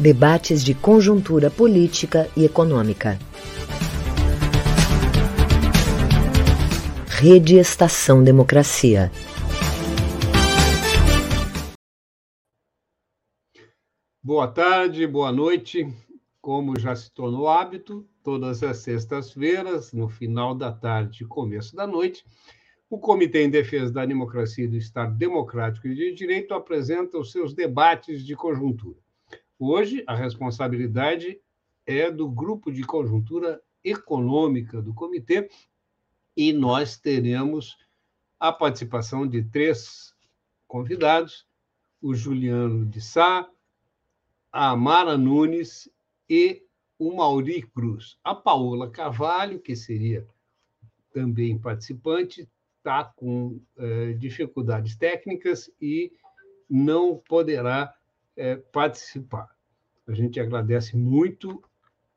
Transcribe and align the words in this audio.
Debates 0.00 0.64
de 0.64 0.74
conjuntura 0.74 1.50
política 1.50 2.26
e 2.34 2.46
econômica. 2.46 3.18
Rede 7.06 7.56
Estação 7.56 8.24
Democracia. 8.24 9.12
Boa 14.22 14.48
tarde, 14.48 15.06
boa 15.06 15.30
noite. 15.30 15.86
Como 16.40 16.80
já 16.80 16.96
se 16.96 17.12
tornou 17.12 17.46
hábito, 17.46 18.08
todas 18.22 18.62
as 18.62 18.78
sextas-feiras, 18.78 19.92
no 19.92 20.08
final 20.08 20.54
da 20.54 20.72
tarde 20.72 21.24
e 21.24 21.26
começo 21.26 21.76
da 21.76 21.86
noite, 21.86 22.24
o 22.88 22.98
Comitê 22.98 23.42
em 23.42 23.50
Defesa 23.50 23.92
da 23.92 24.06
Democracia 24.06 24.64
e 24.64 24.68
do 24.68 24.78
Estado 24.78 25.14
Democrático 25.14 25.88
e 25.88 25.94
de 25.94 26.14
Direito 26.14 26.54
apresenta 26.54 27.18
os 27.18 27.30
seus 27.30 27.52
debates 27.52 28.24
de 28.24 28.34
conjuntura. 28.34 28.96
Hoje, 29.62 30.02
a 30.06 30.14
responsabilidade 30.14 31.38
é 31.84 32.10
do 32.10 32.30
Grupo 32.30 32.72
de 32.72 32.82
Conjuntura 32.82 33.60
Econômica 33.84 34.80
do 34.80 34.94
Comitê 34.94 35.50
e 36.34 36.50
nós 36.50 36.96
teremos 36.96 37.76
a 38.38 38.50
participação 38.50 39.28
de 39.28 39.42
três 39.42 40.14
convidados: 40.66 41.46
o 42.00 42.14
Juliano 42.14 42.86
de 42.86 43.02
Sá, 43.02 43.46
a 44.50 44.70
Amara 44.70 45.18
Nunes 45.18 45.90
e 46.26 46.64
o 46.98 47.14
Mauri 47.14 47.60
Cruz. 47.60 48.16
A 48.24 48.34
Paola 48.34 48.90
Carvalho, 48.90 49.60
que 49.60 49.76
seria 49.76 50.26
também 51.12 51.58
participante, 51.58 52.48
está 52.78 53.04
com 53.04 53.60
eh, 53.76 54.14
dificuldades 54.14 54.96
técnicas 54.96 55.70
e 55.78 56.10
não 56.66 57.18
poderá 57.18 57.94
eh, 58.40 58.56
participar. 58.72 59.54
A 60.08 60.14
gente 60.14 60.40
agradece 60.40 60.96
muito 60.96 61.62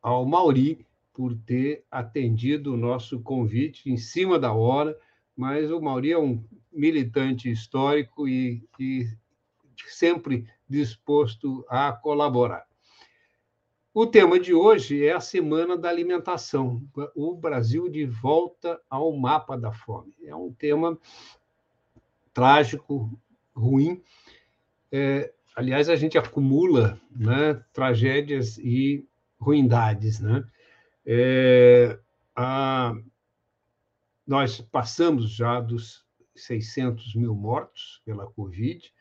ao 0.01 0.25
Mauri 0.25 0.85
por 1.13 1.35
ter 1.35 1.83
atendido 1.91 2.73
o 2.73 2.77
nosso 2.77 3.19
convite 3.19 3.91
em 3.91 3.97
cima 3.97 4.39
da 4.39 4.53
hora, 4.53 4.97
mas 5.35 5.69
o 5.69 5.81
Mauri 5.81 6.13
é 6.13 6.17
um 6.17 6.41
militante 6.71 7.51
histórico 7.51 8.25
e, 8.25 8.63
e 8.79 9.05
sempre 9.85 10.47
disposto 10.67 11.65
a 11.67 11.91
colaborar. 11.91 12.65
O 13.93 14.07
tema 14.07 14.39
de 14.39 14.53
hoje 14.53 15.05
é 15.05 15.11
a 15.11 15.19
Semana 15.19 15.77
da 15.77 15.89
Alimentação, 15.89 16.81
o 17.13 17.35
Brasil 17.35 17.89
de 17.89 18.05
volta 18.05 18.81
ao 18.89 19.11
mapa 19.11 19.57
da 19.57 19.73
fome. 19.73 20.15
É 20.23 20.33
um 20.33 20.53
tema 20.53 20.97
trágico, 22.33 23.11
ruim. 23.53 24.01
É, 24.89 25.32
aliás, 25.55 25.89
a 25.89 25.95
gente 25.95 26.17
acumula 26.17 26.99
né, 27.11 27.53
tragédias 27.71 28.57
e 28.57 29.07
ruindades. 29.39 30.19
Né? 30.19 30.43
É, 31.05 31.99
a, 32.35 32.93
nós 34.25 34.61
passamos 34.61 35.31
já 35.31 35.59
dos 35.59 36.05
600 36.35 37.15
mil 37.15 37.35
mortos 37.35 38.01
pela 38.05 38.25
Covid. 38.27 38.91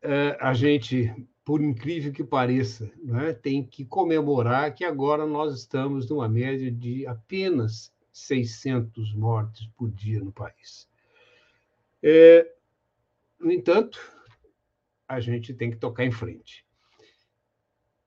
É, 0.00 0.36
a 0.40 0.52
gente, 0.54 1.12
por 1.44 1.60
incrível 1.60 2.12
que 2.12 2.24
pareça, 2.24 2.90
né, 3.02 3.32
tem 3.32 3.64
que 3.64 3.84
comemorar 3.84 4.74
que 4.74 4.84
agora 4.84 5.26
nós 5.26 5.58
estamos 5.58 6.08
numa 6.08 6.28
média 6.28 6.70
de 6.70 7.06
apenas 7.06 7.92
600 8.12 9.14
mortes 9.14 9.66
por 9.76 9.90
dia 9.90 10.20
no 10.20 10.32
país. 10.32 10.88
É, 12.02 12.52
no 13.38 13.52
entanto, 13.52 14.00
a 15.12 15.20
gente 15.20 15.52
tem 15.52 15.70
que 15.70 15.76
tocar 15.76 16.04
em 16.04 16.10
frente. 16.10 16.64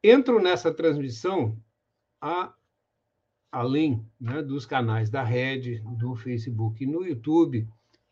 Entro 0.03 0.41
nessa 0.41 0.73
transmissão 0.73 1.55
a, 2.19 2.53
além 3.51 4.03
né, 4.19 4.41
dos 4.41 4.65
canais 4.65 5.09
da 5.09 5.23
Rede, 5.23 5.83
do 5.85 6.15
Facebook 6.15 6.83
e 6.83 6.87
no 6.87 7.05
YouTube, 7.05 7.67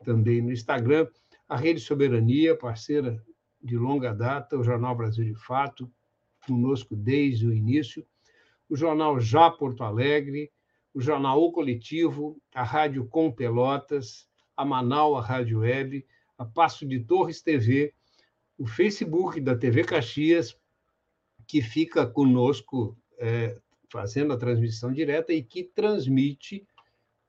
também 0.06 0.42
no 0.42 0.52
Instagram, 0.52 1.08
a 1.50 1.58
Rede 1.58 1.80
Soberania, 1.80 2.56
parceira 2.56 3.24
de 3.62 3.78
longa 3.78 4.14
data, 4.14 4.58
o 4.58 4.64
Jornal 4.64 4.96
Brasil 4.96 5.26
de 5.26 5.36
Fato, 5.36 5.92
conosco 6.46 6.96
desde 6.96 7.48
o 7.48 7.54
início, 7.54 8.06
o 8.70 8.76
Jornal 8.76 9.20
Já 9.20 9.50
Porto 9.50 9.84
Alegre, 9.84 10.52
o 10.94 11.02
Jornal 11.02 11.42
O 11.42 11.52
Coletivo, 11.52 12.40
a 12.54 12.64
Rádio 12.64 13.08
Com 13.08 13.32
Pelotas, 13.32 14.28
a 14.56 14.64
Manaus, 14.64 15.18
a 15.18 15.28
Rádio 15.28 15.62
Web, 15.62 16.06
a 16.38 16.46
Passo 16.46 16.86
de 16.86 17.00
Torres 17.00 17.42
TV, 17.42 17.94
o 18.58 18.68
Facebook 18.68 19.40
da 19.40 19.56
TV 19.56 19.84
Caxias, 19.84 20.58
que 21.48 21.62
fica 21.62 22.06
conosco 22.06 22.98
é, 23.20 23.60
fazendo 23.92 24.34
a 24.34 24.38
transmissão 24.38 24.94
direta 24.94 25.34
e 25.34 25.44
que 25.44 25.64
transmite 25.64 26.66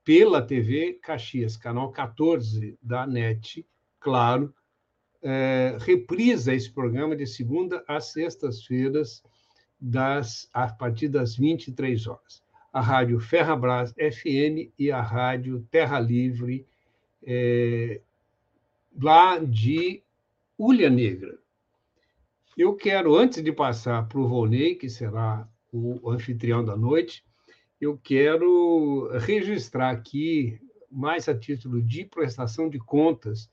pela 0.04 0.42
TV 0.42 0.94
Caxias, 1.02 1.56
canal 1.56 1.90
14 1.90 2.78
da 2.82 3.06
NET, 3.06 3.66
claro, 3.98 4.54
é, 5.22 5.78
reprisa 5.80 6.54
esse 6.54 6.70
programa 6.70 7.16
de 7.16 7.26
segunda 7.26 7.82
às 7.88 8.12
sextas-feiras, 8.12 9.22
das, 9.80 10.48
a 10.52 10.68
partir 10.68 11.08
das 11.08 11.36
23 11.36 12.06
horas. 12.06 12.42
A 12.72 12.80
Rádio 12.80 13.20
Ferrabras 13.20 13.92
FM 13.92 14.72
e 14.78 14.90
a 14.90 15.00
Rádio 15.00 15.66
Terra 15.70 16.00
Livre, 16.00 16.66
é, 17.22 18.00
lá 19.00 19.38
de 19.38 20.03
Ulha 20.58 20.88
Negra. 20.88 21.38
Eu 22.56 22.76
quero, 22.76 23.16
antes 23.16 23.42
de 23.42 23.52
passar 23.52 24.06
para 24.08 24.20
o 24.20 24.28
Volney, 24.28 24.76
que 24.76 24.88
será 24.88 25.48
o 25.72 26.08
anfitrião 26.08 26.64
da 26.64 26.76
noite, 26.76 27.24
eu 27.80 27.98
quero 27.98 29.10
registrar 29.18 29.90
aqui, 29.90 30.60
mais 30.90 31.28
a 31.28 31.36
título 31.36 31.82
de 31.82 32.04
prestação 32.04 32.70
de 32.70 32.78
contas, 32.78 33.50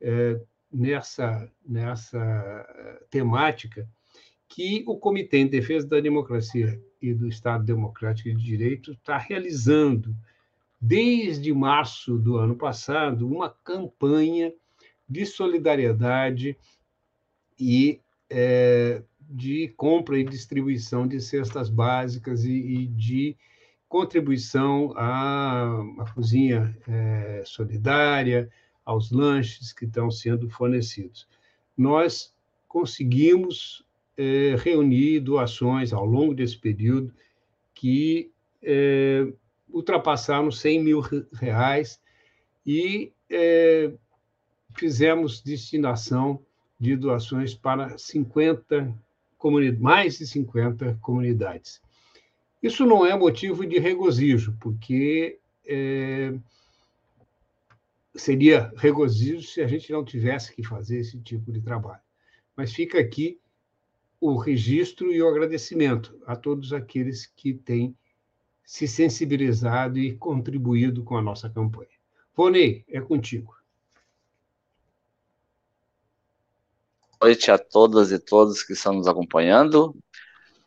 é, 0.00 0.38
nessa, 0.70 1.50
nessa 1.66 3.06
temática, 3.08 3.88
que 4.46 4.84
o 4.86 4.98
Comitê 4.98 5.38
em 5.38 5.48
Defesa 5.48 5.88
da 5.88 6.00
Democracia 6.00 6.80
e 7.00 7.14
do 7.14 7.26
Estado 7.26 7.64
Democrático 7.64 8.28
de 8.28 8.44
Direito 8.44 8.92
está 8.92 9.16
realizando, 9.16 10.14
desde 10.78 11.52
março 11.54 12.18
do 12.18 12.36
ano 12.36 12.54
passado, 12.54 13.26
uma 13.26 13.48
campanha 13.48 14.52
de 15.14 15.24
solidariedade 15.24 16.58
e 17.56 18.00
é, 18.28 19.00
de 19.20 19.68
compra 19.76 20.18
e 20.18 20.24
distribuição 20.24 21.06
de 21.06 21.20
cestas 21.20 21.70
básicas 21.70 22.44
e, 22.44 22.50
e 22.50 22.86
de 22.88 23.36
contribuição 23.88 24.92
à, 24.96 25.82
à 26.00 26.12
cozinha 26.12 26.76
é, 26.88 27.44
solidária, 27.46 28.50
aos 28.84 29.12
lanches 29.12 29.72
que 29.72 29.84
estão 29.84 30.10
sendo 30.10 30.50
fornecidos. 30.50 31.28
Nós 31.78 32.34
conseguimos 32.66 33.86
é, 34.16 34.56
reunir 34.58 35.20
doações 35.20 35.92
ao 35.92 36.04
longo 36.04 36.34
desse 36.34 36.58
período 36.58 37.14
que 37.72 38.32
é, 38.60 39.32
ultrapassaram 39.70 40.50
100 40.50 40.82
mil 40.82 41.00
reais 41.32 42.00
e 42.66 43.12
é, 43.30 43.92
fizemos 44.74 45.40
destinação 45.40 46.40
de 46.78 46.96
doações 46.96 47.54
para 47.54 47.96
50 47.96 48.94
mais 49.78 50.18
de 50.18 50.26
50 50.26 50.98
comunidades. 51.02 51.80
Isso 52.62 52.86
não 52.86 53.04
é 53.04 53.16
motivo 53.16 53.66
de 53.66 53.78
regozijo, 53.78 54.56
porque 54.58 55.38
é, 55.66 56.32
seria 58.14 58.72
regozijo 58.76 59.46
se 59.46 59.60
a 59.60 59.66
gente 59.66 59.92
não 59.92 60.02
tivesse 60.02 60.54
que 60.54 60.62
fazer 60.62 61.00
esse 61.00 61.18
tipo 61.20 61.52
de 61.52 61.60
trabalho. 61.60 62.00
Mas 62.56 62.72
fica 62.72 62.98
aqui 62.98 63.38
o 64.18 64.36
registro 64.36 65.12
e 65.12 65.22
o 65.22 65.28
agradecimento 65.28 66.18
a 66.26 66.34
todos 66.34 66.72
aqueles 66.72 67.26
que 67.26 67.52
têm 67.52 67.94
se 68.64 68.88
sensibilizado 68.88 69.98
e 69.98 70.16
contribuído 70.16 71.04
com 71.04 71.18
a 71.18 71.22
nossa 71.22 71.50
campanha. 71.50 71.88
Vonei, 72.34 72.82
é 72.88 73.00
contigo. 73.00 73.54
Noite 77.24 77.50
a 77.50 77.56
todas 77.56 78.12
e 78.12 78.18
todos 78.18 78.62
que 78.62 78.74
estão 78.74 78.92
nos 78.92 79.08
acompanhando. 79.08 79.96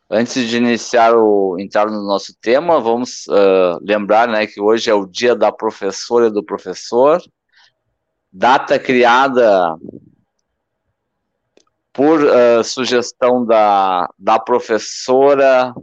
Antes 0.10 0.50
de 0.50 0.58
iniciar 0.58 1.16
o 1.16 1.56
entrar 1.60 1.86
no 1.86 2.02
nosso 2.02 2.34
tema, 2.42 2.80
vamos 2.80 3.28
uh, 3.28 3.78
lembrar, 3.82 4.28
né, 4.28 4.48
que 4.48 4.60
hoje 4.60 4.90
é 4.90 4.94
o 4.94 5.06
Dia 5.06 5.36
da 5.36 5.52
Professora 5.52 6.28
e 6.28 6.32
do 6.32 6.44
Professor, 6.44 7.22
data 8.32 8.80
criada 8.80 9.76
por 11.94 12.24
uh, 12.24 12.64
sugestão 12.64 13.46
da, 13.46 14.10
da 14.18 14.40
professora 14.40 15.74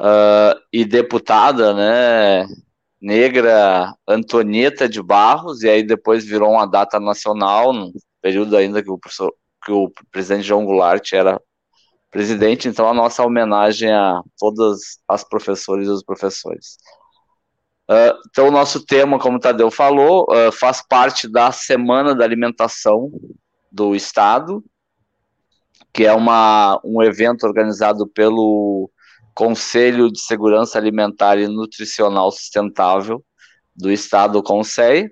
uh, 0.00 0.58
e 0.72 0.86
deputada, 0.86 1.74
né, 1.74 2.46
negra 3.00 3.92
Antonieta 4.08 4.88
de 4.88 5.02
Barros, 5.02 5.62
e 5.62 5.68
aí 5.68 5.82
depois 5.82 6.24
virou 6.24 6.52
uma 6.52 6.66
data 6.66 6.98
nacional, 6.98 7.74
período 8.24 8.56
ainda 8.56 8.82
que 8.82 8.90
o, 8.90 8.98
que 8.98 9.70
o 9.70 9.92
presidente 10.10 10.46
João 10.46 10.64
Goulart 10.64 11.12
era 11.12 11.38
presidente, 12.10 12.68
então 12.68 12.88
a 12.88 12.94
nossa 12.94 13.22
homenagem 13.22 13.92
a 13.92 14.22
todas 14.38 14.98
as 15.06 15.22
professoras 15.22 15.86
e 15.86 15.90
os 15.90 16.02
professores. 16.02 16.78
Uh, 17.86 18.16
então, 18.30 18.48
o 18.48 18.50
nosso 18.50 18.82
tema, 18.86 19.18
como 19.18 19.36
o 19.36 19.40
Tadeu 19.40 19.70
falou, 19.70 20.26
uh, 20.30 20.50
faz 20.50 20.80
parte 20.80 21.28
da 21.28 21.52
Semana 21.52 22.14
da 22.14 22.24
Alimentação 22.24 23.12
do 23.70 23.94
Estado, 23.94 24.64
que 25.92 26.06
é 26.06 26.14
uma, 26.14 26.80
um 26.82 27.02
evento 27.02 27.44
organizado 27.44 28.08
pelo 28.08 28.90
Conselho 29.34 30.10
de 30.10 30.18
Segurança 30.18 30.78
Alimentar 30.78 31.36
e 31.36 31.46
Nutricional 31.46 32.30
Sustentável 32.30 33.22
do 33.76 33.92
Estado, 33.92 34.42
Conselho. 34.42 35.10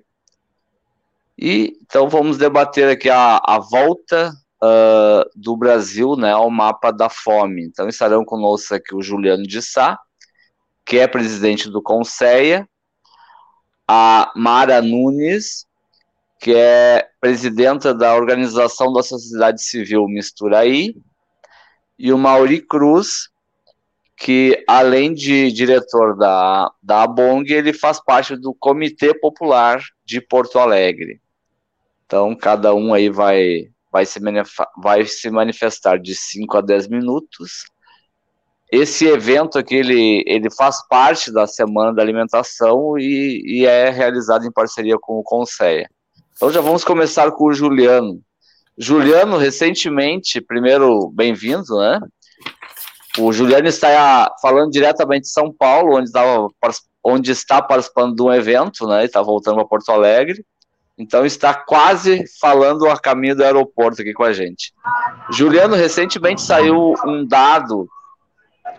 E 1.37 1.77
então 1.81 2.07
vamos 2.09 2.37
debater 2.37 2.89
aqui 2.89 3.09
a, 3.09 3.37
a 3.43 3.59
volta 3.59 4.31
uh, 4.63 5.29
do 5.35 5.57
Brasil 5.57 6.15
né, 6.15 6.31
ao 6.31 6.49
mapa 6.49 6.91
da 6.91 7.09
fome. 7.09 7.65
Então 7.65 7.87
estarão 7.87 8.23
conosco 8.23 8.75
aqui 8.75 8.95
o 8.95 9.01
Juliano 9.01 9.43
de 9.43 9.61
Sá, 9.61 9.99
que 10.85 10.99
é 10.99 11.07
presidente 11.07 11.69
do 11.69 11.81
Conceia, 11.81 12.67
a 13.87 14.31
Mara 14.35 14.81
Nunes, 14.81 15.65
que 16.39 16.53
é 16.53 17.07
presidenta 17.19 17.93
da 17.93 18.15
Organização 18.15 18.91
da 18.91 19.01
Sociedade 19.01 19.63
Civil 19.63 20.07
Misturaí, 20.07 20.93
e 21.97 22.11
o 22.11 22.17
Mauri 22.17 22.59
Cruz, 22.59 23.29
que 24.17 24.63
além 24.67 25.13
de 25.13 25.51
diretor 25.51 26.17
da, 26.17 26.71
da 26.81 27.03
ABONG, 27.03 27.53
ele 27.53 27.71
faz 27.71 28.03
parte 28.03 28.35
do 28.35 28.53
Comitê 28.53 29.17
Popular 29.17 29.81
de 30.05 30.19
Porto 30.19 30.59
Alegre. 30.59 31.22
Então, 32.13 32.35
cada 32.35 32.75
um 32.75 32.93
aí 32.93 33.09
vai, 33.09 33.69
vai, 33.91 34.05
se, 34.05 34.19
vai 34.77 35.03
se 35.03 35.31
manifestar 35.31 35.97
de 35.97 36.13
5 36.13 36.59
a 36.59 36.61
10 36.61 36.87
minutos. 36.87 37.65
Esse 38.71 39.07
evento 39.07 39.57
aqui, 39.57 39.77
ele, 39.77 40.23
ele 40.27 40.47
faz 40.51 40.87
parte 40.87 41.33
da 41.33 41.47
Semana 41.47 41.91
da 41.91 42.03
Alimentação 42.03 42.99
e, 42.99 43.41
e 43.43 43.65
é 43.65 43.89
realizado 43.89 44.45
em 44.45 44.51
parceria 44.51 44.95
com 45.01 45.17
o 45.17 45.23
Conceia. 45.23 45.89
Então 46.35 46.51
já 46.51 46.61
vamos 46.61 46.83
começar 46.83 47.31
com 47.31 47.45
o 47.45 47.53
Juliano. 47.53 48.21
Juliano, 48.77 49.37
recentemente, 49.37 50.39
primeiro, 50.39 51.09
bem-vindo, 51.09 51.79
né? 51.79 51.99
O 53.17 53.33
Juliano 53.33 53.67
está 53.67 54.31
falando 54.39 54.69
diretamente 54.69 55.23
de 55.23 55.31
São 55.31 55.51
Paulo, 55.51 55.97
onde, 55.97 56.09
estava, 56.09 56.47
onde 57.03 57.31
está 57.31 57.59
participando 57.59 58.15
de 58.15 58.21
um 58.21 58.31
evento, 58.31 58.85
né? 58.85 59.03
Está 59.03 59.23
voltando 59.23 59.55
para 59.55 59.65
Porto 59.65 59.89
Alegre. 59.91 60.45
Então 60.97 61.25
está 61.25 61.53
quase 61.53 62.23
falando 62.39 62.87
a 62.87 62.99
caminho 62.99 63.35
do 63.35 63.43
aeroporto 63.43 64.01
aqui 64.01 64.13
com 64.13 64.23
a 64.23 64.33
gente. 64.33 64.71
Juliano, 65.31 65.75
recentemente 65.75 66.41
saiu 66.41 66.93
um 67.05 67.25
dado, 67.25 67.87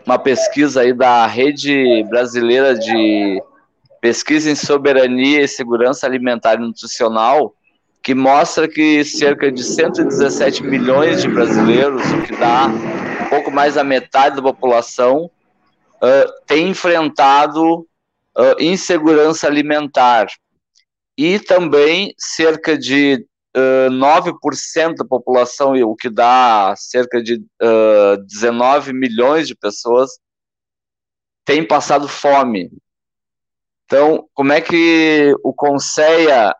uma 0.06 0.18
pesquisa 0.18 0.82
aí 0.82 0.92
da 0.92 1.26
Rede 1.26 2.04
Brasileira 2.04 2.78
de 2.78 3.42
Pesquisa 4.00 4.50
em 4.50 4.54
Soberania 4.54 5.42
e 5.42 5.48
Segurança 5.48 6.06
Alimentar 6.06 6.54
e 6.54 6.58
Nutricional, 6.58 7.54
que 8.02 8.14
mostra 8.14 8.68
que 8.68 9.02
cerca 9.02 9.50
de 9.50 9.64
117 9.64 10.62
milhões 10.62 11.22
de 11.22 11.28
brasileiros, 11.28 12.02
o 12.12 12.22
que 12.22 12.36
dá 12.36 12.66
um 12.66 13.28
pouco 13.30 13.50
mais 13.50 13.76
da 13.76 13.82
metade 13.82 14.36
da 14.36 14.42
população, 14.42 15.24
uh, 15.24 16.32
tem 16.46 16.68
enfrentado 16.68 17.78
uh, 17.78 18.60
insegurança 18.60 19.46
alimentar. 19.46 20.26
E 21.16 21.38
também 21.38 22.14
cerca 22.18 22.76
de 22.76 23.26
uh, 23.56 23.90
9% 23.90 24.96
da 24.96 25.04
população, 25.04 25.74
o 25.84 25.94
que 25.94 26.10
dá 26.10 26.74
cerca 26.76 27.22
de 27.22 27.36
uh, 27.62 28.16
19 28.26 28.92
milhões 28.92 29.46
de 29.46 29.54
pessoas, 29.54 30.10
tem 31.44 31.66
passado 31.66 32.08
fome. 32.08 32.70
Então, 33.84 34.28
como 34.34 34.52
é 34.52 34.60
que 34.60 35.34
o 35.44 35.52
Conceia 35.52 36.54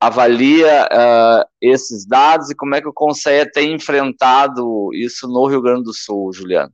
avalia 0.00 0.86
uh, 0.86 1.48
esses 1.60 2.06
dados 2.06 2.50
e 2.50 2.54
como 2.54 2.74
é 2.74 2.80
que 2.80 2.88
o 2.88 2.92
Conceia 2.92 3.50
tem 3.50 3.74
enfrentado 3.74 4.94
isso 4.94 5.26
no 5.26 5.46
Rio 5.46 5.60
Grande 5.60 5.84
do 5.84 5.94
Sul, 5.94 6.32
Juliano? 6.32 6.72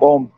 Bom, 0.00 0.30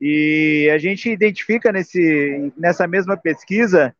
E 0.00 0.68
a 0.72 0.78
gente 0.78 1.10
identifica 1.10 1.70
nesse, 1.70 2.52
nessa 2.56 2.86
mesma 2.86 3.16
pesquisa 3.16 3.94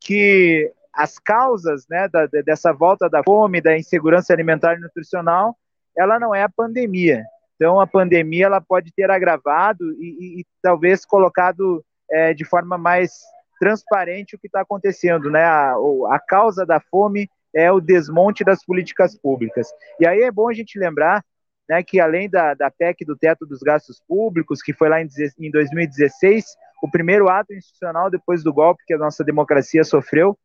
que 0.00 0.72
as 0.92 1.18
causas 1.18 1.86
né, 1.88 2.08
da, 2.08 2.26
dessa 2.26 2.72
volta 2.72 3.08
da 3.08 3.22
fome, 3.22 3.60
da 3.60 3.76
insegurança 3.76 4.32
alimentar 4.32 4.76
e 4.76 4.80
nutricional, 4.80 5.56
ela 5.96 6.18
não 6.18 6.34
é 6.34 6.42
a 6.42 6.48
pandemia, 6.48 7.22
então, 7.62 7.78
a 7.78 7.86
pandemia 7.86 8.46
ela 8.46 8.60
pode 8.60 8.92
ter 8.92 9.08
agravado 9.08 9.92
e, 9.92 10.38
e, 10.38 10.40
e 10.40 10.46
talvez 10.60 11.04
colocado 11.04 11.84
é, 12.10 12.34
de 12.34 12.44
forma 12.44 12.76
mais 12.76 13.20
transparente 13.60 14.34
o 14.34 14.38
que 14.40 14.48
está 14.48 14.62
acontecendo, 14.62 15.30
né? 15.30 15.44
A, 15.44 15.76
a 16.10 16.18
causa 16.18 16.66
da 16.66 16.80
fome 16.80 17.30
é 17.54 17.70
o 17.70 17.80
desmonte 17.80 18.44
das 18.44 18.64
políticas 18.64 19.16
públicas. 19.16 19.68
E 20.00 20.06
aí 20.06 20.22
é 20.22 20.30
bom 20.30 20.48
a 20.48 20.54
gente 20.54 20.78
lembrar 20.78 21.24
né, 21.68 21.82
que 21.82 22.00
além 22.00 22.28
da, 22.28 22.54
da 22.54 22.70
PEC 22.70 23.04
do 23.04 23.16
teto 23.16 23.46
dos 23.46 23.60
gastos 23.60 24.00
públicos, 24.06 24.62
que 24.62 24.72
foi 24.72 24.88
lá 24.88 25.00
em, 25.00 25.08
em 25.38 25.50
2016, 25.50 26.44
o 26.82 26.90
primeiro 26.90 27.28
ato 27.28 27.54
institucional 27.54 28.10
depois 28.10 28.42
do 28.42 28.52
golpe 28.52 28.84
que 28.86 28.94
a 28.94 28.98
nossa 28.98 29.22
democracia 29.22 29.84
sofreu, 29.84 30.36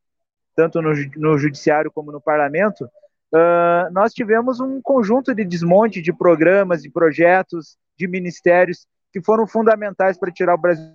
tanto 0.55 0.81
no, 0.81 0.93
no 1.15 1.37
judiciário 1.37 1.91
como 1.91 2.11
no 2.11 2.21
parlamento, 2.21 2.85
uh, 3.33 3.91
nós 3.91 4.13
tivemos 4.13 4.59
um 4.59 4.81
conjunto 4.81 5.33
de 5.33 5.43
desmonte 5.43 6.01
de 6.01 6.13
programas, 6.13 6.81
de 6.81 6.89
projetos, 6.89 7.77
de 7.97 8.07
ministérios 8.07 8.87
que 9.11 9.21
foram 9.21 9.47
fundamentais 9.47 10.17
para 10.17 10.31
tirar 10.31 10.55
o 10.55 10.57
Brasil. 10.57 10.93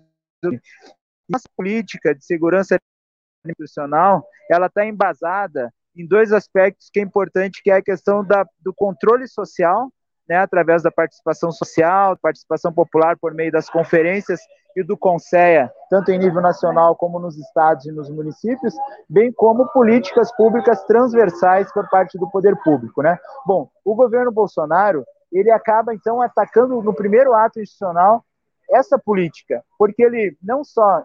Nossa 1.28 1.48
política 1.56 2.14
de 2.14 2.24
segurança 2.24 2.78
institucional, 3.44 4.24
ela 4.50 4.66
está 4.66 4.86
embasada 4.86 5.72
em 5.96 6.06
dois 6.06 6.32
aspectos 6.32 6.88
que 6.92 7.00
é 7.00 7.02
importante, 7.02 7.62
que 7.62 7.70
é 7.70 7.76
a 7.76 7.82
questão 7.82 8.24
da, 8.24 8.46
do 8.60 8.72
controle 8.72 9.26
social, 9.28 9.90
né, 10.28 10.36
através 10.36 10.82
da 10.82 10.90
participação 10.90 11.50
social, 11.50 12.16
participação 12.16 12.72
popular 12.72 13.16
por 13.18 13.34
meio 13.34 13.52
das 13.52 13.68
conferências 13.68 14.40
e 14.74 14.82
do 14.82 14.96
Conceia, 14.96 15.70
tanto 15.90 16.10
em 16.10 16.18
nível 16.18 16.40
nacional 16.40 16.96
como 16.96 17.18
nos 17.18 17.36
estados 17.36 17.84
e 17.84 17.92
nos 17.92 18.08
municípios, 18.08 18.74
bem 19.08 19.30
como 19.32 19.68
políticas 19.72 20.34
públicas 20.34 20.82
transversais 20.84 21.70
por 21.72 21.88
parte 21.90 22.18
do 22.18 22.30
poder 22.30 22.56
público, 22.62 23.02
né? 23.02 23.18
Bom, 23.44 23.68
o 23.84 23.94
governo 23.94 24.32
Bolsonaro, 24.32 25.04
ele 25.30 25.50
acaba 25.50 25.94
então 25.94 26.22
atacando 26.22 26.80
no 26.82 26.94
primeiro 26.94 27.34
ato 27.34 27.60
institucional 27.60 28.24
essa 28.70 28.98
política, 28.98 29.62
porque 29.78 30.02
ele 30.02 30.36
não 30.42 30.64
só 30.64 31.04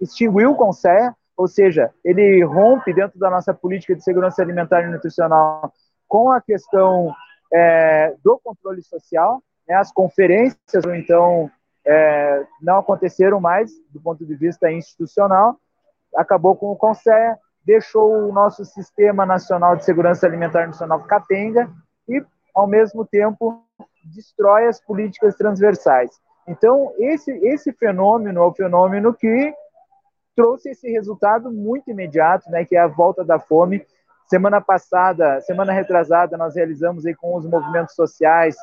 extinguiu 0.00 0.50
o 0.50 0.56
Conceia, 0.56 1.14
ou 1.36 1.46
seja, 1.46 1.92
ele 2.04 2.42
rompe 2.44 2.94
dentro 2.94 3.18
da 3.18 3.28
nossa 3.28 3.52
política 3.52 3.94
de 3.94 4.02
segurança 4.02 4.40
alimentar 4.42 4.82
e 4.82 4.90
nutricional 4.90 5.72
com 6.08 6.30
a 6.30 6.40
questão 6.40 7.14
é, 7.52 8.14
do 8.24 8.38
controle 8.42 8.82
social, 8.82 9.42
né, 9.68 9.74
as 9.74 9.92
conferências, 9.92 10.84
ou 10.84 10.94
então, 10.94 11.50
é, 11.84 12.44
não 12.62 12.78
aconteceram 12.78 13.40
mais 13.40 13.70
do 13.90 14.00
ponto 14.00 14.24
de 14.24 14.34
vista 14.34 14.70
institucional, 14.70 15.58
acabou 16.14 16.56
com 16.56 16.72
o 16.72 16.76
CONSEA, 16.76 17.36
deixou 17.64 18.28
o 18.28 18.32
nosso 18.32 18.64
Sistema 18.64 19.26
Nacional 19.26 19.76
de 19.76 19.84
Segurança 19.84 20.26
Alimentar 20.26 20.66
Nacional 20.66 21.02
capenga 21.02 21.68
e, 22.08 22.24
ao 22.54 22.66
mesmo 22.66 23.04
tempo, 23.04 23.62
destrói 24.04 24.66
as 24.66 24.80
políticas 24.80 25.36
transversais. 25.36 26.10
Então, 26.46 26.92
esse, 26.98 27.32
esse 27.44 27.72
fenômeno 27.72 28.40
é 28.40 28.46
o 28.46 28.54
fenômeno 28.54 29.12
que 29.12 29.52
trouxe 30.36 30.70
esse 30.70 30.88
resultado 30.92 31.50
muito 31.50 31.90
imediato, 31.90 32.50
né, 32.50 32.64
que 32.64 32.76
é 32.76 32.80
a 32.80 32.86
volta 32.86 33.24
da 33.24 33.38
fome. 33.38 33.84
Semana 34.28 34.60
passada, 34.60 35.40
semana 35.40 35.72
retrasada, 35.72 36.36
nós 36.36 36.54
realizamos 36.54 37.06
aí 37.06 37.14
com 37.14 37.34
os 37.34 37.46
movimentos 37.46 37.94
sociais, 37.94 38.54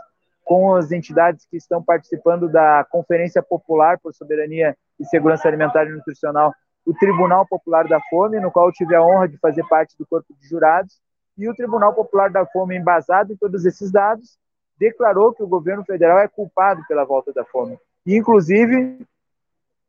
com 0.46 0.76
as 0.76 0.92
entidades 0.92 1.46
que 1.50 1.58
estão 1.58 1.82
participando 1.82 2.48
da 2.48 2.86
Conferência 2.90 3.42
Popular 3.42 3.98
por 4.00 4.14
Soberania 4.14 4.78
e 5.00 5.06
Segurança 5.06 5.48
Alimentar 5.48 5.86
e 5.86 5.92
Nutricional, 5.92 6.54
o 6.86 6.94
Tribunal 6.94 7.48
Popular 7.48 7.88
da 7.88 8.00
Fome, 8.10 8.40
no 8.40 8.52
qual 8.52 8.68
eu 8.68 8.74
tive 8.74 8.94
a 8.94 9.02
honra 9.02 9.28
de 9.28 9.38
fazer 9.38 9.66
parte 9.68 9.98
do 9.98 10.06
corpo 10.06 10.34
de 10.40 10.48
jurados, 10.48 11.02
e 11.38 11.50
o 11.50 11.56
Tribunal 11.56 11.94
Popular 11.94 12.30
da 12.30 12.46
Fome, 12.46 12.78
embasado 12.78 13.34
em 13.34 13.38
todos 13.38 13.66
esses 13.66 13.90
dados, 13.92 14.38
declarou 14.78 15.34
que 15.34 15.42
o 15.42 15.48
governo 15.48 15.84
federal 15.84 16.20
é 16.20 16.28
culpado 16.28 16.84
pela 16.88 17.06
volta 17.06 17.32
da 17.32 17.46
fome. 17.46 17.80
E, 18.06 18.18
inclusive, 18.18 19.08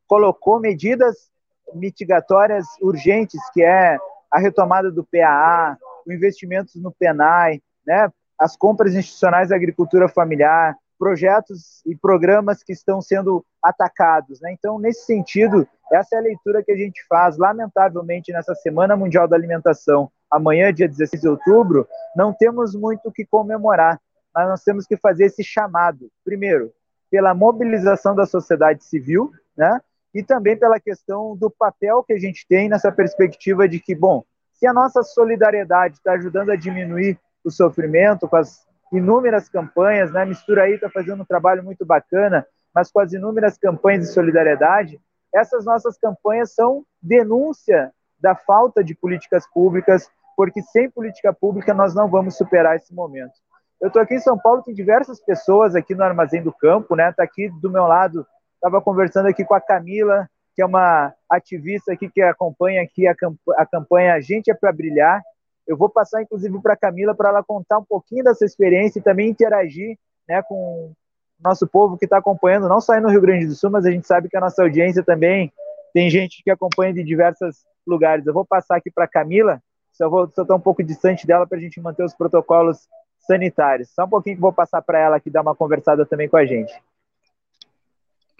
colocou 0.06 0.60
medidas 0.60 1.30
mitigatórias 1.74 2.66
urgentes, 2.80 3.40
que 3.52 3.62
é 3.62 3.98
a 4.30 4.38
retomada 4.38 4.90
do 4.90 5.04
PAA, 5.04 5.76
o 6.06 6.12
investimentos 6.12 6.74
no 6.76 6.92
PENAI, 6.92 7.62
né, 7.86 8.10
as 8.38 8.56
compras 8.56 8.94
institucionais 8.94 9.48
da 9.48 9.56
agricultura 9.56 10.08
familiar, 10.08 10.76
projetos 10.98 11.82
e 11.86 11.94
programas 11.94 12.62
que 12.62 12.72
estão 12.72 13.00
sendo 13.00 13.44
atacados. 13.62 14.40
Né? 14.40 14.52
Então, 14.52 14.78
nesse 14.78 15.04
sentido, 15.04 15.66
essa 15.92 16.16
é 16.16 16.18
a 16.18 16.22
leitura 16.22 16.62
que 16.62 16.72
a 16.72 16.76
gente 16.76 17.04
faz. 17.08 17.36
Lamentavelmente, 17.36 18.32
nessa 18.32 18.54
Semana 18.54 18.96
Mundial 18.96 19.28
da 19.28 19.36
Alimentação, 19.36 20.10
amanhã, 20.30 20.72
dia 20.72 20.88
16 20.88 21.22
de 21.22 21.28
outubro, 21.28 21.86
não 22.16 22.32
temos 22.32 22.74
muito 22.74 23.08
o 23.08 23.12
que 23.12 23.24
comemorar, 23.24 24.00
mas 24.34 24.48
nós 24.48 24.62
temos 24.62 24.86
que 24.86 24.96
fazer 24.96 25.26
esse 25.26 25.44
chamado. 25.44 26.10
Primeiro, 26.24 26.72
pela 27.10 27.34
mobilização 27.34 28.14
da 28.14 28.26
sociedade 28.26 28.84
civil, 28.84 29.30
né? 29.56 29.80
E 30.14 30.22
também 30.22 30.56
pela 30.56 30.78
questão 30.78 31.36
do 31.36 31.50
papel 31.50 32.04
que 32.04 32.12
a 32.12 32.18
gente 32.18 32.46
tem 32.48 32.68
nessa 32.68 32.92
perspectiva 32.92 33.68
de 33.68 33.80
que, 33.80 33.94
bom, 33.94 34.22
se 34.52 34.66
a 34.66 34.72
nossa 34.72 35.02
solidariedade 35.02 35.96
está 35.96 36.12
ajudando 36.12 36.50
a 36.50 36.56
diminuir 36.56 37.18
o 37.44 37.50
sofrimento 37.50 38.28
com 38.28 38.36
as 38.36 38.64
inúmeras 38.92 39.48
campanhas, 39.48 40.12
né? 40.12 40.24
Mistura 40.24 40.62
aí 40.62 40.74
está 40.74 40.88
fazendo 40.88 41.22
um 41.22 41.26
trabalho 41.26 41.64
muito 41.64 41.84
bacana, 41.84 42.46
mas 42.72 42.90
com 42.90 43.00
as 43.00 43.12
inúmeras 43.12 43.58
campanhas 43.58 44.02
de 44.02 44.12
solidariedade, 44.12 45.00
essas 45.34 45.64
nossas 45.64 45.98
campanhas 45.98 46.54
são 46.54 46.84
denúncia 47.02 47.92
da 48.20 48.36
falta 48.36 48.84
de 48.84 48.94
políticas 48.94 49.44
públicas, 49.52 50.08
porque 50.36 50.62
sem 50.62 50.88
política 50.88 51.32
pública 51.32 51.74
nós 51.74 51.94
não 51.94 52.08
vamos 52.08 52.36
superar 52.36 52.76
esse 52.76 52.94
momento. 52.94 53.32
Eu 53.80 53.88
estou 53.88 54.00
aqui 54.00 54.14
em 54.14 54.20
São 54.20 54.38
Paulo, 54.38 54.62
tem 54.62 54.72
diversas 54.72 55.20
pessoas 55.20 55.74
aqui 55.74 55.94
no 55.94 56.04
Armazém 56.04 56.42
do 56.42 56.52
Campo, 56.52 56.94
né? 56.94 57.10
Está 57.10 57.24
aqui 57.24 57.50
do 57.60 57.70
meu 57.70 57.86
lado 57.86 58.24
Estava 58.64 58.80
conversando 58.80 59.26
aqui 59.26 59.44
com 59.44 59.52
a 59.52 59.60
Camila, 59.60 60.26
que 60.56 60.62
é 60.62 60.64
uma 60.64 61.12
ativista 61.28 61.92
aqui 61.92 62.08
que 62.08 62.22
acompanha 62.22 62.80
aqui 62.80 63.06
a, 63.06 63.14
camp 63.14 63.36
a 63.58 63.66
campanha 63.66 64.14
A 64.14 64.22
Gente 64.22 64.50
é 64.50 64.54
para 64.54 64.72
Brilhar. 64.72 65.22
Eu 65.66 65.76
vou 65.76 65.90
passar, 65.90 66.22
inclusive, 66.22 66.58
para 66.62 66.72
a 66.72 66.76
Camila 66.76 67.14
para 67.14 67.28
ela 67.28 67.44
contar 67.44 67.76
um 67.76 67.84
pouquinho 67.84 68.24
dessa 68.24 68.42
experiência 68.42 68.98
e 68.98 69.02
também 69.02 69.28
interagir 69.28 69.98
né, 70.26 70.42
com 70.42 70.54
o 70.54 70.94
nosso 71.38 71.66
povo 71.66 71.98
que 71.98 72.06
está 72.06 72.16
acompanhando, 72.16 72.66
não 72.66 72.80
só 72.80 72.98
no 72.98 73.10
Rio 73.10 73.20
Grande 73.20 73.46
do 73.46 73.54
Sul, 73.54 73.70
mas 73.70 73.84
a 73.84 73.90
gente 73.90 74.06
sabe 74.06 74.30
que 74.30 74.36
a 74.38 74.40
nossa 74.40 74.62
audiência 74.62 75.02
também 75.02 75.52
tem 75.92 76.08
gente 76.08 76.42
que 76.42 76.50
acompanha 76.50 76.94
de 76.94 77.04
diversos 77.04 77.66
lugares. 77.86 78.26
Eu 78.26 78.32
vou 78.32 78.46
passar 78.46 78.76
aqui 78.76 78.90
para 78.90 79.04
a 79.04 79.08
Camila, 79.08 79.60
só 79.92 80.08
vou 80.08 80.24
estar 80.24 80.54
um 80.54 80.60
pouco 80.60 80.82
distante 80.82 81.26
dela 81.26 81.46
para 81.46 81.58
a 81.58 81.60
gente 81.60 81.78
manter 81.82 82.02
os 82.02 82.14
protocolos 82.14 82.88
sanitários. 83.26 83.90
Só 83.90 84.04
um 84.04 84.08
pouquinho 84.08 84.36
que 84.36 84.40
vou 84.42 84.54
passar 84.54 84.80
para 84.80 84.98
ela 84.98 85.16
aqui 85.16 85.28
dar 85.28 85.42
uma 85.42 85.54
conversada 85.54 86.06
também 86.06 86.30
com 86.30 86.38
a 86.38 86.46
gente. 86.46 86.72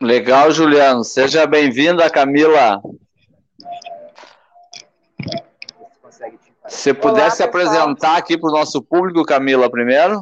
Legal, 0.01 0.51
Juliano. 0.51 1.05
Seja 1.05 1.47
bem-vinda, 1.47 2.11
Camila. 2.11 2.83
Se 6.67 6.93
pudesse 6.93 7.43
Olá, 7.43 7.49
apresentar 7.49 8.17
aqui 8.17 8.37
para 8.37 8.51
o 8.51 8.53
nosso 8.53 8.83
público, 8.83 9.25
Camila, 9.25 9.71
primeiro. 9.71 10.21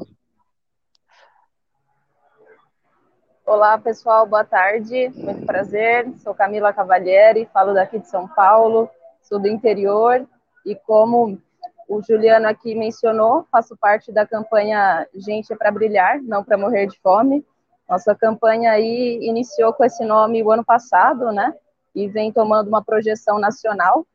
Olá, 3.47 3.79
pessoal, 3.79 4.27
boa 4.27 4.45
tarde. 4.45 5.11
Muito 5.15 5.47
prazer. 5.47 6.11
Sou 6.23 6.35
Camila 6.35 6.73
Cavalieri, 6.73 7.49
falo 7.53 7.73
daqui 7.73 7.99
de 7.99 8.09
São 8.09 8.29
Paulo, 8.29 8.91
sou 9.23 9.39
do 9.39 9.49
interior 9.49 10.27
e 10.65 10.75
como 10.75 11.41
o 11.89 12.03
Juliano 12.03 12.49
aqui 12.49 12.75
mencionou, 12.75 13.47
faço 13.51 13.77
parte 13.77 14.13
da 14.13 14.27
campanha 14.27 15.07
Gente 15.15 15.53
é 15.53 15.57
para 15.57 15.71
Brilhar, 15.71 16.23
não 16.23 16.45
para 16.45 16.57
morrer 16.57 16.87
de 16.87 16.99
fome. 17.01 17.45
Nossa 17.93 18.15
campanha 18.15 18.73
aí 18.73 19.19
iniciou 19.21 19.71
com 19.75 19.85
esse 19.85 20.03
nome 20.03 20.43
o 20.43 20.51
ano 20.51 20.65
passado, 20.65 21.31
né? 21.31 21.55
E 21.95 22.09
vem 22.09 22.33
tomando 22.33 22.69
uma 22.69 22.83
projeção 22.83 23.39
nacional. 23.39 24.07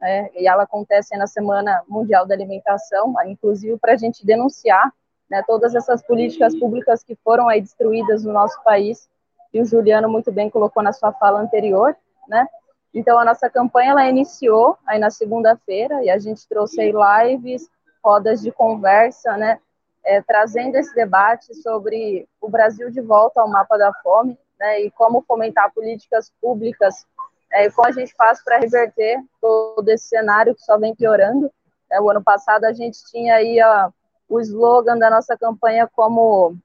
Né, 0.00 0.30
e 0.34 0.48
ela 0.48 0.62
acontece 0.62 1.14
na 1.18 1.26
Semana 1.26 1.82
Mundial 1.86 2.26
da 2.26 2.34
Alimentação, 2.34 3.14
inclusive 3.26 3.78
para 3.78 3.92
a 3.92 3.96
gente 3.96 4.24
denunciar 4.24 4.90
né, 5.28 5.42
todas 5.46 5.74
essas 5.74 6.02
políticas 6.02 6.58
públicas 6.58 7.02
que 7.02 7.14
foram 7.16 7.46
aí 7.46 7.60
destruídas 7.60 8.24
no 8.24 8.32
nosso 8.32 8.62
país, 8.62 9.06
e 9.52 9.60
o 9.60 9.64
Juliano 9.66 10.08
muito 10.08 10.32
bem 10.32 10.48
colocou 10.48 10.82
na 10.82 10.92
sua 10.92 11.12
fala 11.12 11.40
anterior, 11.40 11.94
né? 12.28 12.46
Então, 12.94 13.18
a 13.18 13.24
nossa 13.24 13.50
campanha, 13.50 13.90
ela 13.90 14.08
iniciou 14.08 14.78
aí 14.86 14.98
na 14.98 15.10
segunda-feira, 15.10 16.02
e 16.02 16.10
a 16.10 16.18
gente 16.18 16.46
trouxe 16.48 16.80
aí 16.80 16.92
lives, 16.92 17.68
rodas 18.02 18.40
de 18.40 18.52
conversa, 18.52 19.36
né? 19.36 19.58
É, 20.06 20.22
trazendo 20.22 20.76
esse 20.76 20.94
debate 20.94 21.52
sobre 21.56 22.28
o 22.40 22.48
Brasil 22.48 22.90
de 22.90 23.00
volta 23.00 23.40
ao 23.40 23.48
mapa 23.48 23.76
da 23.76 23.92
fome, 24.02 24.38
né, 24.58 24.82
e 24.82 24.90
como 24.92 25.20
fomentar 25.22 25.72
políticas 25.74 26.32
públicas, 26.40 27.04
é, 27.52 27.68
como 27.70 27.88
a 27.88 27.92
gente 27.92 28.14
faz 28.14 28.42
para 28.42 28.58
reverter 28.58 29.20
todo 29.40 29.88
esse 29.88 30.08
cenário 30.08 30.54
que 30.54 30.62
só 30.62 30.78
vem 30.78 30.94
piorando. 30.94 31.50
É, 31.90 32.00
o 32.00 32.08
ano 32.08 32.22
passado 32.22 32.64
a 32.64 32.72
gente 32.72 32.98
tinha 33.10 33.34
aí 33.34 33.60
a, 33.60 33.90
o 34.28 34.40
slogan 34.40 34.96
da 34.96 35.10
nossa 35.10 35.36
campanha 35.36 35.88
como 35.92 36.56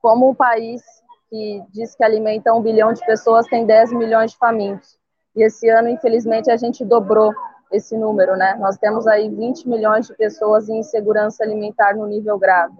como 0.00 0.28
um 0.28 0.34
país 0.34 0.82
que 1.30 1.62
diz 1.70 1.94
que 1.94 2.04
alimenta 2.04 2.52
um 2.52 2.60
bilhão 2.60 2.92
de 2.92 3.04
pessoas 3.06 3.46
tem 3.46 3.64
10 3.64 3.92
milhões 3.92 4.32
de 4.32 4.36
famintos. 4.36 4.98
E 5.34 5.42
esse 5.42 5.68
ano, 5.70 5.88
infelizmente, 5.88 6.50
a 6.50 6.56
gente 6.58 6.84
dobrou 6.84 7.32
esse 7.74 7.96
número, 7.96 8.36
né? 8.36 8.54
Nós 8.56 8.76
temos 8.78 9.06
aí 9.06 9.28
20 9.28 9.68
milhões 9.68 10.06
de 10.06 10.14
pessoas 10.14 10.68
em 10.68 10.78
insegurança 10.78 11.42
alimentar 11.42 11.96
no 11.96 12.06
nível 12.06 12.38
grave. 12.38 12.76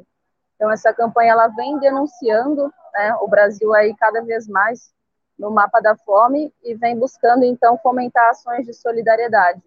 Então 0.54 0.70
essa 0.70 0.92
campanha 0.92 1.32
ela 1.32 1.48
vem 1.48 1.78
denunciando, 1.78 2.72
né, 2.92 3.14
o 3.20 3.28
Brasil 3.28 3.74
aí 3.74 3.94
cada 3.96 4.22
vez 4.22 4.46
mais 4.46 4.92
no 5.38 5.50
mapa 5.50 5.80
da 5.80 5.96
fome 5.96 6.54
e 6.62 6.74
vem 6.74 6.96
buscando 6.96 7.44
então 7.44 7.76
fomentar 7.78 8.30
ações 8.30 8.64
de 8.64 8.72
solidariedade. 8.72 9.62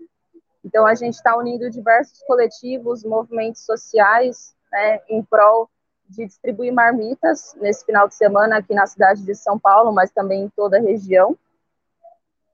Então 0.64 0.86
a 0.86 0.96
gente 0.96 1.16
está 1.16 1.36
unindo 1.36 1.70
diversos 1.70 2.24
coletivos, 2.24 3.04
movimentos 3.04 3.66
sociais, 3.66 4.56
né, 4.72 5.00
em 5.10 5.22
prol 5.24 5.70
de 6.08 6.26
distribuir 6.26 6.74
marmitas 6.74 7.54
nesse 7.60 7.86
final 7.86 8.08
de 8.08 8.16
semana 8.16 8.58
aqui 8.58 8.74
na 8.74 8.88
cidade 8.88 9.24
de 9.24 9.36
São 9.36 9.60
Paulo, 9.60 9.92
mas 9.92 10.10
também 10.12 10.44
em 10.44 10.50
toda 10.50 10.78
a 10.78 10.82
região. 10.82 11.38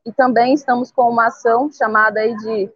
E 0.05 0.11
também 0.11 0.53
estamos 0.53 0.91
com 0.91 1.09
uma 1.09 1.27
ação 1.27 1.71
chamada 1.71 2.19
aí 2.19 2.35
de 2.37 2.71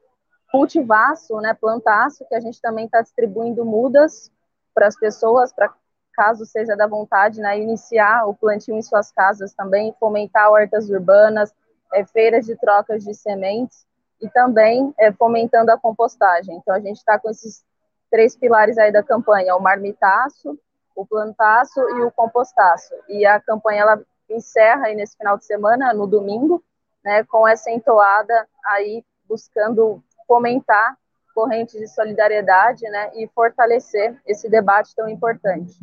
cultivaço, 0.51 1.39
né, 1.41 1.53
plantaço, 1.53 2.25
que 2.27 2.35
a 2.35 2.39
gente 2.39 2.61
também 2.61 2.85
está 2.85 3.01
distribuindo 3.01 3.65
mudas 3.65 4.31
para 4.73 4.87
as 4.87 4.97
pessoas, 4.97 5.51
para 5.51 5.73
caso 6.13 6.45
seja 6.45 6.75
da 6.75 6.87
vontade, 6.87 7.39
né, 7.41 7.59
iniciar 7.59 8.27
o 8.27 8.33
plantio 8.33 8.75
em 8.75 8.81
suas 8.81 9.11
casas 9.11 9.53
também, 9.53 9.93
fomentar 9.99 10.49
hortas 10.49 10.89
urbanas, 10.89 11.53
é, 11.93 12.05
feiras 12.05 12.45
de 12.45 12.55
trocas 12.55 13.03
de 13.03 13.13
sementes 13.13 13.85
e 14.21 14.29
também 14.29 14.93
é, 14.99 15.11
fomentando 15.11 15.71
a 15.71 15.77
compostagem. 15.77 16.55
Então 16.55 16.73
a 16.73 16.79
gente 16.79 16.97
está 16.97 17.19
com 17.19 17.29
esses 17.29 17.63
três 18.09 18.35
pilares 18.35 18.77
aí 18.77 18.91
da 18.91 19.03
campanha: 19.03 19.55
o 19.55 19.61
marmitaço, 19.61 20.57
o 20.95 21.05
plantaço 21.05 21.79
e 21.79 22.03
o 22.03 22.11
compostaço. 22.11 22.93
E 23.07 23.25
a 23.25 23.39
campanha 23.39 23.81
ela 23.81 24.01
encerra 24.29 24.87
aí 24.87 24.95
nesse 24.95 25.15
final 25.15 25.37
de 25.37 25.45
semana, 25.45 25.93
no 25.93 26.07
domingo, 26.07 26.63
né, 27.07 27.23
com 27.23 27.47
essa 27.47 27.71
entoada 27.71 28.45
aí 28.65 29.01
buscando 29.29 30.03
fomentar 30.27 30.97
correntes 31.33 31.79
de 31.79 31.87
solidariedade, 31.87 32.83
né, 32.89 33.11
e 33.15 33.29
fortalecer 33.33 34.19
esse 34.25 34.49
debate 34.49 34.93
tão 34.93 35.07
importante. 35.07 35.73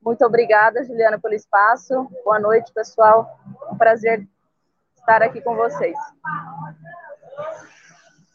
Muito 0.00 0.24
obrigada, 0.24 0.82
Juliana, 0.82 1.20
pelo 1.20 1.34
espaço. 1.34 2.08
Boa 2.24 2.40
noite, 2.40 2.72
pessoal. 2.72 3.38
Um 3.70 3.76
prazer 3.76 4.26
estar 4.96 5.22
aqui 5.22 5.42
com 5.42 5.54
vocês. 5.54 5.96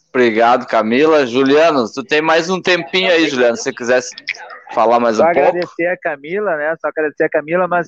Obrigado, 0.10 0.68
Camila. 0.68 1.26
Juliano, 1.26 1.92
tu 1.92 2.04
tem 2.04 2.22
mais 2.22 2.50
um 2.50 2.62
tempinho 2.62 3.12
aí, 3.12 3.28
Juliano, 3.30 3.58
se 3.58 3.64
você 3.64 3.74
quisesse 3.74 4.16
falar 4.74 5.00
mais 5.00 5.18
Só 5.18 5.24
um 5.24 5.26
pouco. 5.26 5.40
Só 5.40 5.48
agradecer 5.48 5.88
a 5.88 5.98
Camila, 5.98 6.56
né? 6.56 6.76
Só 6.80 6.90
agradecer 6.90 7.24
a 7.24 7.30
Camila, 7.30 7.68
mas 7.68 7.88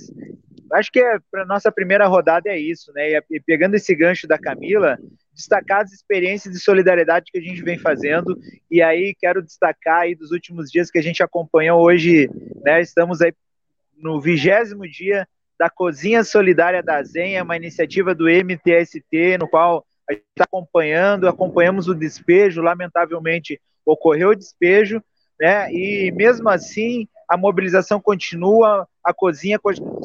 acho 0.74 0.92
que 0.92 1.00
é, 1.00 1.18
para 1.32 1.46
nossa 1.46 1.72
primeira 1.72 2.08
rodada 2.08 2.50
é 2.50 2.58
isso, 2.58 2.92
né? 2.94 3.12
E 3.30 3.40
pegando 3.40 3.76
esse 3.76 3.96
gancho 3.96 4.28
da 4.28 4.38
Camila, 4.38 4.98
destacar 5.34 5.82
as 5.82 5.92
experiências 5.92 6.54
de 6.54 6.60
solidariedade 6.60 7.32
que 7.32 7.38
a 7.38 7.42
gente 7.42 7.62
vem 7.64 7.78
fazendo. 7.78 8.38
E 8.70 8.82
aí 8.82 9.16
quero 9.20 9.42
destacar 9.42 10.02
aí 10.02 10.16
dos 10.16 10.32
últimos 10.32 10.70
dias 10.70 10.92
que 10.92 11.00
a 11.00 11.02
gente 11.02 11.24
acompanhou 11.24 11.82
hoje, 11.82 12.30
né? 12.64 12.82
Estamos 12.82 13.22
aí 13.22 13.34
no 13.98 14.20
vigésimo 14.20 14.88
dia 14.88 15.28
da 15.58 15.70
Cozinha 15.70 16.24
Solidária 16.24 16.82
da 16.82 17.04
Zenha, 17.04 17.44
uma 17.44 17.58
iniciativa 17.58 18.16
do 18.16 18.30
MTST, 18.30 19.38
no 19.38 19.48
qual 19.48 19.86
a 20.10 20.14
gente 20.14 20.24
está 20.30 20.46
acompanhando, 20.46 21.28
acompanhamos 21.28 21.88
o 21.88 21.94
despejo, 21.94 22.62
lamentavelmente 22.62 23.60
ocorreu 23.86 24.30
o 24.30 24.36
despejo, 24.36 25.04
né? 25.40 25.72
E 25.72 26.12
mesmo 26.12 26.50
assim 26.50 27.08
a 27.30 27.38
mobilização 27.38 28.02
continua, 28.02 28.88
a 29.04 29.14
cozinha 29.14 29.60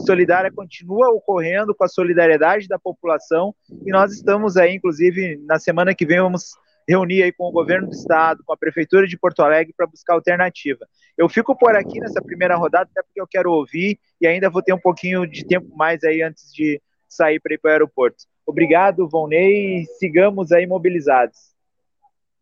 solidária 0.04 0.52
continua 0.52 1.08
ocorrendo 1.08 1.74
com 1.74 1.82
a 1.82 1.88
solidariedade 1.88 2.68
da 2.68 2.78
população 2.78 3.54
e 3.86 3.90
nós 3.90 4.12
estamos 4.12 4.58
aí, 4.58 4.74
inclusive, 4.74 5.40
na 5.46 5.58
semana 5.58 5.94
que 5.94 6.04
vem 6.04 6.20
vamos 6.20 6.50
reunir 6.86 7.22
aí 7.22 7.32
com 7.32 7.44
o 7.44 7.50
governo 7.50 7.88
do 7.88 7.94
estado, 7.94 8.44
com 8.44 8.52
a 8.52 8.56
prefeitura 8.58 9.06
de 9.06 9.16
Porto 9.16 9.40
Alegre 9.40 9.72
para 9.74 9.86
buscar 9.86 10.12
alternativa. 10.12 10.86
Eu 11.16 11.26
fico 11.26 11.56
por 11.56 11.74
aqui 11.74 11.98
nessa 11.98 12.20
primeira 12.20 12.56
rodada 12.56 12.90
até 12.90 13.02
porque 13.02 13.20
eu 13.22 13.26
quero 13.26 13.50
ouvir 13.50 13.98
e 14.20 14.26
ainda 14.26 14.50
vou 14.50 14.62
ter 14.62 14.74
um 14.74 14.78
pouquinho 14.80 15.26
de 15.26 15.46
tempo 15.46 15.74
mais 15.74 16.04
aí 16.04 16.20
antes 16.20 16.52
de 16.52 16.78
sair 17.08 17.40
para 17.40 17.54
ir 17.54 17.58
para 17.58 17.70
o 17.70 17.72
aeroporto. 17.72 18.24
Obrigado, 18.44 19.08
Volney, 19.08 19.86
sigamos 19.98 20.52
aí 20.52 20.66
mobilizados. 20.66 21.54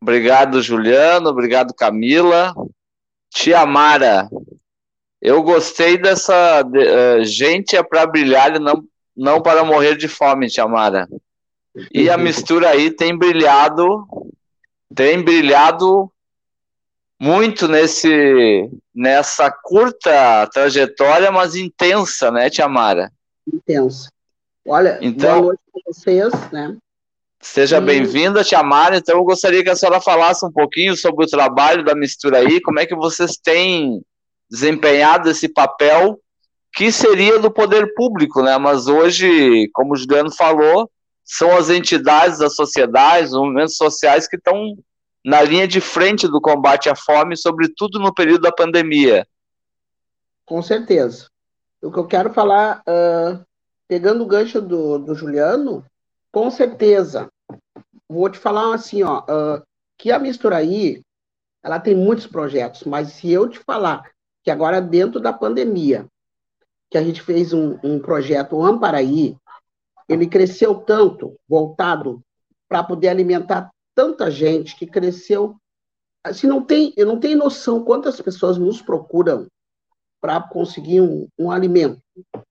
Obrigado, 0.00 0.60
Juliano, 0.60 1.28
obrigado, 1.28 1.72
Camila. 1.72 2.52
Tia 3.30 3.64
Mara, 3.64 4.28
eu 5.23 5.41
gostei 5.41 5.97
dessa. 5.97 6.62
Uh, 6.62 7.25
gente 7.25 7.76
é 7.76 7.83
para 7.83 8.05
brilhar 8.05 8.57
e 8.57 8.59
não, 8.59 8.85
não 9.17 9.41
para 9.41 9.64
morrer 9.64 9.97
de 9.97 10.09
fome, 10.09 10.49
Tia 10.49 10.67
Mara. 10.67 11.09
E 11.95 12.11
a 12.11 12.19
mistura 12.19 12.71
aí 12.71 12.91
tem 12.91 13.17
brilhado, 13.17 14.05
tem 14.93 15.23
brilhado 15.23 16.11
muito 17.19 17.69
nesse 17.69 18.69
nessa 18.93 19.50
curta 19.50 20.47
trajetória, 20.52 21.31
mas 21.31 21.55
intensa, 21.55 22.31
né, 22.33 22.50
Tia 22.50 22.69
Mara? 22.69 23.11
Intensa. 23.50 24.11
Olha, 24.67 24.99
então, 25.00 25.41
boa 25.41 25.47
noite 25.47 25.62
para 25.73 25.83
vocês, 25.87 26.50
né? 26.50 26.76
Seja 27.41 27.81
bem-vinda, 27.81 28.45
Tia 28.45 28.62
Mara. 28.62 28.97
Então, 28.97 29.17
eu 29.17 29.25
gostaria 29.25 29.62
que 29.62 29.71
a 29.71 29.76
senhora 29.76 30.00
falasse 30.00 30.45
um 30.45 30.52
pouquinho 30.52 30.97
sobre 30.97 31.25
o 31.25 31.29
trabalho 31.29 31.85
da 31.85 31.95
mistura 31.95 32.38
aí, 32.38 32.61
como 32.61 32.81
é 32.81 32.87
que 32.87 32.95
vocês 32.95 33.37
têm 33.37 34.02
desempenhado 34.52 35.30
esse 35.30 35.49
papel 35.49 36.21
que 36.75 36.92
seria 36.92 37.38
do 37.38 37.50
poder 37.50 37.94
público, 37.94 38.42
né? 38.42 38.59
Mas 38.59 38.87
hoje, 38.87 39.71
como 39.73 39.94
o 39.94 39.97
Juliano 39.97 40.30
falou, 40.30 40.90
são 41.25 41.56
as 41.56 41.71
entidades 41.71 42.38
da 42.38 42.50
sociedade, 42.50 43.26
os 43.26 43.32
movimentos 43.32 43.76
sociais 43.76 44.28
que 44.28 44.36
estão 44.36 44.76
na 45.25 45.41
linha 45.41 45.67
de 45.67 45.80
frente 45.80 46.28
do 46.28 46.41
combate 46.41 46.91
à 46.91 46.95
fome, 46.95 47.34
sobretudo 47.34 47.99
no 47.99 48.12
período 48.12 48.43
da 48.43 48.52
pandemia. 48.52 49.26
Com 50.45 50.60
certeza. 50.60 51.28
O 51.80 51.91
que 51.91 51.99
eu 51.99 52.06
quero 52.06 52.32
falar, 52.34 52.82
uh, 52.86 53.43
pegando 53.88 54.23
o 54.23 54.26
gancho 54.26 54.60
do, 54.60 54.99
do 54.99 55.15
Juliano, 55.15 55.84
com 56.30 56.50
certeza. 56.50 57.28
Vou 58.08 58.28
te 58.28 58.38
falar 58.38 58.75
assim, 58.75 59.02
ó, 59.02 59.21
uh, 59.21 59.62
que 59.97 60.10
a 60.10 60.19
Misturaí, 60.19 61.00
ela 61.62 61.80
tem 61.80 61.95
muitos 61.95 62.26
projetos, 62.26 62.84
mas 62.84 63.12
se 63.12 63.30
eu 63.30 63.49
te 63.49 63.58
falar 63.58 64.11
que 64.43 64.50
agora 64.50 64.81
dentro 64.81 65.21
da 65.21 65.33
pandemia, 65.33 66.07
que 66.91 66.99
a 66.99 67.02
gente 67.02 67.23
fez 67.23 67.52
um, 67.52 67.78
um 67.83 67.99
projeto 67.99 68.63
Amparaí, 68.63 69.37
ele 70.09 70.26
cresceu 70.26 70.75
tanto, 70.75 71.37
voltado 71.49 72.21
para 72.69 72.83
poder 72.83 73.09
alimentar 73.09 73.71
tanta 73.95 74.31
gente, 74.31 74.76
que 74.76 74.87
cresceu. 74.87 75.57
Assim, 76.25 76.47
não 76.47 76.63
tem, 76.63 76.93
eu 76.97 77.07
não 77.07 77.19
tenho 77.19 77.39
noção 77.39 77.85
quantas 77.85 78.21
pessoas 78.21 78.59
nos 78.59 78.81
procuram 78.81 79.47
para 80.21 80.41
conseguir 80.41 81.00
um, 81.00 81.26
um 81.39 81.50
alimento, 81.50 82.00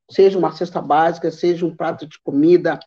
seja 0.10 0.38
uma 0.38 0.52
cesta 0.52 0.82
básica, 0.82 1.32
seja 1.32 1.66
um 1.66 1.76
prato 1.76 2.06
de 2.06 2.20
comida, 2.22 2.78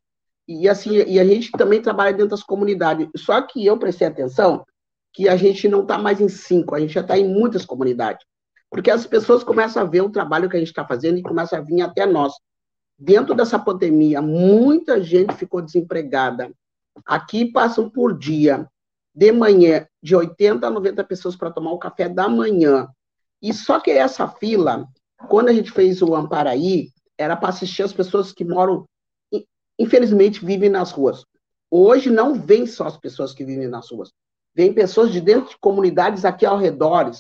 e 0.47 0.69
assim, 0.69 0.91
e 0.91 1.19
a 1.19 1.25
gente 1.25 1.51
também 1.53 1.81
trabalha 1.81 2.13
dentro 2.13 2.31
das 2.31 2.43
comunidades. 2.43 3.09
Só 3.17 3.41
que 3.41 3.65
eu 3.65 3.79
prestei 3.79 4.07
atenção 4.07 4.65
que 5.13 5.29
a 5.29 5.37
gente 5.37 5.69
não 5.69 5.83
está 5.83 5.97
mais 5.97 6.21
em 6.21 6.29
cinco, 6.29 6.75
a 6.75 6.81
gente 6.81 6.93
já 6.93 7.01
está 7.01 7.17
em 7.17 7.27
muitas 7.27 7.65
comunidades. 7.65 8.27
Porque 8.75 8.91
as 8.91 9.07
pessoas 9.07 9.45
começam 9.45 9.81
a 9.81 9.87
ver 9.87 10.01
o 10.01 10.11
trabalho 10.11 10.51
que 10.51 10.57
a 10.57 10.59
gente 10.59 10.69
está 10.69 10.85
fazendo 10.85 11.17
e 11.17 11.23
começam 11.23 11.57
a 11.57 11.63
vir 11.63 11.81
até 11.81 12.05
nós. 12.05 12.33
Dentro 12.99 13.33
dessa 13.33 13.57
pandemia, 13.57 14.21
muita 14.21 15.01
gente 15.01 15.33
ficou 15.37 15.63
desempregada. 15.63 16.53
Aqui 17.07 17.45
passam 17.45 17.89
por 17.89 18.19
dia, 18.19 18.69
de 19.15 19.31
manhã, 19.31 19.87
de 20.03 20.17
80 20.17 20.67
a 20.67 20.71
90 20.71 21.05
pessoas 21.05 21.37
para 21.37 21.53
tomar 21.53 21.71
o 21.71 21.79
café 21.79 22.09
da 22.09 22.29
manhã. 22.29 22.89
E 23.41 23.53
só 23.55 23.79
que 23.79 23.93
essa 23.93 24.27
fila, 24.27 24.85
quando 25.29 25.51
a 25.51 25.53
gente 25.53 25.71
fez 25.71 26.03
o 26.03 26.13
Amparaí, 26.13 26.89
era 27.17 27.37
para 27.37 27.51
assistir 27.51 27.85
as 27.85 27.93
pessoas 27.93 28.33
que 28.33 28.45
moram 28.45 28.85
infelizmente, 29.79 30.45
vivem 30.45 30.69
nas 30.69 30.91
ruas. 30.91 31.25
Hoje 31.71 32.11
não 32.11 32.35
vem 32.35 32.67
só 32.67 32.87
as 32.87 32.97
pessoas 32.97 33.33
que 33.33 33.45
vivem 33.45 33.69
nas 33.69 33.91
ruas, 33.91 34.13
vem 34.55 34.73
pessoas 34.73 35.13
de 35.13 35.21
dentro 35.21 35.51
de 35.51 35.59
comunidades 35.59 36.25
aqui 36.25 36.47
ao 36.47 36.59
redor, 36.59 37.11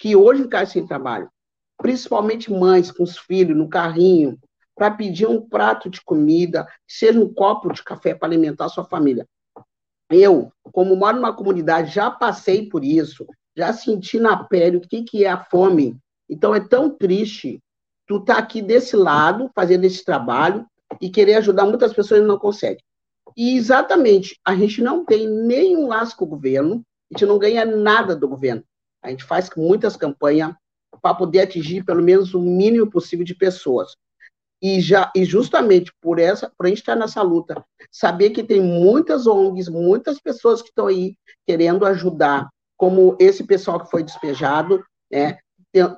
que 0.00 0.16
hoje 0.16 0.42
ficaram 0.42 0.66
sem 0.66 0.86
trabalho, 0.86 1.30
principalmente 1.76 2.50
mães 2.50 2.90
com 2.90 3.02
os 3.04 3.18
filhos 3.18 3.56
no 3.56 3.68
carrinho, 3.68 4.38
para 4.74 4.90
pedir 4.90 5.26
um 5.26 5.46
prato 5.46 5.90
de 5.90 6.00
comida, 6.02 6.66
seja 6.88 7.20
um 7.20 7.32
copo 7.32 7.70
de 7.70 7.84
café 7.84 8.14
para 8.14 8.26
alimentar 8.26 8.64
a 8.64 8.70
sua 8.70 8.84
família. 8.84 9.28
Eu, 10.10 10.50
como 10.72 10.96
moro 10.96 11.16
numa 11.16 11.36
comunidade, 11.36 11.92
já 11.92 12.10
passei 12.10 12.66
por 12.66 12.82
isso, 12.82 13.26
já 13.54 13.74
senti 13.74 14.18
na 14.18 14.42
pele 14.42 14.78
o 14.78 14.80
que, 14.80 15.02
que 15.02 15.26
é 15.26 15.28
a 15.28 15.44
fome. 15.44 15.98
Então 16.28 16.54
é 16.54 16.60
tão 16.60 16.88
triste 16.88 17.60
tu 18.06 18.20
tá 18.20 18.38
aqui 18.38 18.62
desse 18.62 18.96
lado, 18.96 19.50
fazendo 19.54 19.84
esse 19.84 20.02
trabalho, 20.02 20.66
e 20.98 21.10
querer 21.10 21.34
ajudar 21.34 21.66
muitas 21.66 21.92
pessoas 21.92 22.22
e 22.22 22.26
não 22.26 22.38
consegue. 22.38 22.82
E 23.36 23.54
exatamente, 23.54 24.40
a 24.44 24.54
gente 24.56 24.82
não 24.82 25.04
tem 25.04 25.28
nenhum 25.28 25.86
laço 25.86 26.16
com 26.16 26.24
o 26.24 26.28
governo, 26.28 26.82
a 27.12 27.14
gente 27.16 27.26
não 27.26 27.38
ganha 27.38 27.64
nada 27.66 28.16
do 28.16 28.26
governo. 28.26 28.64
A 29.02 29.10
gente 29.10 29.24
faz 29.24 29.50
muitas 29.56 29.96
campanhas 29.96 30.54
para 31.00 31.14
poder 31.14 31.40
atingir 31.40 31.84
pelo 31.84 32.02
menos 32.02 32.34
o 32.34 32.40
mínimo 32.40 32.90
possível 32.90 33.24
de 33.24 33.34
pessoas. 33.34 33.96
E, 34.62 34.80
já, 34.80 35.10
e 35.16 35.24
justamente 35.24 35.90
por 36.02 36.18
essa, 36.18 36.52
por 36.56 36.66
a 36.66 36.68
gente 36.68 36.78
estar 36.78 36.94
nessa 36.94 37.22
luta, 37.22 37.64
saber 37.90 38.30
que 38.30 38.42
tem 38.42 38.60
muitas 38.60 39.26
ONGs, 39.26 39.68
muitas 39.68 40.20
pessoas 40.20 40.60
que 40.60 40.68
estão 40.68 40.86
aí 40.86 41.16
querendo 41.46 41.86
ajudar, 41.86 42.48
como 42.76 43.16
esse 43.18 43.44
pessoal 43.44 43.80
que 43.80 43.90
foi 43.90 44.02
despejado, 44.02 44.84
né, 45.10 45.38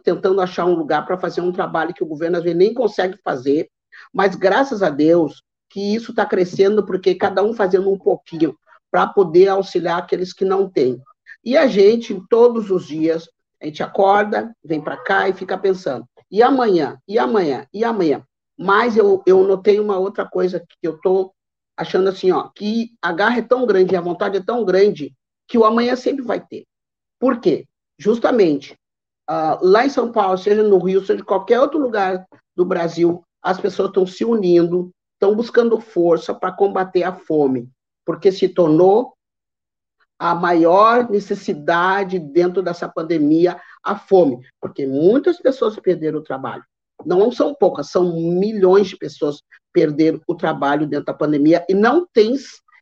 tentando 0.04 0.40
achar 0.40 0.64
um 0.66 0.74
lugar 0.74 1.04
para 1.04 1.18
fazer 1.18 1.40
um 1.40 1.50
trabalho 1.50 1.94
que 1.94 2.04
o 2.04 2.06
governo 2.06 2.36
às 2.36 2.42
vezes 2.44 2.58
nem 2.58 2.72
consegue 2.72 3.18
fazer, 3.24 3.68
mas 4.12 4.36
graças 4.36 4.82
a 4.82 4.90
Deus 4.90 5.42
que 5.68 5.94
isso 5.94 6.10
está 6.10 6.26
crescendo, 6.26 6.84
porque 6.84 7.14
cada 7.14 7.42
um 7.42 7.54
fazendo 7.54 7.90
um 7.90 7.98
pouquinho 7.98 8.56
para 8.90 9.06
poder 9.06 9.48
auxiliar 9.48 9.98
aqueles 9.98 10.32
que 10.32 10.44
não 10.44 10.68
têm. 10.68 11.02
E 11.44 11.56
a 11.56 11.66
gente, 11.66 12.20
todos 12.28 12.70
os 12.70 12.86
dias, 12.86 13.28
a 13.60 13.66
gente 13.66 13.82
acorda, 13.82 14.54
vem 14.64 14.80
para 14.80 14.96
cá 14.96 15.28
e 15.28 15.32
fica 15.32 15.56
pensando. 15.58 16.06
E 16.30 16.42
amanhã? 16.42 16.98
E 17.06 17.18
amanhã? 17.18 17.66
E 17.72 17.84
amanhã? 17.84 18.24
Mas 18.58 18.96
eu, 18.96 19.22
eu 19.26 19.42
notei 19.44 19.80
uma 19.80 19.98
outra 19.98 20.24
coisa 20.24 20.60
que 20.60 20.86
eu 20.86 20.96
estou 20.96 21.34
achando 21.76 22.08
assim, 22.08 22.30
ó, 22.30 22.48
que 22.54 22.90
a 23.00 23.12
garra 23.12 23.38
é 23.38 23.42
tão 23.42 23.66
grande, 23.66 23.96
a 23.96 24.00
vontade 24.00 24.36
é 24.36 24.42
tão 24.42 24.64
grande, 24.64 25.14
que 25.48 25.58
o 25.58 25.64
amanhã 25.64 25.96
sempre 25.96 26.22
vai 26.22 26.40
ter. 26.40 26.64
Por 27.18 27.40
quê? 27.40 27.66
Justamente, 27.98 28.74
uh, 29.28 29.58
lá 29.60 29.84
em 29.84 29.90
São 29.90 30.12
Paulo, 30.12 30.38
seja 30.38 30.62
no 30.62 30.78
Rio, 30.78 31.04
seja 31.04 31.20
em 31.20 31.24
qualquer 31.24 31.60
outro 31.60 31.78
lugar 31.78 32.26
do 32.54 32.64
Brasil, 32.64 33.22
as 33.42 33.60
pessoas 33.60 33.88
estão 33.88 34.06
se 34.06 34.24
unindo, 34.24 34.90
estão 35.14 35.34
buscando 35.34 35.80
força 35.80 36.34
para 36.34 36.52
combater 36.52 37.02
a 37.02 37.12
fome, 37.12 37.68
porque 38.04 38.30
se 38.30 38.48
tornou 38.48 39.14
a 40.22 40.36
maior 40.36 41.10
necessidade 41.10 42.16
dentro 42.16 42.62
dessa 42.62 42.88
pandemia, 42.88 43.60
a 43.82 43.98
fome, 43.98 44.38
porque 44.60 44.86
muitas 44.86 45.40
pessoas 45.40 45.74
perderam 45.80 46.20
o 46.20 46.22
trabalho. 46.22 46.62
não 47.04 47.32
são 47.32 47.52
poucas, 47.52 47.90
são 47.90 48.16
milhões 48.38 48.86
de 48.86 48.96
pessoas 48.96 49.42
perderam 49.72 50.20
o 50.28 50.36
trabalho 50.36 50.86
dentro 50.86 51.06
da 51.06 51.14
pandemia 51.14 51.66
e 51.68 51.74
não 51.74 52.06
tem, 52.12 52.36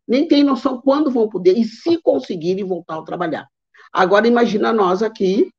nem 0.07 0.29
tem 0.29 0.45
noção 0.45 0.83
quando 0.83 1.11
vão 1.11 1.31
poder 1.31 1.57
e 1.57 1.65
se 1.65 1.97
conseguirem 2.03 2.63
voltar 2.63 2.99
a 2.99 3.03
trabalhar. 3.03 3.49
Agora 3.91 4.29
imagina 4.29 4.71
nós 4.71 5.03
aqui 5.03 5.51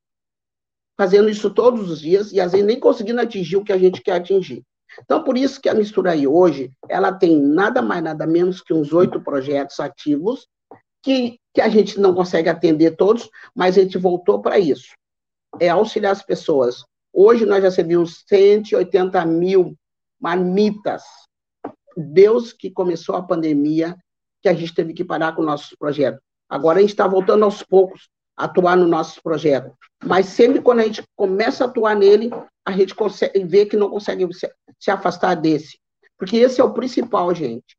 fazendo 0.95 1.29
isso 1.29 1.49
todos 1.49 1.89
os 1.89 1.99
dias 1.99 2.31
e 2.31 2.39
às 2.39 2.51
vezes 2.51 2.67
nem 2.67 2.79
conseguindo 2.79 3.19
atingir 3.19 3.57
o 3.57 3.63
que 3.63 3.73
a 3.73 3.77
gente 3.79 4.03
quer 4.03 4.17
atingir. 4.17 4.61
Então, 4.99 5.23
por 5.23 5.35
isso 5.35 5.59
que 5.59 5.67
a 5.67 5.73
Mistura 5.73 6.11
aí 6.11 6.27
hoje, 6.27 6.71
ela 6.87 7.11
tem 7.11 7.41
nada 7.41 7.81
mais, 7.81 8.03
nada 8.03 8.27
menos 8.27 8.61
que 8.61 8.71
uns 8.71 8.93
oito 8.93 9.19
projetos 9.19 9.79
ativos 9.79 10.45
que, 11.01 11.39
que 11.53 11.61
a 11.61 11.69
gente 11.69 11.99
não 11.99 12.13
consegue 12.13 12.49
atender 12.49 12.95
todos, 12.95 13.29
mas 13.53 13.77
a 13.77 13.81
gente 13.81 13.97
voltou 13.97 14.41
para 14.41 14.57
isso. 14.57 14.95
É 15.59 15.69
auxiliar 15.69 16.13
as 16.13 16.23
pessoas. 16.23 16.83
Hoje 17.13 17.45
nós 17.45 17.73
servimos 17.73 18.23
180 18.27 19.25
mil 19.25 19.77
marmitas. 20.19 21.03
Deus 21.97 22.53
que 22.53 22.71
começou 22.71 23.15
a 23.15 23.23
pandemia, 23.23 23.97
que 24.41 24.47
a 24.47 24.53
gente 24.53 24.73
teve 24.73 24.93
que 24.93 25.03
parar 25.03 25.35
com 25.35 25.41
nossos 25.41 25.75
projetos. 25.77 26.21
Agora 26.49 26.79
a 26.79 26.81
gente 26.81 26.91
está 26.91 27.07
voltando 27.07 27.43
aos 27.43 27.63
poucos 27.63 28.09
a 28.37 28.45
atuar 28.45 28.77
no 28.77 28.87
nosso 28.87 29.21
projeto. 29.21 29.73
Mas 30.03 30.27
sempre 30.27 30.61
quando 30.61 30.79
a 30.79 30.83
gente 30.83 31.03
começa 31.15 31.63
a 31.63 31.67
atuar 31.67 31.95
nele, 31.95 32.29
a 32.65 32.71
gente 32.71 32.95
consegue 32.95 33.43
ver 33.43 33.65
que 33.65 33.75
não 33.75 33.89
consegue 33.89 34.31
se, 34.33 34.49
se 34.79 34.89
afastar 34.89 35.35
desse. 35.35 35.79
Porque 36.17 36.37
esse 36.37 36.61
é 36.61 36.63
o 36.63 36.73
principal, 36.73 37.33
gente. 37.33 37.75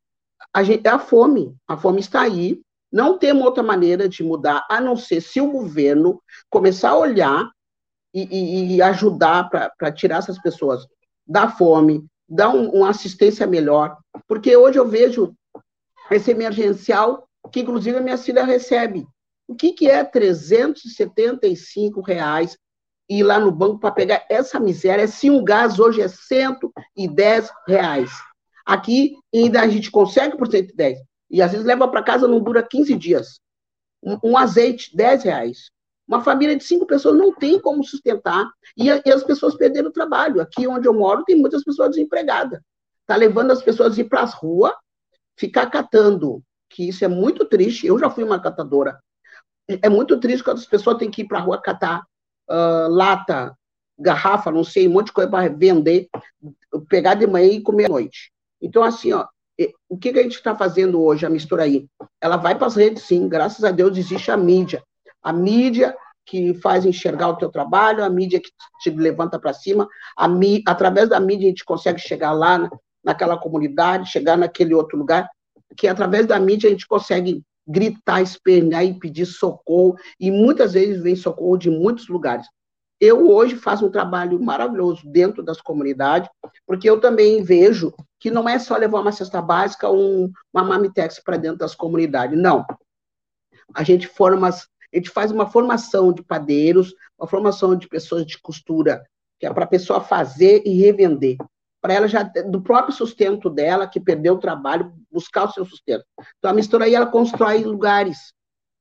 A 0.53 0.63
gente. 0.63 0.87
É 0.87 0.91
a 0.91 0.99
fome. 0.99 1.57
A 1.67 1.77
fome 1.77 2.01
está 2.01 2.23
aí. 2.23 2.61
Não 2.93 3.19
temos 3.19 3.45
outra 3.45 3.63
maneira 3.63 4.09
de 4.09 4.23
mudar, 4.23 4.67
a 4.69 4.81
não 4.81 4.97
ser 4.97 5.21
se 5.23 5.41
o 5.41 5.51
governo 5.51 6.23
começar 6.51 6.91
a 6.91 6.99
olhar 6.99 7.51
e, 8.15 8.77
e, 8.77 8.83
ajudar 8.83 9.49
para 9.49 9.93
tirar 9.93 10.19
essas 10.19 10.39
pessoas 10.39 10.87
da 11.27 11.49
fome, 11.49 12.05
dar 12.29 12.51
um, 12.51 12.69
uma 12.69 12.91
assistência 12.91 13.47
melhor. 13.47 13.97
Porque 14.29 14.55
hoje 14.55 14.79
eu 14.79 14.87
vejo 14.87 15.35
esse 16.11 16.31
emergencial 16.31 17.27
que, 17.51 17.61
inclusive, 17.61 17.97
a 17.97 18.03
minha 18.03 18.19
filha 18.19 18.45
recebe. 18.45 19.07
O 19.49 19.55
que, 19.55 19.73
que 19.73 19.89
é 19.89 20.05
375 20.05 22.01
reais 22.01 22.57
ir 23.09 23.23
lá 23.23 23.39
no 23.39 23.51
banco 23.51 23.79
para 23.79 23.91
pegar 23.91 24.25
essa 24.29 24.61
miséria 24.61 25.07
se 25.07 25.31
um 25.31 25.43
gás 25.43 25.79
hoje 25.79 26.01
é 26.01 26.09
110 26.09 27.51
reais? 27.67 28.11
Aqui 28.65 29.17
ainda 29.35 29.61
a 29.61 29.69
gente 29.69 29.91
consegue 29.91 30.37
por 30.37 30.51
110. 30.51 30.99
E 31.33 31.41
às 31.41 31.51
vezes 31.51 31.67
leva 31.67 31.89
para 31.89 32.03
casa, 32.03 32.29
não 32.29 32.41
dura 32.41 32.63
15 32.63 32.95
dias. 32.95 33.41
Um, 34.03 34.19
um, 34.23 34.37
azeite, 34.37 34.95
10 34.95 35.25
reais. 35.25 35.71
Uma 36.07 36.23
família 36.23 36.55
de 36.55 36.63
cinco 36.63 36.87
pessoas 36.87 37.17
não 37.17 37.35
tem 37.35 37.59
como 37.59 37.83
sustentar. 37.83 38.47
E, 38.77 38.89
e 38.89 39.11
as 39.11 39.25
pessoas 39.25 39.57
perderam 39.57 39.89
o 39.89 39.93
trabalho. 39.93 40.43
Aqui 40.43 40.67
onde 40.67 40.87
eu 40.87 40.93
moro, 40.93 41.25
tem 41.25 41.37
muitas 41.37 41.65
pessoas 41.65 41.91
desempregadas. 41.91 42.61
Está 43.01 43.17
levando 43.17 43.51
as 43.51 43.63
pessoas 43.63 43.97
a 43.97 44.01
ir 44.03 44.05
para 44.05 44.21
as 44.21 44.35
ruas, 44.35 44.75
ficar 45.37 45.71
catando. 45.71 46.43
Que 46.69 46.89
isso 46.89 47.03
é 47.03 47.09
muito 47.09 47.47
triste. 47.47 47.87
Eu 47.87 47.99
já 47.99 48.11
fui 48.11 48.23
uma 48.23 48.41
catadora. 48.41 49.01
É 49.67 49.89
muito 49.89 50.21
triste 50.21 50.45
quando 50.45 50.59
as 50.59 50.67
pessoas 50.67 50.99
têm 50.99 51.11
que 51.11 51.23
ir 51.23 51.29
para 51.29 51.39
a 51.39 51.43
rua 51.43 51.63
catar 51.63 52.03
uh, 52.51 52.89
lata, 52.91 53.57
garrafa, 53.99 54.51
não 54.51 54.65
sei, 54.65 54.87
um 54.87 54.93
monte 54.93 55.07
de 55.07 55.13
coisa 55.13 55.31
para 55.31 55.49
vender, 55.49 56.09
pegar 56.89 57.15
de 57.15 57.27
manhã 57.27 57.53
e 57.53 57.63
comer 57.63 57.87
à 57.87 57.89
noite. 57.89 58.33
Então, 58.61 58.83
assim, 58.83 59.13
ó, 59.13 59.27
o 59.89 59.97
que, 59.97 60.13
que 60.13 60.19
a 60.19 60.23
gente 60.23 60.37
está 60.37 60.55
fazendo 60.55 61.03
hoje, 61.03 61.27
a 61.27 61.31
mistura 61.31 61.65
aí? 61.65 61.87
Ela 62.21 62.37
vai 62.37 62.57
para 62.57 62.67
as 62.67 62.77
redes, 62.77 63.03
sim, 63.03 63.29
graças 63.29 63.65
a 63.65 63.71
Deus 63.71 63.97
existe 63.97 64.31
a 64.31 64.37
mídia. 64.37 64.83
A 65.23 65.33
mídia 65.33 65.95
que 66.25 66.55
faz 66.55 66.85
enxergar 66.85 67.29
o 67.29 67.37
teu 67.37 67.51
trabalho, 67.51 68.05
a 68.05 68.09
mídia 68.09 68.41
que 68.41 68.51
te 68.81 68.91
levanta 68.91 69.39
para 69.39 69.53
cima, 69.53 69.89
a 70.17 70.29
mí, 70.29 70.63
através 70.67 71.09
da 71.09 71.19
mídia 71.19 71.47
a 71.47 71.51
gente 71.51 71.65
consegue 71.65 71.99
chegar 71.99 72.33
lá 72.33 72.59
na, 72.59 72.71
naquela 73.05 73.37
comunidade, 73.37 74.11
chegar 74.11 74.37
naquele 74.37 74.75
outro 74.75 74.97
lugar, 74.97 75.29
que 75.77 75.89
através 75.89 76.27
da 76.27 76.39
mídia 76.39 76.69
a 76.69 76.71
gente 76.71 76.87
consegue 76.87 77.43
gritar, 77.67 78.23
espernear 78.23 78.85
e 78.85 78.99
pedir 78.99 79.27
socorro, 79.27 79.97
e 80.19 80.31
muitas 80.31 80.73
vezes 80.73 81.03
vem 81.03 81.17
socorro 81.17 81.57
de 81.57 81.71
muitos 81.71 82.09
lugares. 82.09 82.47
Eu 83.03 83.29
hoje 83.29 83.57
faço 83.57 83.85
um 83.85 83.91
trabalho 83.91 84.41
maravilhoso 84.41 85.03
dentro 85.05 85.43
das 85.43 85.61
comunidades, 85.61 86.31
porque 86.65 86.89
eu 86.89 87.01
também 87.01 87.43
vejo 87.43 87.93
que 88.21 88.31
não 88.31 88.49
é 88.49 88.61
só 88.61 88.77
levar 88.77 89.01
uma 89.01 89.11
cesta 89.11 89.43
básica 89.43 89.91
um, 89.91 90.31
uma 90.55 90.63
mamitex 90.63 91.19
para 91.19 91.37
dentro 91.37 91.59
das 91.59 91.75
comunidades, 91.75 92.39
não. 92.39 92.65
A 93.75 93.83
gente 93.83 94.07
forma, 94.07 94.49
a 94.49 94.97
gente 94.97 95.11
faz 95.11 95.33
uma 95.33 95.51
formação 95.51 96.13
de 96.13 96.23
padeiros, 96.23 96.95
uma 97.19 97.27
formação 97.27 97.75
de 97.75 97.89
pessoas 97.89 98.25
de 98.25 98.39
costura, 98.41 99.05
que 99.41 99.47
é 99.47 99.53
para 99.53 99.65
a 99.65 99.69
pessoa 99.69 100.01
fazer 100.01 100.63
e 100.65 100.81
revender. 100.81 101.39
Para 101.81 101.95
ela 101.95 102.07
já, 102.07 102.23
do 102.23 102.63
próprio 102.63 102.95
sustento 102.95 103.51
dela, 103.51 103.89
que 103.89 103.99
perdeu 103.99 104.35
o 104.35 104.41
trabalho, 104.41 104.93
buscar 105.11 105.47
o 105.47 105.51
seu 105.51 105.65
sustento. 105.65 106.05
Então, 106.39 106.53
a 106.53 106.55
mistura 106.55 106.85
aí, 106.85 106.95
ela 106.95 107.07
constrói 107.07 107.65
lugares, 107.65 108.33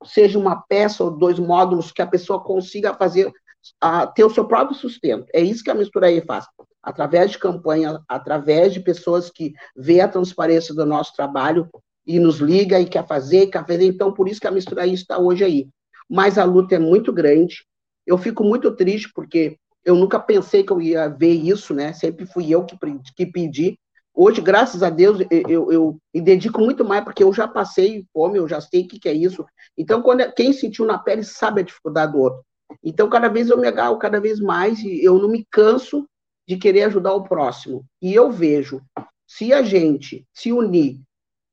seja 0.05 0.37
uma 0.37 0.61
peça 0.61 1.03
ou 1.03 1.09
dois 1.09 1.39
módulos 1.39 1.91
que 1.91 2.03
a 2.03 2.07
pessoa 2.07 2.39
consiga 2.39 2.93
fazer 2.93 3.33
a 3.79 4.07
ter 4.07 4.23
o 4.23 4.29
seu 4.29 4.45
próprio 4.45 4.77
sustento. 4.77 5.25
É 5.33 5.41
isso 5.41 5.63
que 5.63 5.71
a 5.71 5.75
mistura 5.75 6.07
aí 6.07 6.21
faz. 6.21 6.45
Através 6.81 7.31
de 7.31 7.37
campanha, 7.37 7.99
através 8.07 8.73
de 8.73 8.79
pessoas 8.79 9.29
que 9.29 9.53
vê 9.75 10.01
a 10.01 10.07
transparência 10.07 10.73
do 10.73 10.85
nosso 10.85 11.13
trabalho 11.15 11.69
e 12.05 12.19
nos 12.19 12.37
liga 12.37 12.79
e 12.79 12.85
quer 12.85 13.05
fazer, 13.07 13.47
quer 13.47 13.65
fazer. 13.65 13.85
Então, 13.85 14.11
por 14.11 14.27
isso 14.27 14.41
que 14.41 14.47
a 14.47 14.51
mistura 14.51 14.83
aí 14.83 14.93
está 14.93 15.17
hoje 15.17 15.43
aí. 15.43 15.67
Mas 16.09 16.37
a 16.37 16.43
luta 16.43 16.75
é 16.75 16.79
muito 16.79 17.13
grande. 17.13 17.65
Eu 18.05 18.17
fico 18.17 18.43
muito 18.43 18.75
triste 18.75 19.11
porque 19.13 19.57
eu 19.85 19.95
nunca 19.95 20.19
pensei 20.19 20.63
que 20.63 20.71
eu 20.71 20.81
ia 20.81 21.07
ver 21.07 21.33
isso, 21.33 21.73
né? 21.73 21.93
Sempre 21.93 22.25
fui 22.25 22.49
eu 22.49 22.65
que, 22.65 22.77
que 23.15 23.25
pedi. 23.25 23.77
Hoje, 24.13 24.41
graças 24.41 24.83
a 24.83 24.89
Deus, 24.89 25.19
eu, 25.31 25.43
eu, 25.47 25.71
eu 25.71 25.97
me 26.13 26.19
dedico 26.19 26.59
muito 26.59 26.83
mais, 26.83 27.03
porque 27.03 27.23
eu 27.23 27.31
já 27.31 27.47
passei 27.47 28.05
fome, 28.13 28.37
eu 28.37 28.47
já 28.47 28.59
sei 28.59 28.81
o 28.81 28.87
que, 28.87 28.99
que 28.99 29.07
é 29.07 29.13
isso. 29.13 29.45
Então, 29.77 30.01
quando 30.01 30.29
quem 30.33 30.51
sentiu 30.51 30.85
na 30.85 30.97
pele 30.97 31.23
sabe 31.23 31.61
a 31.61 31.63
dificuldade 31.63 32.11
do 32.11 32.19
outro. 32.19 32.43
Então, 32.83 33.09
cada 33.09 33.27
vez 33.27 33.49
eu 33.49 33.57
me 33.57 33.67
agarro 33.67 33.97
cada 33.97 34.19
vez 34.19 34.39
mais 34.39 34.79
e 34.79 35.03
eu 35.03 35.17
não 35.19 35.29
me 35.29 35.45
canso 35.49 36.07
de 36.47 36.57
querer 36.57 36.83
ajudar 36.83 37.13
o 37.13 37.23
próximo. 37.23 37.85
E 38.01 38.13
eu 38.13 38.31
vejo, 38.31 38.81
se 39.27 39.53
a 39.53 39.61
gente 39.61 40.25
se 40.33 40.51
unir, 40.51 40.99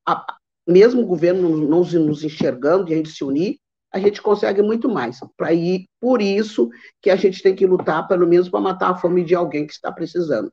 a, 0.07 0.37
mesmo 0.66 1.02
o 1.02 1.07
governo 1.07 1.57
não 1.57 1.83
nos 1.83 2.24
enxergando 2.24 2.90
e 2.90 2.94
a 2.94 2.96
gente 2.96 3.11
se 3.11 3.24
unir, 3.24 3.59
a 3.92 3.98
gente 3.98 4.20
consegue 4.20 4.62
muito 4.62 4.88
mais. 4.88 5.18
Para 5.37 5.52
ir, 5.52 5.87
por 6.00 6.20
isso 6.20 6.68
que 7.00 7.11
a 7.11 7.16
gente 7.16 7.42
tem 7.42 7.54
que 7.54 7.66
lutar, 7.66 8.07
pelo 8.07 8.26
menos 8.26 8.48
para 8.48 8.61
matar 8.61 8.90
a 8.90 8.96
fome 8.96 9.24
de 9.24 9.35
alguém 9.35 9.66
que 9.66 9.72
está 9.72 9.90
precisando. 9.90 10.52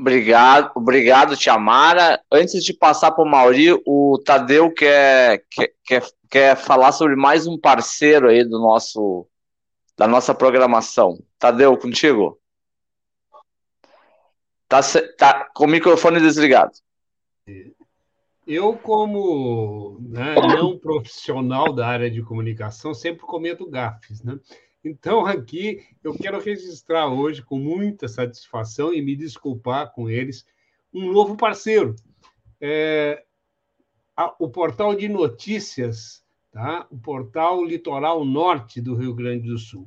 Obrigado, 0.00 0.72
obrigado, 0.74 1.36
Tiamara. 1.36 2.18
Antes 2.32 2.64
de 2.64 2.72
passar 2.72 3.10
para 3.10 3.22
o 3.22 3.28
Mauri, 3.28 3.78
o 3.86 4.18
Tadeu 4.24 4.72
quer, 4.72 5.44
quer, 5.84 6.02
quer, 6.30 6.56
falar 6.56 6.92
sobre 6.92 7.14
mais 7.14 7.46
um 7.46 7.60
parceiro 7.60 8.30
aí 8.30 8.42
do 8.42 8.58
nosso 8.58 9.26
da 9.98 10.08
nossa 10.08 10.34
programação. 10.34 11.22
Tadeu, 11.38 11.76
contigo? 11.76 12.40
Tá, 14.66 14.80
tá 15.18 15.50
com 15.54 15.64
o 15.64 15.68
microfone 15.68 16.18
desligado. 16.18 16.72
Eu, 18.46 18.78
como 18.78 19.98
né, 20.00 20.34
não 20.34 20.78
profissional 20.78 21.74
da 21.74 21.86
área 21.86 22.10
de 22.10 22.22
comunicação, 22.22 22.94
sempre 22.94 23.26
cometo 23.26 23.68
gafes, 23.68 24.22
né? 24.22 24.38
Então, 24.82 25.26
aqui 25.26 25.84
eu 26.02 26.14
quero 26.14 26.40
registrar 26.40 27.08
hoje, 27.08 27.42
com 27.42 27.58
muita 27.58 28.08
satisfação, 28.08 28.94
e 28.94 29.02
me 29.02 29.14
desculpar 29.14 29.92
com 29.92 30.08
eles, 30.08 30.44
um 30.92 31.12
novo 31.12 31.36
parceiro. 31.36 31.94
É, 32.60 33.24
a, 34.16 34.34
o 34.38 34.48
portal 34.48 34.94
de 34.94 35.08
notícias, 35.08 36.24
tá? 36.50 36.86
o 36.90 36.98
portal 36.98 37.64
Litoral 37.64 38.24
Norte 38.24 38.80
do 38.80 38.94
Rio 38.94 39.14
Grande 39.14 39.48
do 39.48 39.58
Sul. 39.58 39.86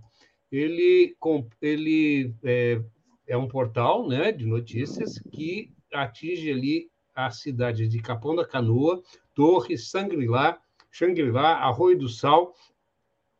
Ele, 0.51 1.15
ele 1.59 2.35
é, 2.43 2.79
é 3.27 3.35
um 3.35 3.47
portal 3.47 4.07
né, 4.07 4.31
de 4.31 4.45
notícias 4.45 5.19
que 5.31 5.71
atinge 5.91 6.51
ali 6.51 6.91
a 7.15 7.31
cidade 7.31 7.87
de 7.87 7.99
Capão 7.99 8.35
da 8.35 8.45
Canoa, 8.45 9.01
Torres, 9.33 9.89
Sangrila, 9.89 10.57
Xangri-Lá, 10.91 11.57
Arroio 11.57 11.97
do 11.97 12.09
Sal 12.09 12.55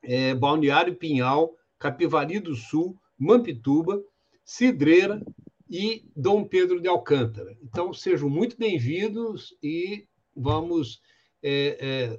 é, 0.04 0.36
Balneário 0.36 0.96
Pinhal, 0.96 1.56
Capivari 1.80 2.40
do 2.40 2.56
Sul, 2.56 2.98
Mampituba, 3.18 4.02
Cidreira 4.44 5.22
e 5.70 6.06
Dom 6.16 6.44
Pedro 6.44 6.82
de 6.82 6.88
Alcântara. 6.88 7.56
Então, 7.64 7.94
sejam 7.94 8.30
muito 8.30 8.58
bem-vindos 8.58 9.56
e 9.64 10.06
vamos 10.36 11.02
é, 11.42 11.78
é, 11.80 12.18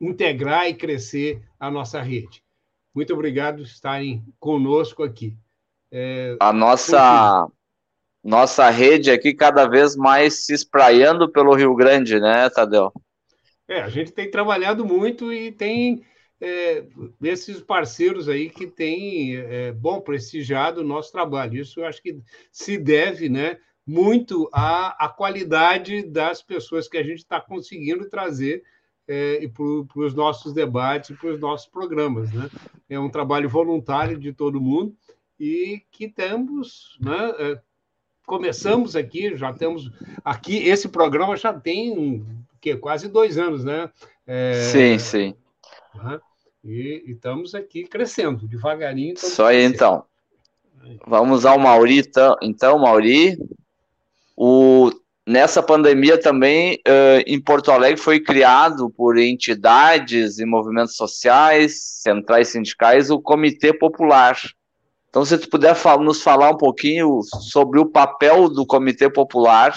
integrar 0.00 0.68
e 0.68 0.74
crescer 0.74 1.42
a 1.60 1.70
nossa 1.70 2.00
rede. 2.00 2.42
Muito 2.94 3.12
obrigado 3.12 3.58
por 3.58 3.66
estarem 3.66 4.24
conosco 4.40 5.02
aqui. 5.02 5.36
É, 5.90 6.36
a 6.40 6.52
nossa, 6.52 7.48
nossa 8.24 8.68
rede 8.70 9.10
aqui 9.10 9.34
cada 9.34 9.66
vez 9.66 9.94
mais 9.96 10.44
se 10.44 10.52
espraiando 10.52 11.30
pelo 11.30 11.54
Rio 11.54 11.74
Grande, 11.74 12.18
né, 12.18 12.48
Tadeu? 12.50 12.92
É, 13.66 13.82
a 13.82 13.88
gente 13.88 14.12
tem 14.12 14.30
trabalhado 14.30 14.84
muito 14.84 15.32
e 15.32 15.52
tem 15.52 16.04
é, 16.40 16.84
esses 17.22 17.60
parceiros 17.60 18.28
aí 18.28 18.48
que 18.48 18.66
têm, 18.66 19.36
é, 19.36 19.72
bom, 19.72 20.00
prestigiado 20.00 20.80
o 20.80 20.86
nosso 20.86 21.10
trabalho. 21.10 21.60
Isso 21.60 21.80
eu 21.80 21.86
acho 21.86 22.02
que 22.02 22.20
se 22.52 22.78
deve 22.78 23.28
né, 23.28 23.58
muito 23.86 24.48
à, 24.52 25.04
à 25.04 25.08
qualidade 25.08 26.02
das 26.02 26.42
pessoas 26.42 26.88
que 26.88 26.96
a 26.96 27.02
gente 27.02 27.18
está 27.18 27.40
conseguindo 27.40 28.08
trazer 28.08 28.62
é, 29.08 29.48
para 29.48 30.02
os 30.02 30.14
nossos 30.14 30.52
debates, 30.52 31.16
para 31.16 31.30
os 31.30 31.40
nossos 31.40 31.66
programas. 31.66 32.32
Né? 32.32 32.48
É 32.88 33.00
um 33.00 33.08
trabalho 33.08 33.48
voluntário 33.48 34.18
de 34.18 34.32
todo 34.32 34.60
mundo 34.60 34.94
e 35.40 35.82
que 35.90 36.08
temos, 36.08 36.98
né, 37.00 37.34
é, 37.38 37.60
começamos 38.26 38.94
aqui, 38.94 39.36
já 39.36 39.52
temos 39.52 39.90
aqui, 40.24 40.58
esse 40.68 40.88
programa 40.88 41.36
já 41.36 41.52
tem 41.52 42.24
que, 42.60 42.76
quase 42.76 43.08
dois 43.08 43.38
anos, 43.38 43.64
né? 43.64 43.90
É, 44.26 44.52
sim, 44.70 44.98
sim. 44.98 45.34
Né? 45.94 46.20
E, 46.64 47.04
e, 47.06 47.12
estamos 47.12 47.54
aqui 47.54 47.84
crescendo, 47.84 48.46
devagarinho. 48.46 49.14
Só 49.16 49.46
aí, 49.46 49.64
então. 49.64 50.04
Vamos 51.06 51.44
ao 51.44 51.58
Mauri, 51.58 51.98
então, 51.98 52.36
então 52.42 52.78
Mauri. 52.78 53.36
O, 54.36 54.90
nessa 55.26 55.62
pandemia 55.62 56.18
também, 56.18 56.74
uh, 56.86 57.22
em 57.26 57.40
Porto 57.40 57.70
Alegre, 57.70 58.00
foi 58.00 58.20
criado 58.20 58.90
por 58.90 59.18
entidades 59.18 60.38
e 60.38 60.46
movimentos 60.46 60.96
sociais, 60.96 61.80
centrais 62.02 62.48
sindicais, 62.48 63.10
o 63.10 63.20
Comitê 63.20 63.72
Popular. 63.72 64.38
Então, 65.08 65.24
se 65.24 65.38
tu 65.38 65.48
puder 65.48 65.74
nos 66.00 66.22
falar 66.22 66.50
um 66.50 66.56
pouquinho 66.56 67.20
sobre 67.22 67.80
o 67.80 67.86
papel 67.86 68.48
do 68.48 68.66
Comitê 68.66 69.10
Popular 69.10 69.74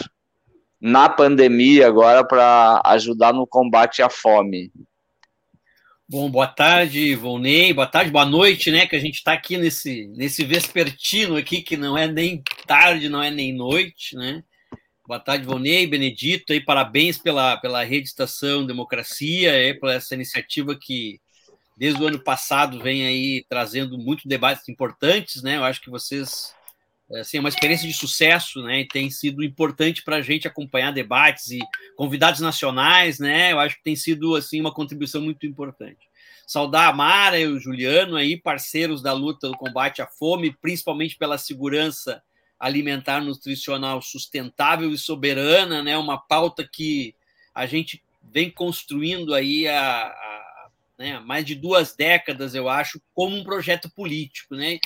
na 0.80 1.08
pandemia 1.08 1.88
agora 1.88 2.26
para 2.26 2.82
ajudar 2.86 3.34
no 3.34 3.46
combate 3.46 4.02
à 4.02 4.10
fome. 4.10 4.72
Bom, 6.12 6.30
boa 6.30 6.46
tarde, 6.46 7.16
Volney. 7.16 7.72
Boa 7.72 7.88
tarde, 7.88 8.12
boa 8.12 8.26
noite, 8.26 8.70
né? 8.70 8.86
Que 8.86 8.98
a 8.98 9.00
gente 9.00 9.16
está 9.16 9.32
aqui 9.32 9.56
nesse, 9.56 10.08
nesse 10.08 10.44
vespertino 10.44 11.38
aqui, 11.38 11.62
que 11.62 11.78
não 11.78 11.98
é 11.98 12.06
nem 12.06 12.44
tarde, 12.68 13.08
não 13.08 13.24
é 13.24 13.32
nem 13.32 13.54
noite, 13.54 14.18
né? 14.18 14.44
Boa 15.08 15.22
tarde, 15.22 15.46
Volney, 15.46 15.88
Benedito, 15.88 16.52
aí, 16.52 16.60
parabéns 16.60 17.18
pela, 17.18 17.56
pela 17.56 17.82
Rede 17.86 18.10
Estação 18.10 18.66
Democracia, 18.66 19.54
aí, 19.54 19.74
por 19.74 19.90
essa 19.90 20.14
iniciativa 20.14 20.78
que 20.78 21.22
desde 21.78 22.04
o 22.04 22.08
ano 22.08 22.22
passado 22.22 22.82
vem 22.84 23.06
aí 23.06 23.46
trazendo 23.48 23.98
muitos 23.98 24.26
debates 24.26 24.68
importantes, 24.68 25.42
né? 25.42 25.56
Eu 25.56 25.64
acho 25.64 25.80
que 25.80 25.90
vocês 25.90 26.54
assim, 27.20 27.38
é 27.38 27.40
uma 27.40 27.50
experiência 27.50 27.88
de 27.88 27.94
sucesso, 27.94 28.62
né? 28.64 28.82
E 28.82 28.88
tem 28.88 29.10
sido 29.10 29.44
importante 29.44 30.04
para 30.04 30.18
a 30.18 30.22
gente 30.22 30.48
acompanhar 30.48 30.92
debates 30.92 31.52
e 31.52 31.60
convidados 31.96 32.40
nacionais, 32.40 33.20
né? 33.20 33.52
Eu 33.52 33.60
acho 33.60 33.78
que 33.78 33.84
tem 33.84 33.96
sido 33.96 34.36
assim 34.36 34.62
uma 34.62 34.74
contribuição 34.74 35.22
muito 35.22 35.46
importante. 35.46 36.10
Saudar 36.48 36.90
a 36.90 36.94
Mara 36.94 37.40
e 37.40 37.48
o 37.48 37.60
Juliano 37.60 38.16
aí, 38.16 38.38
parceiros 38.38 39.02
da 39.02 39.14
luta 39.14 39.48
do 39.48 39.58
combate 39.58 40.02
à 40.02 40.08
fome, 40.08 40.56
principalmente 40.62 41.18
pela 41.18 41.38
segurança 41.38 42.22
alimentar 42.60 43.22
nutricional 43.22 44.02
sustentável 44.02 44.92
e 44.92 44.98
soberana, 44.98 45.82
né? 45.82 45.98
Uma 45.98 46.18
pauta 46.18 46.68
que 46.70 47.16
a 47.54 47.66
gente 47.66 48.04
vem 48.22 48.50
construindo 48.50 49.34
aí 49.34 49.68
há, 49.68 50.08
há 50.08 50.70
né, 50.98 51.20
mais 51.20 51.44
de 51.44 51.56
duas 51.56 51.96
décadas, 51.96 52.54
eu 52.54 52.70
acho, 52.70 53.02
como 53.14 53.36
um 53.36 53.44
projeto 53.44 53.90
político, 53.90 54.56
né? 54.56 54.78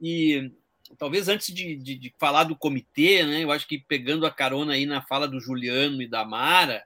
E 0.00 0.50
talvez 0.98 1.28
antes 1.28 1.52
de, 1.54 1.76
de, 1.76 1.94
de, 1.96 2.14
falar 2.18 2.44
do 2.44 2.56
comitê, 2.56 3.24
né, 3.24 3.44
eu 3.44 3.50
acho 3.50 3.66
que 3.66 3.78
pegando 3.78 4.26
a 4.26 4.30
carona 4.30 4.74
aí 4.74 4.86
na 4.86 5.02
fala 5.02 5.26
do 5.26 5.40
Juliano 5.40 6.02
e 6.02 6.08
da 6.08 6.24
Mara, 6.24 6.84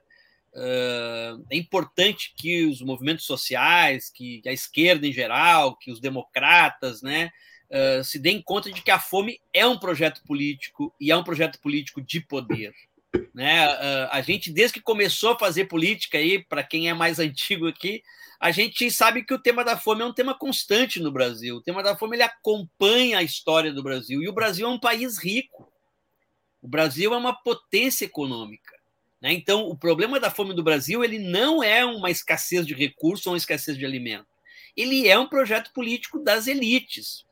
uh, 0.53 1.45
é 1.49 1.57
importante 1.57 2.33
que 2.35 2.65
os 2.65 2.81
movimentos 2.81 3.25
sociais, 3.25 4.09
que 4.09 4.41
a 4.45 4.51
esquerda 4.51 5.07
em 5.07 5.13
geral, 5.13 5.75
que 5.75 5.91
os 5.91 5.99
democratas, 5.99 7.01
né, 7.01 7.31
uh, 7.69 8.03
se 8.03 8.19
deem 8.19 8.41
conta 8.41 8.71
de 8.71 8.81
que 8.81 8.91
a 8.91 8.99
fome 8.99 9.39
é 9.53 9.65
um 9.65 9.77
projeto 9.77 10.21
político 10.23 10.93
e 10.99 11.11
é 11.11 11.17
um 11.17 11.23
projeto 11.23 11.59
político 11.59 12.01
de 12.01 12.21
poder. 12.21 12.73
Né? 13.33 13.67
Uh, 13.67 14.09
a 14.11 14.21
gente, 14.21 14.51
desde 14.51 14.75
que 14.75 14.81
começou 14.81 15.31
a 15.31 15.39
fazer 15.39 15.65
política 15.65 16.17
aí, 16.17 16.43
para 16.43 16.63
quem 16.63 16.89
é 16.89 16.93
mais 16.93 17.17
antigo 17.19 17.67
aqui, 17.67 18.01
a 18.39 18.51
gente 18.51 18.89
sabe 18.91 19.23
que 19.23 19.33
o 19.33 19.39
tema 19.39 19.63
da 19.63 19.77
fome 19.77 20.01
é 20.01 20.05
um 20.05 20.13
tema 20.13 20.33
constante 20.33 20.99
no 20.99 21.11
Brasil. 21.11 21.55
O 21.55 21.61
tema 21.61 21.81
da 21.81 21.95
fome 21.95 22.15
ele 22.15 22.23
acompanha 22.23 23.19
a 23.19 23.23
história 23.23 23.71
do 23.71 23.83
Brasil. 23.83 24.21
E 24.21 24.29
o 24.29 24.33
Brasil 24.33 24.67
é 24.67 24.69
um 24.69 24.79
país 24.79 25.17
rico. 25.17 25.71
O 26.61 26.67
Brasil 26.67 27.13
é 27.13 27.17
uma 27.17 27.33
potência 27.33 28.05
econômica. 28.05 28.73
Né? 29.21 29.33
Então, 29.33 29.67
o 29.67 29.77
problema 29.77 30.19
da 30.19 30.29
fome 30.29 30.53
do 30.53 30.63
Brasil 30.63 31.03
ele 31.03 31.19
não 31.19 31.63
é 31.63 31.85
uma 31.85 32.11
escassez 32.11 32.65
de 32.65 32.73
recursos 32.73 33.25
ou 33.25 33.33
uma 33.33 33.37
escassez 33.37 33.77
de 33.77 33.85
alimento. 33.85 34.27
Ele 34.75 35.07
é 35.07 35.17
um 35.17 35.27
projeto 35.27 35.71
político 35.73 36.19
das 36.19 36.47
elites. 36.47 37.25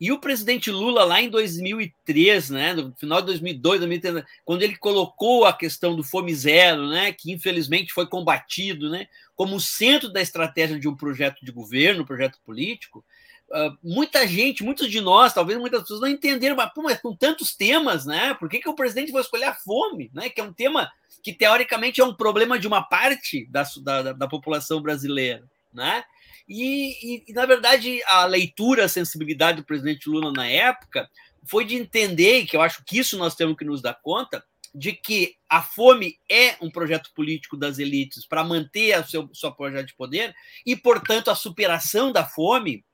E 0.00 0.10
o 0.10 0.18
presidente 0.18 0.70
Lula, 0.70 1.04
lá 1.04 1.20
em 1.22 1.28
2003, 1.28 2.50
né, 2.50 2.74
no 2.74 2.92
final 2.96 3.20
de 3.20 3.26
2002, 3.28 3.80
2003, 3.80 4.24
quando 4.44 4.62
ele 4.62 4.76
colocou 4.76 5.44
a 5.44 5.52
questão 5.52 5.94
do 5.94 6.02
Fome 6.02 6.34
Zero, 6.34 6.88
né, 6.88 7.12
que 7.12 7.32
infelizmente 7.32 7.92
foi 7.92 8.06
combatido 8.06 8.90
né, 8.90 9.06
como 9.36 9.60
centro 9.60 10.12
da 10.12 10.20
estratégia 10.20 10.78
de 10.78 10.88
um 10.88 10.96
projeto 10.96 11.44
de 11.44 11.52
governo, 11.52 12.04
projeto 12.04 12.38
político, 12.44 13.04
uh, 13.50 13.76
muita 13.82 14.26
gente, 14.26 14.64
muitos 14.64 14.90
de 14.90 15.00
nós, 15.00 15.32
talvez 15.32 15.58
muitas 15.58 15.82
pessoas 15.82 16.00
não 16.00 16.08
entenderam, 16.08 16.56
mas, 16.56 16.72
pô, 16.72 16.82
mas 16.82 17.00
com 17.00 17.14
tantos 17.14 17.54
temas, 17.54 18.04
né, 18.04 18.34
por 18.34 18.48
que, 18.48 18.58
que 18.58 18.68
o 18.68 18.74
presidente 18.74 19.12
vai 19.12 19.22
escolher 19.22 19.44
a 19.44 19.54
fome, 19.54 20.10
né, 20.12 20.28
que 20.28 20.40
é 20.40 20.44
um 20.44 20.52
tema 20.52 20.90
que 21.22 21.32
teoricamente 21.32 22.00
é 22.00 22.04
um 22.04 22.14
problema 22.14 22.58
de 22.58 22.66
uma 22.66 22.82
parte 22.82 23.46
da, 23.46 23.64
da, 23.82 24.12
da 24.12 24.28
população 24.28 24.82
brasileira, 24.82 25.42
né? 25.72 26.04
E, 26.48 27.16
e, 27.16 27.24
e, 27.28 27.32
na 27.32 27.46
verdade, 27.46 28.02
a 28.04 28.24
leitura, 28.26 28.84
a 28.84 28.88
sensibilidade 28.88 29.58
do 29.58 29.66
presidente 29.66 30.08
Lula 30.08 30.32
na 30.32 30.46
época 30.46 31.08
foi 31.46 31.64
de 31.64 31.74
entender, 31.74 32.46
que 32.46 32.56
eu 32.56 32.60
acho 32.60 32.84
que 32.84 32.98
isso 32.98 33.16
nós 33.18 33.34
temos 33.34 33.56
que 33.56 33.64
nos 33.64 33.80
dar 33.80 33.94
conta, 33.94 34.44
de 34.74 34.92
que 34.92 35.36
a 35.48 35.62
fome 35.62 36.18
é 36.28 36.56
um 36.60 36.70
projeto 36.70 37.10
político 37.14 37.56
das 37.56 37.78
elites 37.78 38.26
para 38.26 38.42
manter 38.42 38.98
o 38.98 39.06
seu, 39.06 39.30
seu 39.32 39.52
projeto 39.52 39.86
de 39.86 39.94
poder 39.94 40.34
e, 40.66 40.74
portanto, 40.74 41.30
a 41.30 41.34
superação 41.34 42.10
da 42.10 42.24
fome 42.24 42.84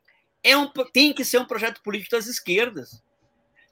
é 0.42 0.56
um, 0.56 0.68
tem 0.92 1.12
que 1.12 1.24
ser 1.24 1.38
um 1.38 1.46
projeto 1.46 1.82
político 1.82 2.16
das 2.16 2.26
esquerdas. 2.26 3.02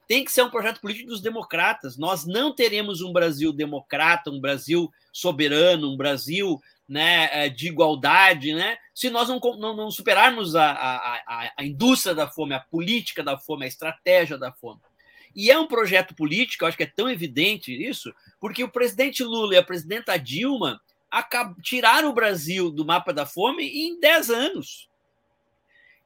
Tem 0.08 0.24
que 0.24 0.32
ser 0.32 0.42
um 0.42 0.50
projeto 0.50 0.80
político 0.80 1.10
dos 1.10 1.20
democratas. 1.20 1.98
Nós 1.98 2.24
não 2.24 2.54
teremos 2.54 3.02
um 3.02 3.12
Brasil 3.12 3.52
democrata, 3.52 4.30
um 4.30 4.40
Brasil 4.40 4.90
soberano, 5.12 5.92
um 5.92 5.96
Brasil 5.96 6.58
né, 6.88 7.28
é, 7.30 7.48
de 7.50 7.68
igualdade, 7.68 8.54
né, 8.54 8.78
se 8.94 9.10
nós 9.10 9.28
não, 9.28 9.38
não, 9.58 9.76
não 9.76 9.90
superarmos 9.90 10.56
a, 10.56 10.70
a, 10.70 11.52
a, 11.58 11.64
indústria 11.64 12.14
da 12.14 12.26
fome, 12.26 12.54
a 12.54 12.60
política 12.60 13.22
da 13.22 13.36
fome, 13.36 13.66
a 13.66 13.68
estratégia 13.68 14.38
da 14.38 14.50
fome. 14.50 14.80
E 15.36 15.50
é 15.50 15.58
um 15.58 15.66
projeto 15.66 16.14
político, 16.14 16.64
eu 16.64 16.68
acho 16.68 16.76
que 16.76 16.84
é 16.84 16.92
tão 16.96 17.10
evidente 17.10 17.72
isso, 17.72 18.12
porque 18.40 18.64
o 18.64 18.70
presidente 18.70 19.22
Lula 19.22 19.54
e 19.54 19.58
a 19.58 19.62
presidenta 19.62 20.16
Dilma 20.16 20.80
tiraram 21.62 22.08
o 22.08 22.14
Brasil 22.14 22.70
do 22.70 22.84
mapa 22.84 23.12
da 23.12 23.26
fome 23.26 23.68
em 23.68 24.00
10 24.00 24.30
anos. 24.30 24.88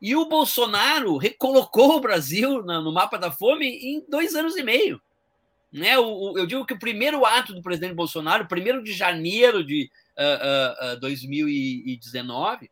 E 0.02 0.16
o 0.16 0.26
Bolsonaro 0.26 1.16
recolocou 1.16 1.96
o 1.96 2.00
Brasil 2.00 2.60
no 2.60 2.92
mapa 2.92 3.16
da 3.16 3.30
fome 3.30 3.68
em 3.68 4.04
dois 4.08 4.34
anos 4.34 4.56
e 4.56 4.62
meio. 4.64 5.00
Né? 5.72 5.94
eu 5.94 6.44
digo 6.44 6.66
que 6.66 6.74
o 6.74 6.78
primeiro 6.78 7.24
ato 7.24 7.54
do 7.54 7.62
presidente 7.62 7.94
Bolsonaro, 7.94 8.46
primeiro 8.46 8.82
de 8.82 8.92
janeiro 8.92 9.64
de 9.64 9.90
uh, 10.18 10.96
uh, 10.96 11.00
2019, 11.00 12.70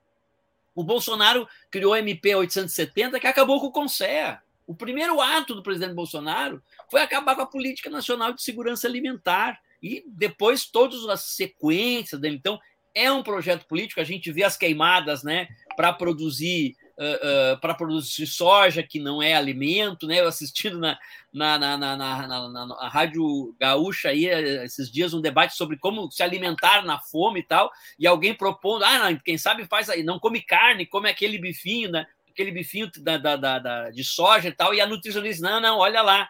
o 0.75 0.85
Bolsonaro 0.85 1.49
criou 1.71 1.95
a 1.95 1.99
MP 2.01 2.35
870 2.35 3.19
que 3.19 3.27
acabou 3.27 3.59
com 3.59 3.69
o 3.69 3.73
CONSEA. 3.73 4.43
O 4.66 4.75
primeiro 4.75 5.19
ato 5.21 5.55
do 5.55 5.62
presidente 5.62 5.95
Bolsonaro 5.95 6.62
foi 6.90 7.01
acabar 7.01 7.35
com 7.37 7.43
a 7.43 7.47
Política 7.47 7.88
Nacional 7.88 8.33
de 8.33 8.43
Segurança 8.43 8.87
Alimentar. 8.87 9.61
E 9.83 10.05
depois 10.07 10.66
todas 10.66 11.09
as 11.09 11.23
sequências 11.23 12.21
dele. 12.21 12.37
Então, 12.37 12.61
é 12.95 13.11
um 13.11 13.23
projeto 13.23 13.66
político, 13.66 14.01
a 14.01 14.05
gente 14.05 14.31
vê 14.31 14.43
as 14.43 14.57
queimadas 14.57 15.23
né, 15.23 15.49
para 15.77 15.93
produzir 15.93 16.77
uh, 17.00 17.54
uh, 17.54 17.60
para 17.60 17.74
produzir 17.74 18.26
soja, 18.26 18.82
que 18.82 19.00
não 19.00 19.22
é 19.22 19.34
alimento, 19.34 20.06
né? 20.06 20.20
Eu 20.20 20.28
assistindo 20.28 20.78
na, 20.78 20.98
na, 21.32 21.58
na, 21.58 21.76
na, 21.78 21.96
na, 21.96 22.48
na, 22.48 22.66
na 22.66 22.88
Rádio 22.88 23.54
Gaúcha 23.58 24.10
aí, 24.10 24.26
eh, 24.26 24.64
esses 24.64 24.92
dias, 24.92 25.14
um 25.14 25.20
debate 25.20 25.56
sobre 25.56 25.78
como 25.78 26.10
se 26.10 26.22
alimentar 26.22 26.84
na 26.84 26.98
fome 26.98 27.40
e 27.40 27.42
tal, 27.42 27.72
e 27.98 28.06
alguém 28.06 28.34
propondo, 28.34 28.84
ah, 28.84 29.10
não, 29.10 29.18
quem 29.18 29.38
sabe 29.38 29.66
faz 29.66 29.88
aí, 29.88 30.02
não 30.02 30.18
come 30.18 30.42
carne, 30.42 30.84
come 30.84 31.08
aquele 31.08 31.38
bifinho, 31.38 31.90
né? 31.90 32.06
Aquele 32.30 32.52
bifinho 32.52 32.90
da, 32.98 33.16
da, 33.16 33.36
da, 33.36 33.58
da 33.58 33.90
de 33.90 34.04
soja 34.04 34.48
e 34.48 34.52
tal, 34.52 34.74
e 34.74 34.80
a 34.80 34.86
nutricionista, 34.86 35.48
não, 35.48 35.60
não, 35.60 35.78
olha 35.78 36.02
lá, 36.02 36.28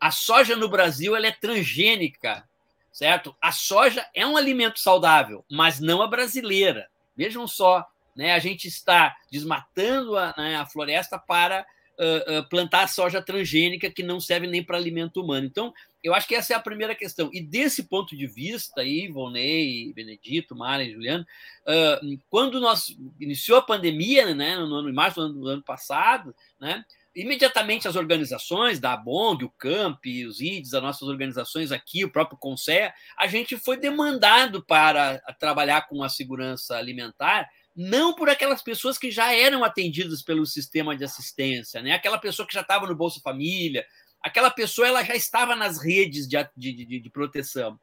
a 0.00 0.10
soja 0.10 0.56
no 0.56 0.68
Brasil 0.68 1.14
ela 1.14 1.26
é 1.26 1.32
transgênica, 1.32 2.44
certo? 2.90 3.36
A 3.40 3.52
soja 3.52 4.06
é 4.14 4.26
um 4.26 4.36
alimento 4.36 4.80
saudável, 4.80 5.44
mas 5.50 5.80
não 5.80 6.00
a 6.00 6.06
brasileira. 6.06 6.88
Vejam 7.16 7.46
só, 7.46 7.84
né? 8.18 8.32
A 8.32 8.40
gente 8.40 8.66
está 8.66 9.16
desmatando 9.30 10.16
a, 10.16 10.34
né, 10.36 10.56
a 10.56 10.66
floresta 10.66 11.16
para 11.16 11.64
uh, 11.96 12.40
uh, 12.40 12.48
plantar 12.48 12.88
soja 12.88 13.22
transgênica 13.22 13.88
que 13.88 14.02
não 14.02 14.18
serve 14.18 14.48
nem 14.48 14.60
para 14.60 14.76
alimento 14.76 15.22
humano. 15.22 15.46
Então, 15.46 15.72
eu 16.02 16.12
acho 16.12 16.26
que 16.26 16.34
essa 16.34 16.52
é 16.52 16.56
a 16.56 16.60
primeira 16.60 16.96
questão. 16.96 17.30
E 17.32 17.40
desse 17.40 17.84
ponto 17.84 18.16
de 18.16 18.26
vista, 18.26 18.80
aí, 18.80 19.06
Volney, 19.06 19.92
Benedito, 19.92 20.56
Mara 20.56 20.82
e 20.82 20.92
Juliano, 20.92 21.24
uh, 21.62 22.18
quando 22.28 22.58
nós 22.58 22.98
iniciou 23.20 23.58
a 23.58 23.62
pandemia, 23.62 24.34
né, 24.34 24.56
no 24.56 24.74
ano, 24.74 24.90
em 24.90 24.92
março 24.92 25.20
do 25.20 25.26
ano, 25.26 25.40
do 25.40 25.48
ano 25.48 25.62
passado, 25.62 26.34
né, 26.60 26.84
imediatamente 27.14 27.86
as 27.86 27.94
organizações 27.94 28.80
da 28.80 28.94
ABONG, 28.94 29.44
o 29.44 29.50
CAMP, 29.50 30.26
os 30.26 30.40
IDs, 30.40 30.74
as 30.74 30.82
nossas 30.82 31.08
organizações 31.08 31.70
aqui, 31.70 32.04
o 32.04 32.10
próprio 32.10 32.38
CONSEA, 32.38 32.92
a 33.16 33.26
gente 33.26 33.56
foi 33.56 33.76
demandado 33.76 34.62
para 34.64 35.18
trabalhar 35.38 35.88
com 35.88 36.02
a 36.02 36.08
segurança 36.08 36.76
alimentar, 36.76 37.48
não 37.80 38.12
por 38.12 38.28
aquelas 38.28 38.60
pessoas 38.60 38.98
que 38.98 39.08
já 39.08 39.32
eram 39.32 39.62
atendidas 39.62 40.20
pelo 40.20 40.44
sistema 40.44 40.96
de 40.96 41.04
assistência, 41.04 41.80
né? 41.80 41.92
aquela 41.92 42.18
pessoa 42.18 42.44
que 42.44 42.52
já 42.52 42.62
estava 42.62 42.88
no 42.88 42.96
Bolsa 42.96 43.20
Família, 43.22 43.86
aquela 44.20 44.50
pessoa 44.50 44.88
ela 44.88 45.04
já 45.04 45.14
estava 45.14 45.54
nas 45.54 45.80
redes 45.80 46.26
de, 46.26 46.36
de, 46.56 46.72
de, 46.72 46.98
de 46.98 47.10
proteção. 47.10 47.78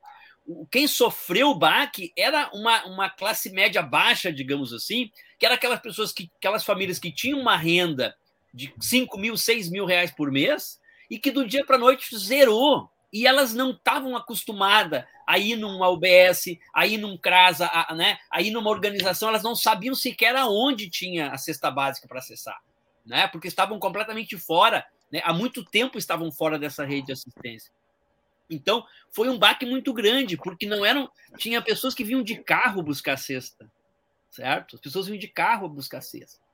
Quem 0.69 0.85
sofreu 0.85 1.51
o 1.51 1.57
baque 1.57 2.11
era 2.17 2.51
uma, 2.53 2.85
uma 2.87 3.09
classe 3.09 3.49
média 3.51 3.81
baixa, 3.81 4.33
digamos 4.33 4.73
assim, 4.73 5.09
que 5.39 5.45
era 5.45 5.55
aquelas 5.55 5.79
pessoas 5.79 6.11
que, 6.11 6.29
aquelas 6.35 6.65
famílias 6.65 6.99
que 6.99 7.09
tinham 7.09 7.39
uma 7.39 7.55
renda 7.55 8.13
de 8.53 8.73
5 8.77 9.17
mil, 9.17 9.37
6 9.37 9.69
mil 9.69 9.85
reais 9.85 10.11
por 10.11 10.29
mês 10.29 10.77
e 11.09 11.17
que 11.17 11.31
do 11.31 11.47
dia 11.47 11.65
para 11.65 11.77
a 11.77 11.79
noite 11.79 12.17
zerou. 12.17 12.91
E 13.15 13.25
elas 13.25 13.53
não 13.53 13.71
estavam 13.71 14.13
acostumadas 14.17 15.05
a 15.25 15.39
ir 15.39 15.55
numa 15.55 15.87
UBS, 15.87 16.59
a 16.73 16.85
ir 16.85 16.97
num 16.97 17.17
CRASA, 17.17 17.65
a, 17.65 17.95
né, 17.95 18.17
a 18.29 18.41
ir 18.41 18.51
numa 18.51 18.69
organização, 18.69 19.29
elas 19.29 19.41
não 19.41 19.55
sabiam 19.55 19.95
sequer 19.95 20.35
aonde 20.35 20.89
tinha 20.89 21.31
a 21.31 21.37
cesta 21.37 21.71
básica 21.71 22.09
para 22.09 22.19
acessar, 22.19 22.61
né, 23.05 23.25
porque 23.29 23.47
estavam 23.47 23.79
completamente 23.79 24.37
fora, 24.37 24.85
né, 25.09 25.21
há 25.23 25.31
muito 25.31 25.63
tempo 25.63 25.97
estavam 25.97 26.29
fora 26.29 26.59
dessa 26.59 26.83
rede 26.83 27.05
de 27.05 27.13
assistência. 27.13 27.71
Então, 28.49 28.85
foi 29.09 29.29
um 29.29 29.39
baque 29.39 29.65
muito 29.65 29.93
grande, 29.93 30.35
porque 30.35 30.65
não 30.65 30.85
eram. 30.85 31.09
Tinha 31.37 31.61
pessoas 31.61 31.95
que 31.95 32.03
vinham 32.03 32.21
de 32.21 32.35
carro 32.43 32.83
buscar 32.83 33.17
cesta, 33.17 33.71
certo? 34.29 34.75
As 34.75 34.81
pessoas 34.81 35.05
vinham 35.07 35.19
de 35.19 35.29
carro 35.29 35.69
buscar 35.69 36.01
cesta 36.01 36.44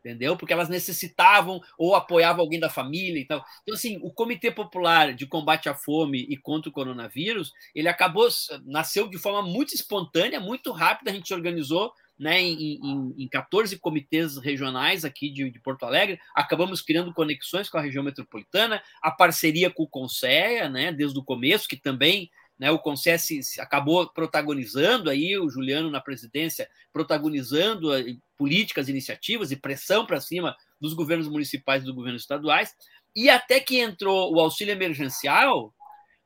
entendeu? 0.00 0.36
Porque 0.36 0.52
elas 0.52 0.68
necessitavam 0.68 1.60
ou 1.76 1.94
apoiavam 1.94 2.42
alguém 2.42 2.60
da 2.60 2.70
família 2.70 3.20
e 3.20 3.24
tal. 3.24 3.44
Então, 3.62 3.74
assim, 3.74 3.98
o 4.02 4.10
Comitê 4.10 4.50
Popular 4.50 5.12
de 5.12 5.26
Combate 5.26 5.68
à 5.68 5.74
Fome 5.74 6.26
e 6.28 6.36
contra 6.36 6.68
o 6.68 6.72
Coronavírus, 6.72 7.52
ele 7.74 7.88
acabou, 7.88 8.28
nasceu 8.64 9.08
de 9.08 9.18
forma 9.18 9.42
muito 9.42 9.74
espontânea, 9.74 10.40
muito 10.40 10.72
rápida, 10.72 11.10
a 11.10 11.14
gente 11.14 11.28
se 11.28 11.34
organizou 11.34 11.92
né, 12.18 12.40
em, 12.40 12.80
em, 12.82 13.14
em 13.16 13.28
14 13.28 13.78
comitês 13.78 14.36
regionais 14.38 15.04
aqui 15.04 15.30
de, 15.30 15.48
de, 15.50 15.60
Porto 15.60 15.84
Alegre, 15.84 16.18
acabamos 16.34 16.82
criando 16.82 17.14
conexões 17.14 17.68
com 17.68 17.78
a 17.78 17.80
região 17.80 18.02
metropolitana, 18.02 18.82
a 19.00 19.10
parceria 19.10 19.70
com 19.70 19.84
o 19.84 19.88
Conceia, 19.88 20.68
né, 20.68 20.90
desde 20.90 21.18
o 21.18 21.22
começo, 21.22 21.68
que 21.68 21.76
também 21.76 22.28
né, 22.58 22.70
o 22.70 22.78
Concesse 22.78 23.40
acabou 23.60 24.08
protagonizando 24.08 25.08
aí, 25.08 25.38
o 25.38 25.48
Juliano 25.48 25.90
na 25.90 26.00
presidência, 26.00 26.68
protagonizando 26.92 27.94
eh, 27.94 28.16
políticas, 28.36 28.88
iniciativas 28.88 29.52
e 29.52 29.56
pressão 29.56 30.04
para 30.04 30.20
cima 30.20 30.56
dos 30.80 30.92
governos 30.92 31.28
municipais 31.28 31.82
e 31.82 31.86
dos 31.86 31.94
governos 31.94 32.22
estaduais. 32.22 32.74
E 33.14 33.30
até 33.30 33.60
que 33.60 33.78
entrou 33.78 34.34
o 34.34 34.40
auxílio 34.40 34.72
emergencial, 34.72 35.72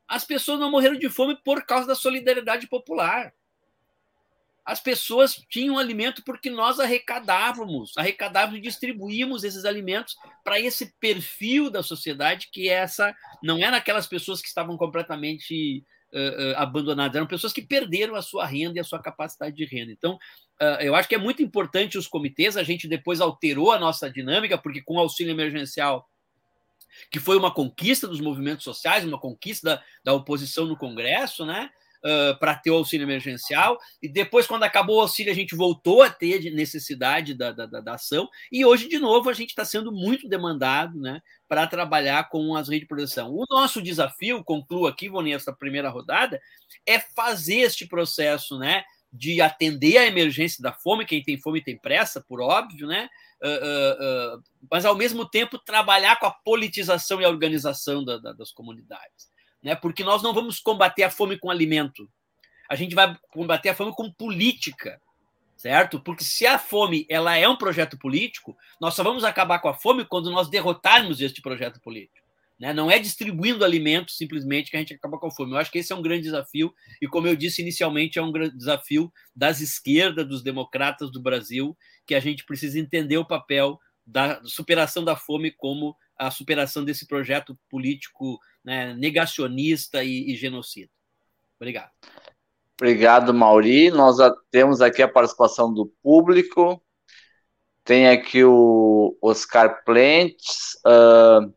as 0.07 0.25
pessoas 0.25 0.59
não 0.59 0.71
morreram 0.71 0.97
de 0.97 1.09
fome 1.09 1.37
por 1.43 1.65
causa 1.65 1.87
da 1.87 1.95
solidariedade 1.95 2.67
popular. 2.67 3.31
As 4.65 4.79
pessoas 4.79 5.35
tinham 5.49 5.77
alimento 5.77 6.23
porque 6.23 6.49
nós 6.49 6.79
arrecadávamos, 6.79 7.97
arrecadávamos 7.97 8.59
e 8.59 8.61
distribuímos 8.61 9.43
esses 9.43 9.65
alimentos 9.65 10.15
para 10.43 10.59
esse 10.59 10.93
perfil 10.99 11.69
da 11.69 11.83
sociedade 11.83 12.49
que 12.49 12.69
é 12.69 12.73
essa 12.73 13.13
não 13.41 13.57
era 13.57 13.75
aquelas 13.75 14.07
pessoas 14.07 14.41
que 14.41 14.47
estavam 14.47 14.77
completamente 14.77 15.83
uh, 16.13 16.57
abandonadas, 16.57 17.15
eram 17.15 17.27
pessoas 17.27 17.51
que 17.51 17.61
perderam 17.61 18.15
a 18.15 18.21
sua 18.21 18.45
renda 18.45 18.77
e 18.77 18.79
a 18.79 18.83
sua 18.83 18.99
capacidade 18.99 19.55
de 19.55 19.65
renda. 19.65 19.91
Então, 19.91 20.15
uh, 20.61 20.81
eu 20.81 20.95
acho 20.95 21.09
que 21.09 21.15
é 21.15 21.17
muito 21.17 21.41
importante 21.41 21.97
os 21.97 22.07
comitês, 22.07 22.55
a 22.55 22.63
gente 22.63 22.87
depois 22.87 23.19
alterou 23.19 23.71
a 23.71 23.79
nossa 23.79 24.09
dinâmica, 24.09 24.57
porque 24.57 24.81
com 24.81 24.95
o 24.95 24.99
auxílio 24.99 25.31
emergencial, 25.31 26.09
que 27.11 27.19
foi 27.19 27.37
uma 27.37 27.51
conquista 27.51 28.07
dos 28.07 28.21
movimentos 28.21 28.63
sociais, 28.63 29.03
uma 29.03 29.19
conquista 29.19 29.75
da, 29.75 29.83
da 30.03 30.13
oposição 30.13 30.65
no 30.65 30.77
Congresso, 30.77 31.45
né? 31.45 31.69
Uh, 32.03 32.37
para 32.37 32.55
ter 32.55 32.71
o 32.71 32.75
auxílio 32.75 33.05
emergencial, 33.05 33.77
e 34.01 34.07
depois, 34.07 34.45
quando 34.45 34.63
acabou 34.63 34.97
o 34.97 35.01
auxílio, 35.01 35.31
a 35.31 35.35
gente 35.35 35.55
voltou 35.55 36.01
a 36.01 36.09
ter 36.09 36.51
necessidade 36.51 37.33
da, 37.33 37.51
da, 37.51 37.65
da 37.65 37.93
ação, 37.93 38.27
e 38.51 38.65
hoje, 38.65 38.87
de 38.87 38.99
novo, 38.99 39.29
a 39.29 39.33
gente 39.33 39.49
está 39.49 39.63
sendo 39.63 39.91
muito 39.91 40.27
demandado 40.27 40.99
né, 40.99 41.21
para 41.47 41.67
trabalhar 41.67 42.29
com 42.29 42.55
as 42.55 42.67
redes 42.67 42.81
de 42.81 42.87
proteção. 42.87 43.31
O 43.31 43.45
nosso 43.49 43.81
desafio, 43.81 44.43
concluo 44.43 44.87
aqui, 44.87 45.09
vou 45.09 45.21
nessa 45.21 45.53
primeira 45.53 45.89
rodada, 45.89 46.39
é 46.85 46.99
fazer 46.99 47.59
este 47.59 47.87
processo 47.87 48.57
né, 48.57 48.83
de 49.11 49.41
atender 49.41 49.97
a 49.97 50.07
emergência 50.07 50.61
da 50.61 50.73
fome, 50.73 51.05
quem 51.05 51.23
tem 51.23 51.39
fome 51.39 51.63
tem 51.63 51.77
pressa, 51.77 52.19
por 52.27 52.41
óbvio, 52.41 52.87
né? 52.87 53.07
Uh, 53.43 53.47
uh, 53.47 54.37
uh, 54.37 54.43
mas 54.71 54.85
ao 54.85 54.95
mesmo 54.95 55.29
tempo 55.29 55.59
trabalhar 55.59 56.17
com 56.17 56.25
a 56.25 56.31
politização 56.31 57.19
e 57.19 57.25
a 57.25 57.29
organização 57.29 58.01
da, 58.03 58.17
da, 58.17 58.31
das 58.31 58.53
comunidades 58.53 59.32
né? 59.63 59.75
Porque 59.75 60.03
nós 60.03 60.21
não 60.21 60.33
vamos 60.33 60.59
combater 60.59 61.03
a 61.03 61.09
fome 61.09 61.37
com 61.39 61.49
alimento. 61.49 62.09
A 62.69 62.75
gente 62.75 62.93
vai 62.93 63.15
combater 63.31 63.69
a 63.69 63.75
fome 63.75 63.93
com 63.95 64.11
política, 64.11 65.01
certo? 65.55 65.99
Porque 65.99 66.23
se 66.23 66.45
a 66.45 66.59
fome 66.59 67.05
ela 67.09 67.37
é 67.37 67.47
um 67.47 67.55
projeto 67.55 67.97
político, 67.97 68.57
nós 68.79 68.93
só 68.93 69.03
vamos 69.03 69.23
acabar 69.23 69.59
com 69.59 69.69
a 69.69 69.73
fome 69.73 70.05
quando 70.05 70.29
nós 70.29 70.49
derrotarmos 70.49 71.21
este 71.21 71.41
projeto 71.41 71.79
político. 71.79 72.23
Né? 72.59 72.73
Não 72.73 72.89
é 72.89 72.99
distribuindo 72.99 73.65
alimentos 73.65 74.17
simplesmente 74.17 74.69
que 74.69 74.77
a 74.77 74.79
gente 74.79 74.93
acaba 74.93 75.17
com 75.17 75.27
a 75.27 75.31
fome. 75.31 75.51
Eu 75.51 75.57
acho 75.57 75.71
que 75.71 75.79
esse 75.79 75.91
é 75.91 75.95
um 75.95 76.01
grande 76.01 76.23
desafio, 76.23 76.73
e 77.01 77.07
como 77.07 77.27
eu 77.27 77.35
disse 77.35 77.61
inicialmente, 77.61 78.19
é 78.19 78.21
um 78.21 78.31
grande 78.31 78.55
desafio 78.55 79.11
das 79.35 79.59
esquerdas, 79.59 80.27
dos 80.27 80.43
democratas 80.43 81.11
do 81.11 81.21
Brasil, 81.21 81.77
que 82.05 82.15
a 82.15 82.19
gente 82.19 82.45
precisa 82.45 82.79
entender 82.79 83.17
o 83.17 83.25
papel 83.25 83.79
da 84.05 84.41
superação 84.43 85.03
da 85.03 85.15
fome 85.15 85.51
como 85.51 85.95
a 86.17 86.29
superação 86.29 86.83
desse 86.83 87.07
projeto 87.07 87.57
político 87.69 88.39
né, 88.63 88.93
negacionista 88.93 90.03
e, 90.03 90.31
e 90.31 90.35
genocida. 90.35 90.89
Obrigado. 91.59 91.91
Obrigado, 92.79 93.33
Mauri. 93.33 93.91
Nós 93.91 94.17
temos 94.51 94.81
aqui 94.81 95.01
a 95.01 95.07
participação 95.07 95.73
do 95.73 95.85
público. 96.01 96.81
Tem 97.83 98.09
aqui 98.09 98.43
o 98.43 99.17
Oscar 99.21 99.83
Plentes. 99.83 100.77
Uh, 100.85 101.53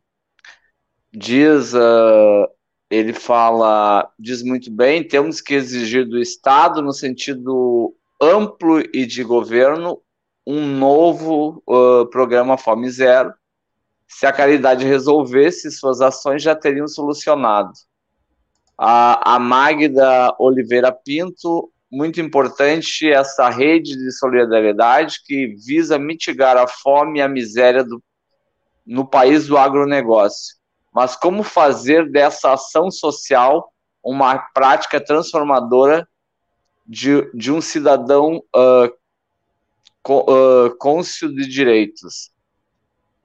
diz, 1.11 1.73
uh, 1.73 2.47
ele 2.89 3.13
fala, 3.13 4.09
diz 4.19 4.43
muito 4.43 4.71
bem, 4.71 5.05
temos 5.05 5.41
que 5.41 5.53
exigir 5.55 6.07
do 6.07 6.19
Estado, 6.19 6.81
no 6.81 6.93
sentido 6.93 7.95
amplo 8.21 8.79
e 8.93 9.05
de 9.05 9.23
governo, 9.23 10.01
um 10.45 10.65
novo 10.65 11.61
uh, 11.67 12.05
programa 12.09 12.57
Fome 12.57 12.89
Zero, 12.89 13.33
se 14.07 14.25
a 14.25 14.31
caridade 14.31 14.85
resolvesse, 14.85 15.71
suas 15.71 16.01
ações 16.01 16.41
já 16.41 16.55
teriam 16.55 16.87
solucionado. 16.87 17.71
A, 18.77 19.35
a 19.35 19.39
Magda 19.39 20.35
Oliveira 20.39 20.91
Pinto, 20.91 21.71
muito 21.91 22.21
importante 22.21 23.09
essa 23.09 23.49
rede 23.49 23.97
de 23.97 24.11
solidariedade 24.11 25.21
que 25.25 25.55
visa 25.65 25.97
mitigar 25.97 26.57
a 26.57 26.67
fome 26.67 27.19
e 27.19 27.21
a 27.21 27.27
miséria 27.27 27.83
do, 27.83 28.01
no 28.85 29.05
país 29.05 29.47
do 29.47 29.57
agronegócio. 29.57 30.55
Mas 30.93 31.15
como 31.15 31.43
fazer 31.43 32.09
dessa 32.09 32.53
ação 32.53 32.89
social 32.89 33.71
uma 34.03 34.37
prática 34.53 34.99
transformadora 34.99 36.07
de, 36.85 37.29
de 37.33 37.51
um 37.51 37.61
cidadão 37.61 38.41
uh, 38.55 38.87
uh, 40.09 40.75
cônscio 40.77 41.33
de 41.33 41.47
direitos? 41.47 42.31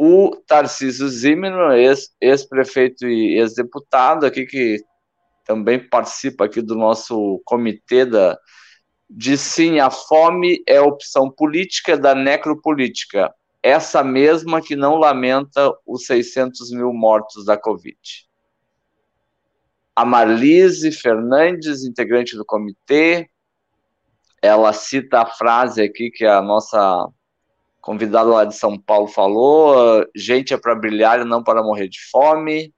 O 0.05 0.35
Tarcísio 0.49 1.09
Zimmermann, 1.09 1.79
ex-prefeito 2.21 3.07
e 3.07 3.39
ex-deputado 3.39 4.27
aqui, 4.27 4.45
que 4.45 4.85
também 5.45 5.79
participa 5.79 6.47
aqui 6.47 6.61
do 6.61 6.75
nosso 6.75 7.41
comitê 7.45 8.05
da, 8.05 8.37
de 9.09 9.39
sim, 9.39 9.79
a 9.79 9.91
fome 9.91 10.61
é 10.67 10.81
opção 10.81 11.31
política 11.31 11.97
da 11.97 12.17
necropolítica, 12.17 13.33
essa 13.63 14.03
mesma 14.03 14.61
que 14.61 14.75
não 14.75 14.97
lamenta 14.97 15.73
os 15.87 16.05
600 16.07 16.73
mil 16.73 16.93
mortos 16.93 17.45
da 17.45 17.57
Covid. 17.57 17.97
A 19.95 20.05
Marlise 20.05 20.91
Fernandes, 20.91 21.85
integrante 21.85 22.37
do 22.37 22.45
comitê, 22.45 23.31
ela 24.43 24.73
cita 24.73 25.21
a 25.21 25.27
frase 25.27 25.81
aqui 25.81 26.11
que 26.11 26.25
a 26.25 26.43
nossa 26.43 27.09
convidado 27.83 28.31
lá 28.31 28.47
de 28.47 28.55
São 28.57 28.79
Paulo 28.79 29.09
falou: 29.09 30.07
gente 30.17 30.55
é 30.55 30.57
para 30.57 30.75
brilhar 30.75 31.21
e 31.21 31.25
não 31.25 31.43
para 31.43 31.63
morrer 31.63 31.89
de 31.89 31.99
fome. 32.11 32.73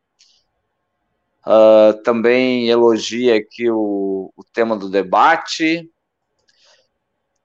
Uh, 1.47 2.03
também 2.03 2.71
elogia 2.71 3.37
aqui 3.37 3.71
o, 3.71 4.33
o, 4.35 4.43
tema 4.53 4.75
do 4.77 4.89
debate. 4.89 5.89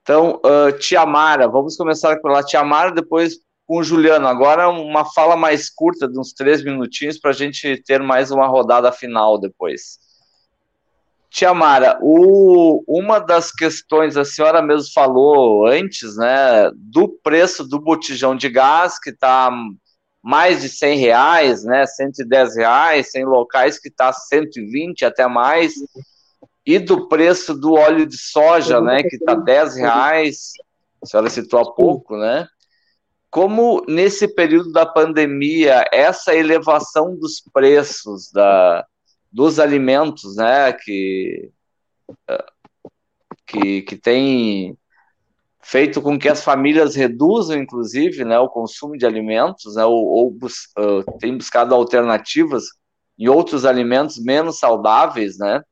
Então, 0.00 0.40
uh, 0.42 0.72
Tia 0.78 1.04
Mara, 1.04 1.46
vamos 1.46 1.76
começar 1.76 2.18
pela 2.22 2.42
Tia 2.42 2.64
Mara, 2.64 2.92
depois 2.92 3.34
com 3.66 3.78
o 3.78 3.82
Juliano. 3.82 4.26
Agora 4.26 4.70
uma 4.70 5.04
fala 5.04 5.36
mais 5.36 5.68
curta, 5.68 6.08
de 6.08 6.18
uns 6.18 6.32
três 6.32 6.64
minutinhos, 6.64 7.18
para 7.18 7.30
a 7.30 7.34
gente 7.34 7.76
ter 7.84 8.02
mais 8.02 8.30
uma 8.30 8.46
rodada 8.46 8.90
final 8.90 9.38
depois. 9.38 9.98
Tia 11.30 11.54
Mara, 11.54 11.96
o, 12.02 12.82
uma 12.88 13.20
das 13.20 13.52
questões, 13.52 14.16
a 14.16 14.24
senhora 14.24 14.60
mesmo 14.60 14.92
falou 14.92 15.64
antes, 15.64 16.16
né, 16.16 16.70
do 16.74 17.08
preço 17.08 17.64
do 17.64 17.78
botijão 17.78 18.34
de 18.34 18.48
gás, 18.48 18.98
que 18.98 19.10
está 19.10 19.48
mais 20.20 20.60
de 20.60 20.68
100 20.68 20.98
reais, 20.98 21.64
né, 21.64 21.86
110 21.86 22.56
reais, 22.56 23.12
tem 23.12 23.24
locais 23.24 23.78
que 23.78 23.88
está 23.88 24.12
120 24.12 25.04
até 25.04 25.28
mais, 25.28 25.74
e 26.66 26.80
do 26.80 27.08
preço 27.08 27.54
do 27.54 27.74
óleo 27.74 28.06
de 28.06 28.18
soja, 28.18 28.80
né, 28.80 29.04
que 29.04 29.14
está 29.14 29.34
10 29.34 29.76
reais, 29.76 30.52
a 31.00 31.06
senhora 31.06 31.30
citou 31.30 31.60
há 31.60 31.72
pouco, 31.72 32.16
né, 32.16 32.48
como 33.30 33.84
nesse 33.86 34.26
período 34.26 34.72
da 34.72 34.84
pandemia, 34.84 35.84
essa 35.92 36.34
elevação 36.34 37.16
dos 37.16 37.40
preços 37.52 38.32
da, 38.32 38.84
dos 39.30 39.58
alimentos, 39.58 40.36
né, 40.36 40.72
que, 40.72 41.50
que, 43.46 43.82
que 43.82 43.96
tem 43.96 44.76
feito 45.62 46.02
com 46.02 46.18
que 46.18 46.28
as 46.28 46.42
famílias 46.42 46.94
reduzam, 46.94 47.56
inclusive, 47.56 48.24
né, 48.24 48.38
o 48.38 48.48
consumo 48.48 48.96
de 48.96 49.06
alimentos, 49.06 49.76
né, 49.76 49.84
ou, 49.84 50.04
ou 50.04 50.30
bus, 50.30 50.68
uh, 50.78 51.18
tem 51.18 51.36
buscado 51.36 51.74
alternativas 51.74 52.64
em 53.18 53.28
outros 53.28 53.64
alimentos 53.64 54.18
menos 54.18 54.58
saudáveis, 54.58 55.36
né? 55.38 55.62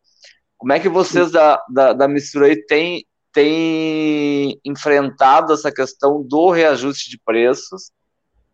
Como 0.59 0.73
é 0.73 0.79
que 0.79 0.89
vocês 0.89 1.31
da, 1.31 1.63
da, 1.73 1.93
da 1.95 2.07
Mistura 2.07 2.47
aí 2.47 2.57
têm, 2.67 3.07
têm 3.33 4.61
enfrentado 4.65 5.55
essa 5.55 5.73
questão 5.73 6.23
do 6.23 6.51
reajuste 6.51 7.09
de 7.09 7.19
preços? 7.25 7.91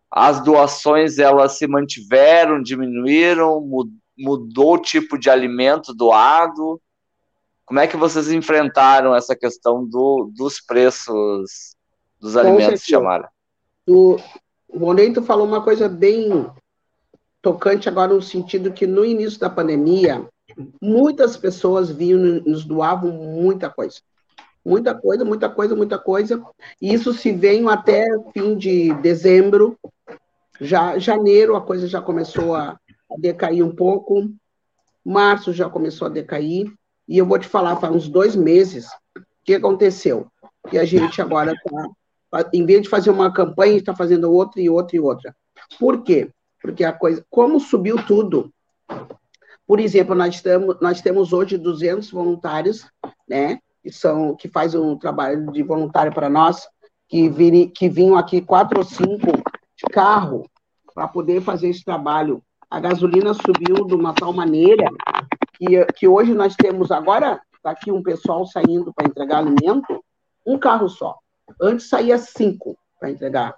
As 0.09 0.41
doações, 0.41 1.17
elas 1.19 1.57
se 1.57 1.67
mantiveram, 1.67 2.61
diminuíram, 2.61 3.59
mudou 4.17 4.75
o 4.75 4.81
tipo 4.81 5.17
de 5.17 5.29
alimento 5.29 5.93
doado? 5.93 6.81
Como 7.65 7.79
é 7.79 7.87
que 7.87 7.97
vocês 7.97 8.31
enfrentaram 8.31 9.15
essa 9.15 9.35
questão 9.35 9.83
do, 9.83 10.31
dos 10.35 10.61
preços 10.61 11.75
dos 12.19 12.37
alimentos, 12.37 12.83
chamaram? 12.83 13.27
O 13.87 14.17
Ronei, 14.71 15.11
tu 15.11 15.21
falou 15.21 15.47
uma 15.47 15.61
coisa 15.61 15.89
bem 15.89 16.49
tocante 17.41 17.87
agora 17.87 18.13
no 18.13 18.21
sentido 18.21 18.71
que 18.71 18.87
no 18.87 19.05
início 19.05 19.39
da 19.39 19.49
pandemia, 19.49 20.27
muitas 20.81 21.37
pessoas 21.37 21.89
vinham 21.89 22.41
nos 22.45 22.65
doavam 22.65 23.11
muita 23.11 23.69
coisa. 23.69 23.99
Muita 24.63 24.95
coisa, 24.95 25.23
muita 25.23 25.47
coisa, 25.47 25.75
muita 25.75 25.99
coisa. 25.99 26.43
E 26.81 26.91
isso 26.91 27.13
se 27.13 27.31
veio 27.31 27.69
até 27.69 28.07
fim 28.33 28.57
de 28.57 28.93
dezembro. 28.95 29.77
Já 30.59 30.97
janeiro 30.97 31.55
a 31.55 31.61
coisa 31.61 31.87
já 31.87 32.01
começou 32.01 32.55
a 32.55 32.79
decair 33.17 33.63
um 33.63 33.73
pouco. 33.73 34.29
Março 35.03 35.53
já 35.53 35.69
começou 35.69 36.07
a 36.07 36.11
decair. 36.11 36.71
E 37.07 37.17
eu 37.17 37.25
vou 37.25 37.37
te 37.37 37.47
falar, 37.47 37.75
faz 37.75 37.93
uns 37.93 38.09
dois 38.09 38.35
meses, 38.35 38.87
o 39.15 39.21
que 39.43 39.53
aconteceu? 39.53 40.27
Que 40.69 40.77
a 40.79 40.85
gente 40.85 41.21
agora 41.21 41.53
está, 41.53 42.49
em 42.51 42.65
vez 42.65 42.81
de 42.81 42.89
fazer 42.89 43.11
uma 43.11 43.31
campanha, 43.31 43.77
está 43.77 43.95
fazendo 43.95 44.31
outra 44.31 44.59
e 44.59 44.69
outra 44.69 44.95
e 44.95 44.99
outra. 44.99 45.35
Por 45.79 46.03
quê? 46.03 46.31
Porque 46.59 46.83
a 46.83 46.91
coisa, 46.91 47.23
como 47.29 47.59
subiu 47.59 48.03
tudo, 48.07 48.51
por 49.67 49.79
exemplo, 49.79 50.15
nós, 50.15 50.35
estamos, 50.35 50.77
nós 50.81 51.01
temos 51.01 51.31
hoje 51.31 51.57
200 51.57 52.09
voluntários, 52.09 52.87
né, 53.27 53.59
que, 53.83 53.91
são, 53.91 54.35
que 54.35 54.47
faz 54.47 54.73
um 54.73 54.97
trabalho 54.97 55.51
de 55.51 55.61
voluntário 55.63 56.13
para 56.13 56.29
nós, 56.29 56.67
que, 57.07 57.29
vire, 57.29 57.67
que 57.67 57.87
vinham 57.87 58.17
aqui 58.17 58.41
quatro 58.41 58.79
ou 58.79 58.83
cinco 58.83 59.27
de 59.77 59.85
carro 59.91 60.49
para 60.93 61.07
poder 61.07 61.41
fazer 61.41 61.69
esse 61.69 61.83
trabalho 61.83 62.41
a 62.75 62.79
gasolina 62.81 63.33
subiu 63.33 63.85
de 63.85 63.95
uma 63.95 64.13
tal 64.13 64.33
maneira 64.33 64.83
que, 65.53 65.85
que 65.93 66.05
hoje 66.09 66.33
nós 66.33 66.57
temos, 66.57 66.91
agora 66.91 67.41
está 67.55 67.71
aqui 67.71 67.89
um 67.89 68.03
pessoal 68.03 68.45
saindo 68.45 68.93
para 68.93 69.07
entregar 69.07 69.37
alimento, 69.37 70.03
um 70.45 70.59
carro 70.59 70.89
só. 70.89 71.17
Antes 71.61 71.87
saía 71.87 72.17
cinco 72.17 72.77
para 72.99 73.09
entregar, 73.09 73.55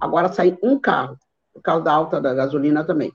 agora 0.00 0.32
sai 0.32 0.58
um 0.64 0.80
carro, 0.80 1.16
por 1.54 1.62
causa 1.62 1.84
da 1.84 1.92
alta 1.92 2.20
da 2.20 2.34
gasolina 2.34 2.82
também. 2.84 3.12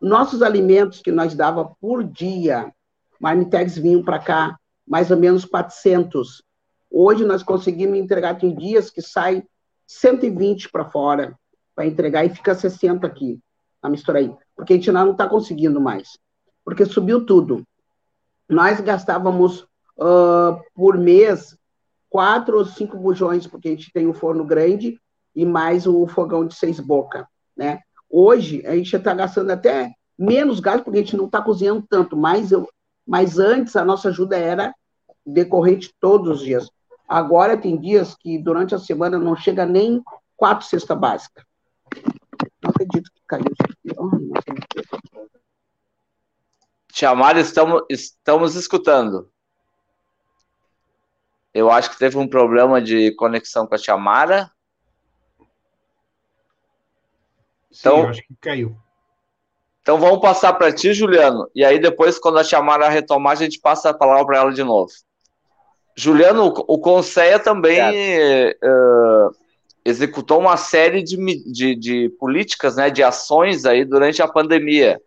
Nossos 0.00 0.40
alimentos 0.40 1.02
que 1.02 1.10
nós 1.10 1.34
dava 1.34 1.64
por 1.80 2.04
dia, 2.04 2.72
Marmitex 3.18 3.76
vinham 3.76 4.04
para 4.04 4.20
cá, 4.20 4.56
mais 4.86 5.10
ou 5.10 5.16
menos 5.16 5.44
400. 5.44 6.44
Hoje 6.88 7.24
nós 7.24 7.42
conseguimos 7.42 7.98
entregar, 7.98 8.38
tem 8.38 8.54
dias 8.54 8.88
que 8.88 9.02
sai 9.02 9.42
120 9.84 10.70
para 10.70 10.84
fora 10.84 11.36
para 11.74 11.86
entregar 11.86 12.24
e 12.24 12.30
fica 12.30 12.54
60 12.54 13.04
aqui, 13.04 13.40
na 13.86 13.90
mistura 13.90 14.18
aí 14.18 14.34
porque 14.56 14.72
a 14.72 14.76
gente 14.76 14.90
não 14.90 15.12
está 15.12 15.28
conseguindo 15.28 15.80
mais, 15.80 16.18
porque 16.64 16.86
subiu 16.86 17.26
tudo. 17.26 17.62
Nós 18.48 18.80
gastávamos 18.80 19.60
uh, 19.98 20.58
por 20.74 20.96
mês 20.96 21.56
quatro 22.08 22.56
ou 22.56 22.64
cinco 22.64 22.96
bujões, 22.96 23.46
porque 23.46 23.68
a 23.68 23.70
gente 23.72 23.92
tem 23.92 24.06
um 24.06 24.14
forno 24.14 24.44
grande 24.44 24.98
e 25.34 25.44
mais 25.44 25.86
o 25.86 26.06
fogão 26.06 26.46
de 26.46 26.54
seis 26.54 26.80
bocas, 26.80 27.26
né? 27.54 27.80
Hoje 28.08 28.64
a 28.64 28.74
gente 28.74 28.96
está 28.96 29.12
gastando 29.12 29.50
até 29.50 29.92
menos 30.18 30.60
gás, 30.60 30.80
porque 30.80 30.98
a 30.98 31.02
gente 31.02 31.16
não 31.16 31.26
está 31.26 31.42
cozinhando 31.42 31.84
tanto, 31.86 32.16
mas, 32.16 32.50
eu, 32.52 32.66
mas 33.06 33.38
antes 33.38 33.76
a 33.76 33.84
nossa 33.84 34.08
ajuda 34.08 34.38
era 34.38 34.74
decorrente 35.26 35.92
todos 36.00 36.38
os 36.38 36.44
dias. 36.44 36.70
Agora 37.06 37.58
tem 37.58 37.76
dias 37.76 38.16
que 38.18 38.38
durante 38.38 38.74
a 38.74 38.78
semana 38.78 39.18
não 39.18 39.36
chega 39.36 39.66
nem 39.66 40.02
quatro 40.36 40.66
cestas 40.66 40.98
básicas. 40.98 41.44
Não 42.62 42.70
acredito 42.70 43.10
caiu. 43.26 43.44
Chamada, 46.92 47.40
estamos, 47.40 47.82
estamos 47.90 48.54
escutando. 48.54 49.30
Eu 51.52 51.70
acho 51.70 51.90
que 51.90 51.98
teve 51.98 52.18
um 52.18 52.28
problema 52.28 52.80
de 52.80 53.12
conexão 53.12 53.66
com 53.66 53.74
a 53.74 53.78
Chamara. 53.78 54.50
Então, 57.70 58.02
Sim, 58.02 58.08
acho 58.08 58.22
que 58.22 58.34
caiu. 58.40 58.76
Então 59.82 59.98
vamos 59.98 60.20
passar 60.20 60.52
para 60.54 60.72
ti, 60.72 60.92
Juliano, 60.92 61.48
e 61.54 61.64
aí 61.64 61.78
depois, 61.78 62.18
quando 62.18 62.38
a 62.38 62.44
Chamara 62.44 62.88
retomar, 62.88 63.34
a 63.34 63.36
gente 63.36 63.60
passa 63.60 63.90
a 63.90 63.94
palavra 63.94 64.26
para 64.26 64.38
ela 64.38 64.52
de 64.52 64.64
novo. 64.64 64.90
Juliano, 65.94 66.52
o 66.66 66.78
Conceia 66.78 67.38
também 67.38 67.80
uh, 67.80 69.30
executou 69.86 70.40
uma 70.40 70.56
série 70.56 71.00
de, 71.00 71.16
de, 71.44 71.76
de, 71.76 72.08
políticas, 72.18 72.74
né, 72.74 72.90
de 72.90 73.04
ações 73.04 73.64
aí 73.64 73.84
durante 73.84 74.20
a 74.20 74.26
pandemia. 74.26 75.00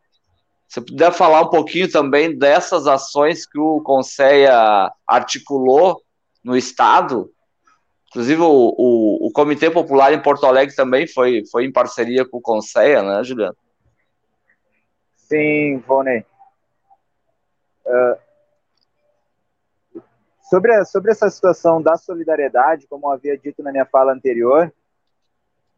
Você 0.66 0.80
puder 0.80 1.12
falar 1.12 1.42
um 1.42 1.50
pouquinho 1.50 1.92
também 1.92 2.38
dessas 2.38 2.88
ações 2.88 3.46
que 3.46 3.60
o 3.60 3.82
Conceia 3.82 4.90
articulou 5.06 6.02
no 6.42 6.56
Estado? 6.56 7.30
Inclusive, 8.08 8.42
o, 8.42 8.74
o, 8.78 9.28
o, 9.28 9.32
Comitê 9.34 9.70
Popular 9.70 10.14
em 10.14 10.22
Porto 10.22 10.46
Alegre 10.46 10.74
também 10.74 11.06
foi, 11.06 11.44
foi 11.52 11.66
em 11.66 11.72
parceria 11.74 12.26
com 12.26 12.38
o 12.38 12.42
Conceia, 12.42 13.04
né, 13.04 13.22
Juliano? 13.22 13.58
Sim, 15.18 15.84
Vone. 15.86 16.26
Uh, 17.86 18.18
Sobre, 20.50 20.74
a, 20.74 20.84
sobre 20.84 21.12
essa 21.12 21.30
situação 21.30 21.82
da 21.82 21.96
solidariedade, 21.96 22.88
como 22.88 23.10
havia 23.10 23.38
dito 23.38 23.62
na 23.62 23.72
minha 23.72 23.86
fala 23.86 24.14
anterior, 24.14 24.72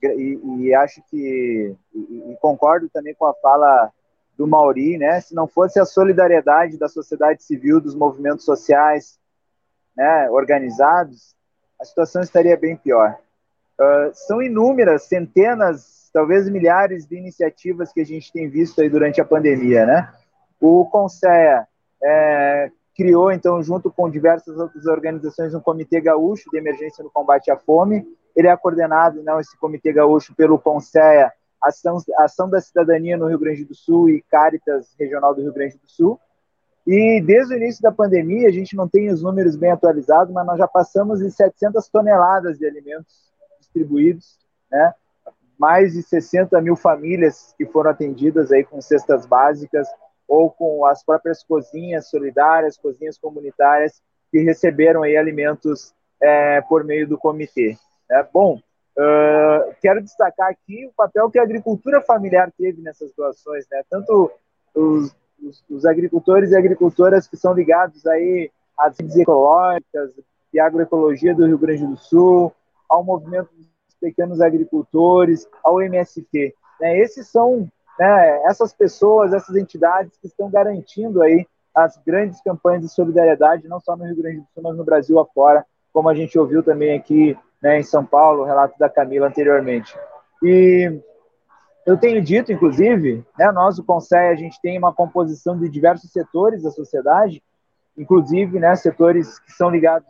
e, 0.01 0.39
e 0.59 0.73
acho 0.73 1.01
que 1.09 1.75
e, 1.93 2.31
e 2.31 2.37
concordo 2.41 2.89
também 2.89 3.13
com 3.13 3.25
a 3.25 3.33
fala 3.35 3.91
do 4.37 4.47
Mauri, 4.47 4.97
né? 4.97 5.21
Se 5.21 5.35
não 5.35 5.47
fosse 5.47 5.79
a 5.79 5.85
solidariedade 5.85 6.77
da 6.77 6.87
sociedade 6.87 7.43
civil, 7.43 7.79
dos 7.79 7.93
movimentos 7.93 8.45
sociais, 8.45 9.19
né, 9.95 10.29
organizados, 10.29 11.35
a 11.79 11.85
situação 11.85 12.21
estaria 12.21 12.57
bem 12.57 12.75
pior. 12.75 13.17
Uh, 13.79 14.11
são 14.13 14.41
inúmeras, 14.41 15.03
centenas, 15.03 16.09
talvez 16.13 16.47
milhares 16.49 17.05
de 17.05 17.17
iniciativas 17.17 17.91
que 17.91 18.01
a 18.01 18.05
gente 18.05 18.31
tem 18.31 18.49
visto 18.49 18.81
aí 18.81 18.89
durante 18.89 19.19
a 19.19 19.25
pandemia, 19.25 19.85
né? 19.85 20.13
O 20.59 20.85
Conceia 20.85 21.67
é, 22.03 22.71
criou, 22.95 23.31
então, 23.31 23.61
junto 23.63 23.91
com 23.91 24.09
diversas 24.09 24.57
outras 24.57 24.85
organizações, 24.85 25.53
um 25.53 25.59
Comitê 25.59 26.01
Gaúcho 26.01 26.49
de 26.51 26.57
Emergência 26.57 27.03
no 27.03 27.09
Combate 27.09 27.49
à 27.51 27.57
Fome. 27.57 28.05
Ele 28.35 28.47
é 28.47 28.57
coordenado, 28.57 29.23
não, 29.23 29.39
esse 29.39 29.57
Comitê 29.57 29.91
Gaúcho, 29.93 30.35
pelo 30.35 30.59
CONSEA, 30.59 31.31
Ação, 31.61 31.97
Ação 32.17 32.49
da 32.49 32.59
Cidadania 32.59 33.17
no 33.17 33.27
Rio 33.27 33.39
Grande 33.39 33.65
do 33.65 33.75
Sul 33.75 34.09
e 34.09 34.21
Caritas 34.29 34.93
Regional 34.99 35.35
do 35.35 35.41
Rio 35.41 35.53
Grande 35.53 35.77
do 35.77 35.87
Sul. 35.87 36.19
E 36.85 37.21
desde 37.21 37.53
o 37.53 37.57
início 37.57 37.81
da 37.81 37.91
pandemia, 37.91 38.47
a 38.47 38.51
gente 38.51 38.75
não 38.75 38.87
tem 38.87 39.11
os 39.11 39.21
números 39.21 39.55
bem 39.55 39.71
atualizados, 39.71 40.33
mas 40.33 40.45
nós 40.45 40.57
já 40.57 40.67
passamos 40.67 41.19
de 41.19 41.29
700 41.29 41.87
toneladas 41.89 42.57
de 42.57 42.65
alimentos 42.65 43.31
distribuídos, 43.59 44.39
né? 44.71 44.93
mais 45.59 45.93
de 45.93 46.01
60 46.01 46.59
mil 46.59 46.75
famílias 46.75 47.53
que 47.55 47.67
foram 47.67 47.91
atendidas 47.91 48.51
aí 48.51 48.63
com 48.63 48.81
cestas 48.81 49.27
básicas, 49.27 49.87
ou 50.31 50.49
com 50.49 50.85
as 50.85 51.03
próprias 51.03 51.43
cozinhas 51.43 52.09
solidárias, 52.09 52.77
cozinhas 52.77 53.17
comunitárias, 53.17 54.01
que 54.31 54.39
receberam 54.39 55.03
aí 55.03 55.17
alimentos 55.17 55.93
é, 56.21 56.61
por 56.61 56.85
meio 56.85 57.05
do 57.05 57.17
comitê. 57.17 57.75
É, 58.09 58.23
bom, 58.23 58.57
Uh, 58.93 59.73
quero 59.81 60.01
destacar 60.01 60.49
aqui 60.49 60.85
o 60.85 60.91
papel 60.91 61.31
que 61.31 61.39
a 61.39 61.43
agricultura 61.43 62.01
familiar 62.01 62.51
teve 62.57 62.81
nessas 62.81 63.13
doações, 63.13 63.65
né? 63.71 63.81
Tanto 63.89 64.29
os, 64.75 65.15
os, 65.41 65.63
os 65.69 65.85
agricultores 65.85 66.51
e 66.51 66.57
agricultoras 66.57 67.25
que 67.25 67.37
são 67.37 67.53
ligados 67.53 68.05
aí 68.05 68.51
às 68.77 68.99
redes 68.99 69.15
ecológicas 69.15 70.11
e 70.53 70.59
agroecologia 70.59 71.33
do 71.33 71.47
Rio 71.47 71.57
Grande 71.57 71.87
do 71.87 71.95
Sul, 71.95 72.53
ao 72.89 73.01
movimento 73.01 73.49
dos 73.55 73.69
pequenos 73.99 74.41
agricultores, 74.41 75.47
ao 75.63 75.81
MST. 75.81 76.53
Né? 76.81 76.99
Esses 76.99 77.29
são 77.29 77.69
né, 77.99 78.41
essas 78.45 78.73
pessoas, 78.73 79.33
essas 79.33 79.55
entidades 79.55 80.17
que 80.17 80.27
estão 80.27 80.49
garantindo 80.49 81.21
aí 81.21 81.45
as 81.73 81.97
grandes 82.05 82.41
campanhas 82.41 82.81
de 82.81 82.89
solidariedade, 82.89 83.67
não 83.67 83.79
só 83.79 83.95
no 83.95 84.05
Rio 84.05 84.17
Grande 84.17 84.39
do 84.39 84.47
Sul, 84.53 84.63
mas 84.63 84.75
no 84.75 84.83
Brasil 84.83 85.19
afora, 85.19 85.65
como 85.93 86.09
a 86.09 86.15
gente 86.15 86.37
ouviu 86.37 86.63
também 86.63 86.97
aqui 86.97 87.37
né, 87.61 87.79
em 87.79 87.83
São 87.83 88.05
Paulo, 88.05 88.41
o 88.41 88.45
relato 88.45 88.77
da 88.77 88.89
Camila 88.89 89.27
anteriormente. 89.27 89.95
E 90.43 90.99
eu 91.85 91.97
tenho 91.97 92.21
dito, 92.21 92.51
inclusive, 92.51 93.25
né, 93.37 93.51
nós, 93.51 93.77
o 93.77 93.83
Conselho, 93.83 94.31
a 94.31 94.35
gente 94.35 94.59
tem 94.61 94.77
uma 94.77 94.93
composição 94.93 95.57
de 95.57 95.69
diversos 95.69 96.11
setores 96.11 96.63
da 96.63 96.71
sociedade, 96.71 97.41
inclusive 97.97 98.59
né, 98.59 98.75
setores 98.75 99.39
que 99.39 99.51
são 99.51 99.69
ligados 99.69 100.07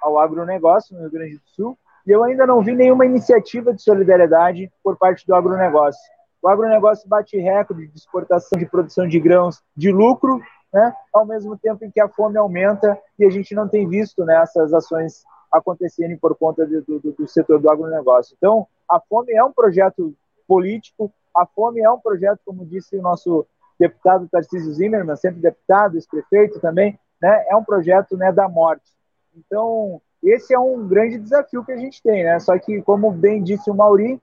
ao 0.00 0.18
agronegócio 0.18 0.94
no 0.94 1.02
Rio 1.02 1.10
Grande 1.10 1.36
do 1.36 1.48
Sul, 1.54 1.78
e 2.06 2.10
eu 2.10 2.24
ainda 2.24 2.46
não 2.46 2.62
vi 2.62 2.74
nenhuma 2.74 3.04
iniciativa 3.04 3.72
de 3.72 3.82
solidariedade 3.82 4.70
por 4.82 4.96
parte 4.96 5.26
do 5.26 5.34
agronegócio. 5.34 6.00
O 6.42 6.48
agronegócio 6.48 7.08
bate 7.08 7.38
recorde 7.38 7.86
de 7.86 7.96
exportação 7.96 8.58
de 8.58 8.66
produção 8.66 9.06
de 9.06 9.20
grãos 9.20 9.62
de 9.76 9.92
lucro, 9.92 10.40
né, 10.72 10.94
ao 11.12 11.26
mesmo 11.26 11.56
tempo 11.58 11.84
em 11.84 11.90
que 11.90 12.00
a 12.00 12.08
fome 12.08 12.38
aumenta 12.38 12.98
e 13.18 13.24
a 13.24 13.30
gente 13.30 13.54
não 13.54 13.68
tem 13.68 13.88
visto 13.88 14.24
né, 14.24 14.40
essas 14.42 14.72
ações 14.72 15.24
acontecerem 15.50 16.16
por 16.16 16.36
conta 16.36 16.64
do, 16.64 16.82
do, 16.82 17.12
do 17.12 17.28
setor 17.28 17.60
do 17.60 17.68
agronegócio. 17.68 18.34
Então, 18.36 18.66
a 18.88 19.00
fome 19.00 19.32
é 19.32 19.42
um 19.42 19.52
projeto 19.52 20.14
político, 20.46 21.12
a 21.36 21.44
fome 21.44 21.80
é 21.80 21.90
um 21.90 21.98
projeto, 21.98 22.40
como 22.44 22.64
disse 22.64 22.96
o 22.96 23.02
nosso 23.02 23.46
deputado 23.78 24.28
Tarcísio 24.28 24.72
Zimmermann, 24.72 25.16
sempre 25.16 25.40
deputado, 25.40 25.96
ex-prefeito 25.96 26.60
também, 26.60 26.98
né, 27.20 27.44
é 27.48 27.56
um 27.56 27.64
projeto 27.64 28.16
né, 28.16 28.32
da 28.32 28.48
morte. 28.48 28.90
Então, 29.36 30.00
esse 30.22 30.52
é 30.54 30.58
um 30.58 30.86
grande 30.86 31.18
desafio 31.18 31.64
que 31.64 31.72
a 31.72 31.76
gente 31.76 32.02
tem, 32.02 32.24
né? 32.24 32.38
Só 32.38 32.58
que, 32.58 32.82
como 32.82 33.10
bem 33.10 33.42
disse 33.42 33.70
o 33.70 33.74
Mauri, 33.74 34.20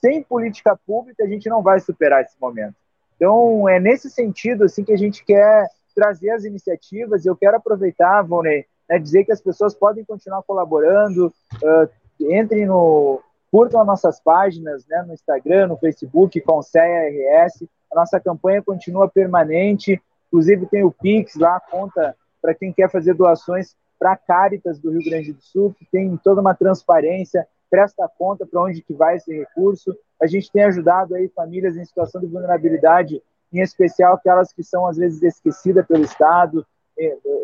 sem 0.00 0.22
política 0.22 0.78
pública 0.86 1.24
a 1.24 1.28
gente 1.28 1.48
não 1.48 1.62
vai 1.62 1.80
superar 1.80 2.22
esse 2.22 2.34
momento. 2.40 2.74
Então, 3.16 3.68
é 3.68 3.78
nesse 3.78 4.10
sentido 4.10 4.64
assim 4.64 4.82
que 4.82 4.92
a 4.92 4.98
gente 4.98 5.24
quer 5.24 5.68
trazer 5.94 6.30
as 6.30 6.44
iniciativas. 6.44 7.26
Eu 7.26 7.36
quero 7.36 7.56
aproveitar, 7.56 8.22
Volney, 8.22 8.64
né, 8.88 8.98
dizer 8.98 9.24
que 9.24 9.32
as 9.32 9.40
pessoas 9.40 9.74
podem 9.74 10.04
continuar 10.04 10.42
colaborando, 10.42 11.26
uh, 11.26 11.88
entrem 12.20 12.66
no, 12.66 13.20
curtam 13.50 13.80
as 13.80 13.86
nossas 13.86 14.20
páginas, 14.20 14.86
né, 14.86 15.02
no 15.06 15.12
Instagram, 15.12 15.68
no 15.68 15.76
Facebook, 15.76 16.40
com 16.40 16.60
RS. 16.60 17.68
A 17.92 17.96
nossa 17.96 18.20
campanha 18.20 18.62
continua 18.62 19.08
permanente, 19.08 20.00
inclusive 20.28 20.66
tem 20.66 20.84
o 20.84 20.92
Pix 20.92 21.34
lá, 21.34 21.60
conta 21.60 22.16
para 22.40 22.54
quem 22.54 22.72
quer 22.72 22.90
fazer 22.90 23.14
doações 23.14 23.74
para 23.98 24.16
Caritas 24.16 24.78
do 24.78 24.90
Rio 24.90 25.04
Grande 25.04 25.32
do 25.32 25.42
Sul, 25.42 25.74
que 25.78 25.84
tem 25.84 26.16
toda 26.16 26.40
uma 26.40 26.54
transparência, 26.54 27.46
presta 27.70 28.10
conta 28.18 28.44
para 28.44 28.60
onde 28.60 28.82
que 28.82 28.92
vai 28.92 29.16
esse 29.16 29.32
recurso. 29.32 29.96
A 30.20 30.26
gente 30.26 30.50
tem 30.50 30.64
ajudado 30.64 31.14
aí 31.14 31.28
famílias 31.28 31.76
em 31.76 31.84
situação 31.84 32.20
de 32.20 32.26
vulnerabilidade, 32.26 33.22
em 33.52 33.60
especial 33.60 34.14
aquelas 34.14 34.52
que 34.52 34.62
são 34.62 34.86
às 34.86 34.96
vezes 34.96 35.22
esquecidas 35.22 35.86
pelo 35.86 36.04
Estado. 36.04 36.66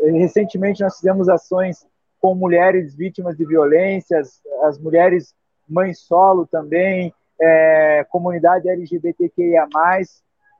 Recentemente 0.04 0.82
nós 0.82 0.96
fizemos 0.96 1.28
ações 1.28 1.86
com 2.20 2.34
mulheres 2.34 2.94
vítimas 2.94 3.36
de 3.36 3.46
violências, 3.46 4.40
as 4.62 4.78
mulheres 4.78 5.34
mães 5.68 6.00
solo 6.00 6.46
também, 6.46 7.14
é, 7.40 8.04
comunidade 8.10 8.68
LGBTQIA+, 8.68 9.66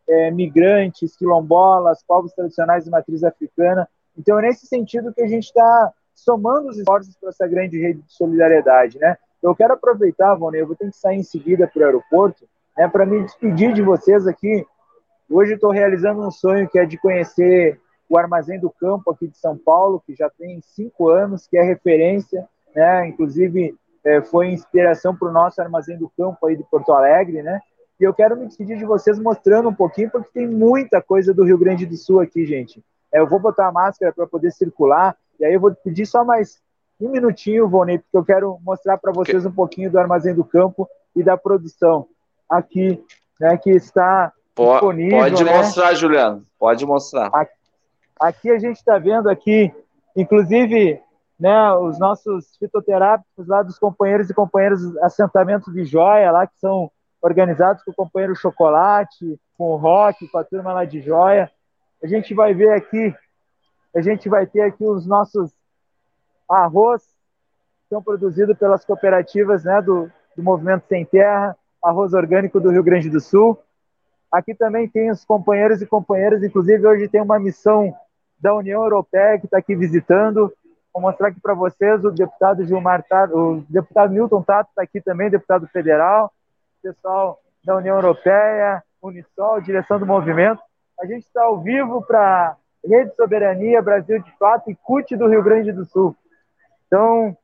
é, 0.08 0.30
migrantes, 0.30 1.16
quilombolas, 1.16 2.02
povos 2.02 2.32
tradicionais 2.32 2.84
de 2.84 2.90
matriz 2.90 3.24
africana. 3.24 3.88
Então, 4.16 4.38
é 4.38 4.42
nesse 4.42 4.66
sentido 4.66 5.12
que 5.12 5.22
a 5.22 5.26
gente 5.26 5.44
está 5.44 5.92
somando 6.14 6.68
os 6.68 6.78
esforços 6.78 7.16
para 7.16 7.28
essa 7.28 7.46
grande 7.46 7.78
rede 7.80 8.00
de 8.02 8.12
solidariedade, 8.12 8.98
né? 8.98 9.16
Eu 9.47 9.55
quero 9.55 9.74
aproveitar, 9.74 10.34
Vone, 10.34 10.59
eu 10.59 10.66
vou 10.66 10.74
ter 10.74 10.90
que 10.90 10.97
sair 10.97 11.18
em 11.18 11.22
seguida 11.22 11.68
para 11.68 11.80
o 11.80 11.84
aeroporto, 11.84 12.49
né, 12.76 12.88
para 12.88 13.07
me 13.07 13.22
despedir 13.22 13.72
de 13.72 13.80
vocês 13.80 14.26
aqui. 14.26 14.66
Hoje 15.30 15.55
estou 15.55 15.70
realizando 15.70 16.20
um 16.26 16.32
sonho 16.32 16.68
que 16.68 16.76
é 16.80 16.84
de 16.84 16.99
conhecer 16.99 17.80
o 18.09 18.18
Armazém 18.18 18.59
do 18.59 18.68
Campo 18.68 19.12
aqui 19.12 19.28
de 19.28 19.38
São 19.38 19.57
Paulo, 19.57 20.03
que 20.05 20.16
já 20.16 20.28
tem 20.28 20.61
cinco 20.61 21.11
anos, 21.11 21.47
que 21.47 21.57
é 21.57 21.62
referência, 21.62 22.44
né? 22.74 23.07
Inclusive 23.07 23.76
é, 24.05 24.20
foi 24.20 24.49
inspiração 24.49 25.14
para 25.14 25.28
o 25.28 25.32
nosso 25.32 25.62
Armazém 25.62 25.97
do 25.97 26.11
Campo 26.18 26.44
aí 26.44 26.57
de 26.57 26.64
Porto 26.64 26.92
Alegre, 26.92 27.40
né? 27.40 27.61
E 28.01 28.03
eu 28.03 28.12
quero 28.12 28.36
me 28.36 28.49
despedir 28.49 28.76
de 28.76 28.84
vocês 28.84 29.16
mostrando 29.16 29.68
um 29.68 29.74
pouquinho, 29.74 30.11
porque 30.11 30.30
tem 30.34 30.49
muita 30.49 31.01
coisa 31.01 31.32
do 31.32 31.44
Rio 31.44 31.57
Grande 31.57 31.86
do 31.86 31.97
Sul 31.97 32.18
aqui, 32.18 32.44
gente. 32.44 32.82
É, 33.14 33.20
eu 33.20 33.28
vou 33.28 33.38
botar 33.38 33.68
a 33.68 33.72
máscara 33.72 34.12
para 34.12 34.26
poder 34.26 34.51
circular, 34.51 35.16
e 35.38 35.44
aí 35.44 35.55
eu 35.55 35.61
vou 35.61 35.72
pedir 35.72 36.05
só 36.05 36.24
mais 36.24 36.61
um 37.01 37.11
minutinho, 37.11 37.68
Vonei, 37.68 37.99
porque 37.99 38.16
eu 38.16 38.24
quero 38.24 38.59
mostrar 38.62 38.97
para 38.99 39.12
vocês 39.12 39.44
um 39.44 39.53
pouquinho 39.53 39.90
do 39.90 39.99
Armazém 39.99 40.34
do 40.34 40.44
Campo 40.44 40.88
e 41.14 41.22
da 41.22 41.36
produção 41.36 42.07
aqui, 42.49 43.03
né, 43.40 43.57
que 43.57 43.70
está 43.70 44.32
disponível. 44.57 45.18
Pode 45.18 45.44
né? 45.44 45.57
mostrar, 45.57 45.94
Juliano, 45.94 46.47
pode 46.59 46.86
mostrar. 46.86 47.30
Aqui, 47.32 47.53
aqui 48.18 48.51
a 48.51 48.59
gente 48.59 48.76
está 48.76 48.99
vendo 48.99 49.28
aqui, 49.28 49.72
inclusive, 50.16 51.01
né, 51.38 51.72
os 51.74 51.99
nossos 51.99 52.57
fitoterápicos 52.57 53.47
lá 53.47 53.62
dos 53.62 53.78
companheiros 53.78 54.30
e 54.30 54.34
companheiras 54.34 54.80
assentamentos 54.99 55.72
de 55.72 55.84
joia 55.84 56.30
lá, 56.30 56.47
que 56.47 56.59
são 56.59 56.90
organizados 57.20 57.82
com 57.82 57.90
o 57.90 57.94
companheiro 57.94 58.34
Chocolate, 58.34 59.38
com 59.59 59.70
o 59.70 59.76
Rock, 59.76 60.28
com 60.28 60.38
a 60.38 60.44
turma 60.44 60.72
lá 60.72 60.84
de 60.84 61.01
joia. 61.01 61.51
A 62.03 62.07
gente 62.07 62.34
vai 62.34 62.55
ver 62.55 62.72
aqui, 62.72 63.14
a 63.94 64.01
gente 64.01 64.28
vai 64.28 64.47
ter 64.47 64.62
aqui 64.62 64.84
os 64.84 65.07
nossos 65.07 65.51
arroz, 66.49 67.03
são 67.88 68.03
produzidos 68.03 68.57
pelas 68.59 68.84
cooperativas 68.84 69.64
né, 69.64 69.80
do, 69.80 70.11
do 70.36 70.42
Movimento 70.42 70.86
Sem 70.88 71.05
Terra, 71.05 71.57
arroz 71.82 72.12
orgânico 72.12 72.61
do 72.61 72.70
Rio 72.70 72.82
Grande 72.82 73.09
do 73.09 73.20
Sul. 73.20 73.59
Aqui 74.30 74.55
também 74.55 74.88
tem 74.88 75.11
os 75.11 75.24
companheiros 75.24 75.80
e 75.80 75.86
companheiras, 75.86 76.42
inclusive 76.42 76.86
hoje 76.86 77.09
tem 77.09 77.22
uma 77.22 77.38
missão 77.38 77.94
da 78.38 78.55
União 78.55 78.82
Europeia 78.82 79.38
que 79.38 79.47
está 79.47 79.59
aqui 79.59 79.74
visitando. 79.74 80.53
Vou 80.92 81.03
mostrar 81.03 81.28
aqui 81.28 81.40
para 81.40 81.55
vocês 81.55 82.05
o 82.05 82.11
deputado 82.11 82.64
Gilmar 82.64 83.05
Tato, 83.09 83.36
o 83.36 83.61
deputado 83.68 84.12
Milton 84.12 84.42
Tato 84.42 84.70
está 84.70 84.82
aqui 84.82 85.01
também, 85.01 85.30
deputado 85.30 85.66
federal, 85.68 86.32
pessoal 86.82 87.38
da 87.64 87.76
União 87.76 87.97
Europeia, 87.97 88.82
Unisol, 89.03 89.61
direção 89.61 89.99
do 89.99 90.07
movimento. 90.07 90.61
A 91.01 91.07
gente 91.07 91.24
está 91.24 91.42
ao 91.44 91.61
vivo 91.61 92.03
para 92.03 92.57
Rede 92.84 93.14
Soberania, 93.14 93.82
Brasil 93.82 94.22
de 94.22 94.30
Fato 94.38 94.70
e 94.70 94.74
CUT 94.74 95.16
do 95.16 95.28
Rio 95.28 95.42
Grande 95.42 95.72
do 95.72 95.84
Sul. 95.84 96.16
Então, 96.87 97.37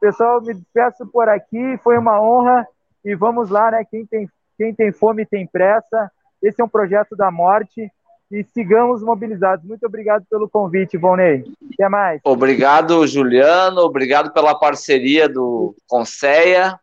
pessoal, 0.00 0.40
me 0.40 0.54
despeço 0.54 1.06
por 1.06 1.28
aqui, 1.28 1.78
foi 1.82 1.98
uma 1.98 2.20
honra 2.20 2.66
e 3.04 3.14
vamos 3.14 3.50
lá, 3.50 3.70
né? 3.70 3.84
Quem 3.90 4.06
tem, 4.06 4.28
quem 4.56 4.74
tem 4.74 4.92
fome 4.92 5.26
tem 5.26 5.46
pressa. 5.46 6.10
Esse 6.42 6.60
é 6.60 6.64
um 6.64 6.68
projeto 6.68 7.16
da 7.16 7.30
morte 7.30 7.90
e 8.30 8.44
sigamos 8.44 9.02
mobilizados. 9.02 9.64
Muito 9.64 9.84
obrigado 9.86 10.24
pelo 10.30 10.48
convite, 10.48 10.96
Volney. 10.96 11.44
Até 11.72 11.88
mais. 11.88 12.20
Obrigado, 12.24 13.06
Juliano. 13.06 13.80
Obrigado 13.82 14.32
pela 14.32 14.54
parceria 14.54 15.28
do 15.28 15.74
Conceia. 15.86 16.78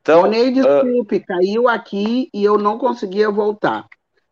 Então, 0.00 0.22
Volney, 0.22 0.52
desculpe, 0.52 1.16
uh, 1.16 1.26
caiu 1.26 1.68
aqui 1.68 2.30
e 2.32 2.42
eu 2.42 2.56
não 2.56 2.78
conseguia 2.78 3.30
voltar. 3.30 3.86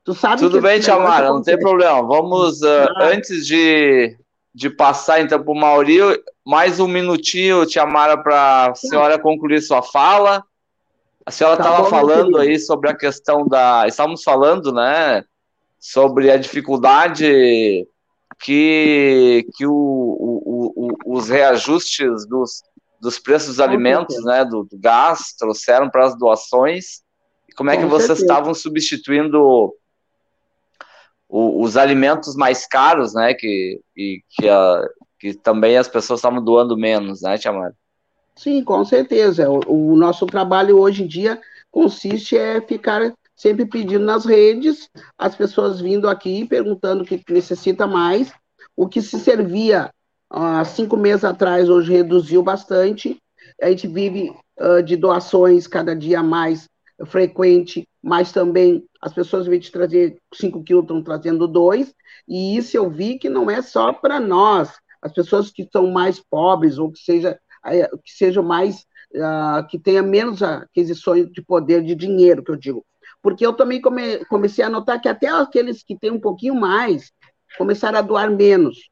Tu 0.04 0.14
sabe 0.14 0.40
Tudo 0.40 0.62
bem, 0.62 0.80
Tiamara, 0.80 1.28
não 1.28 1.42
tem 1.42 1.58
problema. 1.58 2.02
Vamos, 2.02 2.62
uh, 2.62 2.88
ah. 2.96 3.08
antes 3.12 3.46
de, 3.46 4.16
de 4.58 4.68
passar 4.68 5.20
então 5.20 5.40
para 5.40 5.52
o 5.52 5.54
Mauri, 5.54 6.00
mais 6.44 6.80
um 6.80 6.88
minutinho, 6.88 7.64
Tiamara, 7.64 8.20
para 8.20 8.72
a 8.72 8.74
senhora 8.74 9.16
concluir 9.16 9.62
sua 9.62 9.82
fala. 9.82 10.42
A 11.24 11.30
senhora 11.30 11.60
estava 11.60 11.84
tá 11.84 11.88
falando 11.88 12.36
aí 12.38 12.58
sobre 12.58 12.90
a 12.90 12.96
questão 12.96 13.46
da. 13.46 13.86
Estávamos 13.86 14.24
falando, 14.24 14.72
né? 14.72 15.22
Sobre 15.78 16.28
a 16.32 16.36
dificuldade 16.36 17.86
que, 18.40 19.46
que 19.54 19.64
o, 19.64 19.72
o, 19.72 20.72
o, 20.74 21.16
os 21.16 21.28
reajustes 21.28 22.26
dos, 22.26 22.60
dos 23.00 23.16
preços 23.16 23.50
dos 23.50 23.60
alimentos, 23.60 24.24
né? 24.24 24.44
Do, 24.44 24.64
do 24.64 24.76
gás, 24.76 25.36
trouxeram 25.38 25.88
para 25.88 26.06
as 26.06 26.18
doações. 26.18 27.04
E 27.48 27.54
como 27.54 27.70
é 27.70 27.76
que 27.76 27.84
Com 27.84 27.90
vocês 27.90 28.18
certeza. 28.18 28.26
estavam 28.26 28.52
substituindo 28.54 29.72
os 31.28 31.76
alimentos 31.76 32.34
mais 32.34 32.66
caros, 32.66 33.12
né? 33.14 33.34
Que, 33.34 33.80
e, 33.96 34.22
que 34.30 34.48
a, 34.48 34.88
que 35.18 35.34
também 35.34 35.76
as 35.76 35.88
pessoas 35.88 36.20
estavam 36.20 36.42
doando 36.42 36.76
menos, 36.76 37.22
né, 37.22 37.36
Tiamara? 37.36 37.74
Sim, 38.36 38.62
com 38.62 38.84
certeza. 38.84 39.50
O, 39.50 39.92
o, 39.92 39.96
nosso 39.96 40.24
trabalho 40.26 40.78
hoje 40.78 41.02
em 41.02 41.06
dia 41.06 41.40
consiste 41.70 42.36
é 42.36 42.60
ficar 42.60 43.12
sempre 43.36 43.66
pedindo 43.66 44.04
nas 44.04 44.24
redes, 44.24 44.88
as 45.16 45.34
pessoas 45.34 45.80
vindo 45.80 46.08
aqui 46.08 46.44
perguntando 46.46 47.02
o 47.02 47.06
que 47.06 47.22
necessita 47.28 47.86
mais. 47.86 48.32
O 48.76 48.88
que 48.88 49.02
se 49.02 49.18
servia 49.18 49.90
há 50.30 50.64
cinco 50.64 50.96
meses 50.96 51.24
atrás, 51.24 51.68
hoje 51.68 51.92
reduziu 51.92 52.42
bastante. 52.42 53.18
a 53.60 53.68
gente 53.68 53.88
vive 53.88 54.32
uh, 54.60 54.82
de 54.82 54.96
doações 54.96 55.66
cada 55.66 55.94
dia 55.94 56.22
mais 56.22 56.68
frequente, 57.06 57.88
mas 58.02 58.32
também 58.32 58.84
as 59.00 59.12
pessoas, 59.12 59.46
em 59.46 59.50
vez 59.50 59.64
de 59.64 59.72
trazer 59.72 60.18
5 60.34 60.62
quilos, 60.64 60.82
estão 60.82 61.02
trazendo 61.02 61.46
2, 61.46 61.94
e 62.26 62.56
isso 62.56 62.76
eu 62.76 62.90
vi 62.90 63.18
que 63.18 63.28
não 63.28 63.50
é 63.50 63.62
só 63.62 63.92
para 63.92 64.18
nós, 64.18 64.72
as 65.00 65.12
pessoas 65.12 65.50
que 65.50 65.68
são 65.72 65.90
mais 65.90 66.18
pobres, 66.18 66.78
ou 66.78 66.90
que 66.90 66.98
seja, 66.98 67.38
que 68.04 68.12
sejam 68.12 68.42
mais, 68.42 68.84
uh, 69.14 69.66
que 69.68 69.78
tenha 69.78 70.02
menos 70.02 70.42
aquisições 70.42 71.30
de 71.30 71.40
poder 71.42 71.82
de 71.84 71.94
dinheiro, 71.94 72.42
que 72.42 72.50
eu 72.50 72.56
digo. 72.56 72.84
Porque 73.22 73.46
eu 73.46 73.52
também 73.52 73.80
come, 73.80 74.24
comecei 74.26 74.64
a 74.64 74.70
notar 74.70 75.00
que 75.00 75.08
até 75.08 75.28
aqueles 75.28 75.82
que 75.82 75.96
têm 75.96 76.10
um 76.10 76.20
pouquinho 76.20 76.54
mais, 76.54 77.12
começaram 77.56 77.98
a 77.98 78.02
doar 78.02 78.30
menos, 78.30 78.90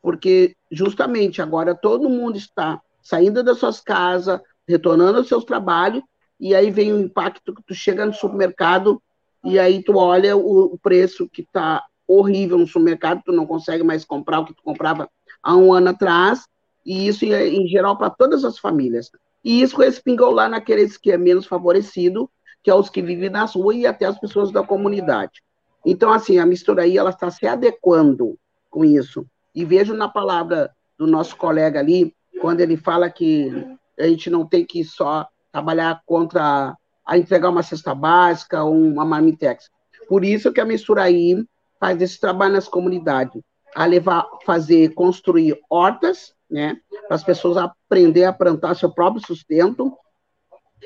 porque 0.00 0.54
justamente 0.70 1.42
agora 1.42 1.74
todo 1.74 2.08
mundo 2.08 2.36
está 2.36 2.80
saindo 3.02 3.42
das 3.42 3.58
suas 3.58 3.80
casas, 3.80 4.40
retornando 4.66 5.18
aos 5.18 5.28
seus 5.28 5.44
trabalhos, 5.44 6.02
e 6.40 6.54
aí 6.54 6.70
vem 6.70 6.92
o 6.92 7.00
impacto 7.00 7.54
que 7.54 7.62
tu 7.62 7.74
chega 7.74 8.06
no 8.06 8.12
supermercado 8.12 9.02
e 9.44 9.58
aí 9.58 9.82
tu 9.82 9.96
olha 9.96 10.36
o, 10.36 10.78
preço 10.78 11.28
que 11.28 11.42
está 11.42 11.84
horrível 12.06 12.58
no 12.58 12.66
supermercado, 12.66 13.22
tu 13.24 13.32
não 13.32 13.46
consegue 13.46 13.84
mais 13.84 14.04
comprar 14.04 14.40
o 14.40 14.44
que 14.44 14.54
tu 14.54 14.62
comprava 14.62 15.08
há 15.42 15.56
um 15.56 15.72
ano 15.72 15.90
atrás, 15.90 16.46
e 16.84 17.06
isso 17.06 17.24
em 17.24 17.66
geral 17.68 17.96
para 17.96 18.10
todas 18.10 18.44
as 18.44 18.58
famílias. 18.58 19.10
E 19.44 19.62
isso 19.62 19.76
respingou 19.76 20.30
lá 20.30 20.48
naqueles 20.48 20.96
que 20.96 21.12
é 21.12 21.18
menos 21.18 21.46
favorecido, 21.46 22.30
que 22.62 22.70
é 22.70 22.74
os 22.74 22.90
que 22.90 23.02
vivem 23.02 23.30
nas 23.30 23.54
ruas 23.54 23.76
e 23.76 23.86
até 23.86 24.06
as 24.06 24.18
pessoas 24.18 24.50
da 24.50 24.62
comunidade. 24.62 25.42
Então, 25.86 26.12
assim, 26.12 26.38
a 26.38 26.46
mistura 26.46 26.82
aí, 26.82 26.98
ela 26.98 27.10
está 27.10 27.30
se 27.30 27.46
adequando 27.46 28.38
com 28.68 28.84
isso. 28.84 29.24
E 29.54 29.64
vejo 29.64 29.94
na 29.94 30.08
palavra 30.08 30.70
do 30.98 31.06
nosso 31.06 31.36
colega 31.36 31.78
ali, 31.78 32.14
quando 32.40 32.60
ele 32.60 32.76
fala 32.76 33.08
que 33.08 33.50
a 33.98 34.06
gente 34.06 34.28
não 34.28 34.46
tem 34.46 34.64
que 34.64 34.84
só 34.84 35.26
trabalhar 35.58 36.00
contra 36.06 36.76
a 37.04 37.18
entregar 37.18 37.48
uma 37.48 37.62
cesta 37.62 37.94
básica 37.94 38.62
ou 38.62 38.74
uma 38.74 39.04
marmitex. 39.04 39.68
Por 40.08 40.24
isso 40.24 40.52
que 40.52 40.60
a 40.60 40.64
mistura 40.64 41.02
aí 41.02 41.44
faz 41.80 42.00
esse 42.00 42.20
trabalho 42.20 42.52
nas 42.52 42.68
comunidades, 42.68 43.40
a 43.74 43.84
levar, 43.86 44.26
fazer, 44.44 44.94
construir 44.94 45.58
hortas, 45.68 46.34
né, 46.50 46.76
para 47.06 47.14
as 47.14 47.24
pessoas 47.24 47.56
aprender 47.56 48.24
a 48.24 48.32
plantar 48.32 48.74
seu 48.74 48.90
próprio 48.90 49.24
sustento 49.26 49.92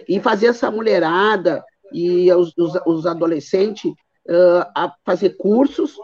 e 0.08 0.20
fazer 0.20 0.46
essa 0.46 0.70
mulherada 0.70 1.64
e 1.92 2.32
os, 2.32 2.52
os, 2.56 2.74
os 2.86 3.06
adolescentes 3.06 3.90
uh, 3.90 4.64
a 4.74 4.92
fazer 5.04 5.36
cursos 5.36 5.96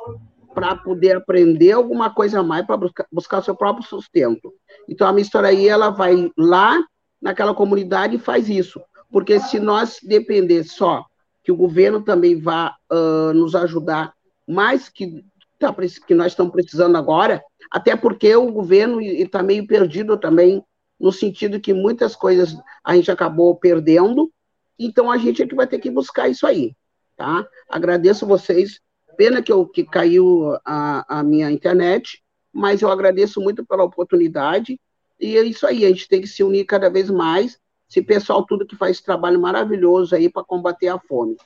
para 0.55 0.77
poder 0.77 1.17
aprender 1.17 1.73
alguma 1.73 2.11
coisa 2.11 2.41
a 2.41 2.43
mais 2.43 2.67
para 2.67 2.77
buscar, 2.77 3.07
buscar 3.11 3.43
seu 3.43 3.55
próprio 3.55 3.87
sustento. 3.87 4.53
Então 4.89 5.07
a 5.07 5.13
mistura 5.13 5.49
aí 5.49 5.69
ela 5.69 5.91
vai 5.91 6.31
lá 6.37 6.79
naquela 7.21 7.55
comunidade 7.55 8.17
e 8.17 8.21
faz 8.21 8.49
isso. 8.49 8.81
Porque 9.11 9.41
se 9.41 9.59
nós 9.59 9.99
depender 10.03 10.65
só 10.65 11.05
que 11.43 11.53
o 11.53 11.57
governo 11.57 12.03
também 12.03 12.39
vá 12.39 12.77
uh, 12.93 13.33
nos 13.33 13.55
ajudar 13.55 14.13
mais 14.47 14.89
que, 14.89 15.25
tá, 15.59 15.75
que 16.07 16.15
nós 16.15 16.33
estamos 16.33 16.53
precisando 16.53 16.97
agora, 16.97 17.43
até 17.71 17.97
porque 17.97 18.35
o 18.35 18.53
governo 18.53 19.01
está 19.01 19.43
meio 19.43 19.67
perdido 19.67 20.17
também, 20.17 20.63
no 20.99 21.13
sentido 21.13 21.61
que 21.61 21.73
muitas 21.73 22.17
coisas 22.17 22.57
a 22.85 22.95
gente 22.95 23.11
acabou 23.11 23.55
perdendo, 23.57 24.31
então 24.79 25.11
a 25.11 25.19
gente 25.19 25.43
é 25.43 25.47
que 25.47 25.55
vai 25.55 25.67
ter 25.67 25.79
que 25.79 25.91
buscar 25.91 26.29
isso 26.29 26.47
aí, 26.47 26.75
tá? 27.17 27.47
Agradeço 27.69 28.27
vocês, 28.27 28.81
pena 29.17 29.43
que, 29.43 29.53
eu, 29.53 29.67
que 29.67 29.85
caiu 29.85 30.57
a, 30.65 31.19
a 31.21 31.23
minha 31.23 31.51
internet, 31.51 32.23
mas 32.53 32.83
eu 32.83 32.91
agradeço 32.91 33.41
muito 33.41 33.65
pela 33.65 33.85
oportunidade 33.85 34.79
e 35.21 35.37
é 35.37 35.43
isso 35.43 35.67
aí, 35.67 35.85
a 35.85 35.89
gente 35.89 36.09
tem 36.09 36.21
que 36.21 36.27
se 36.29 36.43
unir 36.43 36.65
cada 36.65 36.89
vez 36.89 37.11
mais, 37.11 37.59
esse 37.89 38.03
pessoal 38.03 38.45
tudo 38.45 38.67
que 38.67 38.77
faz 38.77 39.01
trabalho 39.01 39.41
maravilhoso 39.41 40.15
aí 40.15 40.29
para 40.31 40.45
combater 40.45 40.89
a 40.89 40.99
fome. 40.99 41.37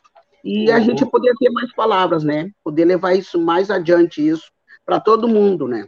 E 0.45 0.71
a 0.73 0.77
uhum. 0.77 0.85
gente 0.85 1.07
poder 1.07 1.33
ter 1.39 1.51
mais 1.51 1.73
palavras, 1.73 2.25
né? 2.25 2.51
Poder 2.65 2.85
levar 2.85 3.15
isso 3.15 3.41
mais 3.41 3.71
adiante, 3.71 4.27
isso, 4.27 4.51
para 4.85 4.99
todo 4.99 5.29
mundo, 5.29 5.69
né? 5.69 5.87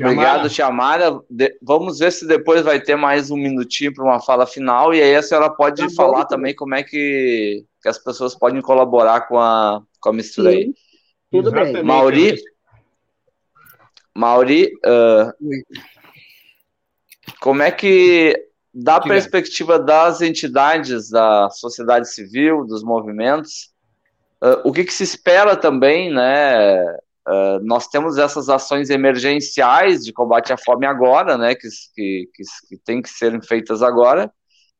Obrigado, 0.00 0.48
Tiamara. 0.48 1.20
Vamos 1.60 1.98
ver 1.98 2.12
se 2.12 2.24
depois 2.24 2.62
vai 2.62 2.80
ter 2.80 2.94
mais 2.94 3.32
um 3.32 3.36
minutinho 3.36 3.92
para 3.92 4.04
uma 4.04 4.20
fala 4.20 4.46
final, 4.46 4.94
e 4.94 5.02
aí 5.02 5.16
a 5.16 5.22
senhora 5.22 5.50
pode 5.50 5.82
tá 5.82 5.90
falar 5.96 6.22
bom, 6.22 6.28
também 6.28 6.54
como 6.54 6.76
é 6.76 6.84
que, 6.84 7.64
que 7.82 7.88
as 7.88 7.98
pessoas 7.98 8.34
podem 8.36 8.62
colaborar 8.62 9.22
com 9.22 9.40
a, 9.40 9.82
com 10.00 10.10
a 10.10 10.12
mistura 10.12 10.52
Sim, 10.52 10.56
aí. 10.56 10.74
Tudo 11.32 11.48
Exatamente. 11.48 11.72
bem. 11.74 11.82
Mauri, 11.82 12.36
Mauri, 14.14 14.72
uh, 14.86 15.32
como 17.40 17.62
é 17.62 17.70
que, 17.70 18.34
da 18.72 19.00
que 19.00 19.08
perspectiva 19.08 19.76
é. 19.76 19.78
das 19.78 20.20
entidades 20.20 21.10
da 21.10 21.48
sociedade 21.50 22.12
civil, 22.12 22.64
dos 22.64 22.82
movimentos, 22.82 23.70
uh, 24.42 24.60
o 24.64 24.72
que, 24.72 24.84
que, 24.84 24.92
se 24.92 25.04
espera 25.04 25.56
também, 25.56 26.12
né? 26.12 26.82
Uh, 27.28 27.60
nós 27.62 27.88
temos 27.88 28.16
essas 28.16 28.48
ações 28.48 28.88
emergenciais 28.88 30.02
de 30.02 30.12
combate 30.12 30.52
à 30.52 30.56
fome 30.56 30.86
agora, 30.86 31.36
né? 31.36 31.54
Que, 31.54 31.68
que, 31.94 32.28
que, 32.34 32.42
que 32.68 32.76
tem 32.84 33.02
que 33.02 33.10
serem 33.10 33.40
feitas 33.42 33.82
agora, 33.82 34.32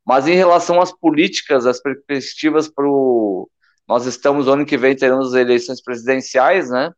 mas 0.05 0.27
em 0.27 0.35
relação 0.35 0.81
às 0.81 0.91
políticas, 0.91 1.65
as 1.65 1.79
perspectivas 1.81 2.67
para 2.67 2.87
o. 2.87 3.49
Nós 3.87 4.05
estamos, 4.05 4.47
ano 4.47 4.65
que 4.65 4.77
vem, 4.77 4.95
teremos 4.95 5.33
eleições 5.33 5.81
presidenciais, 5.81 6.69
né? 6.69 6.91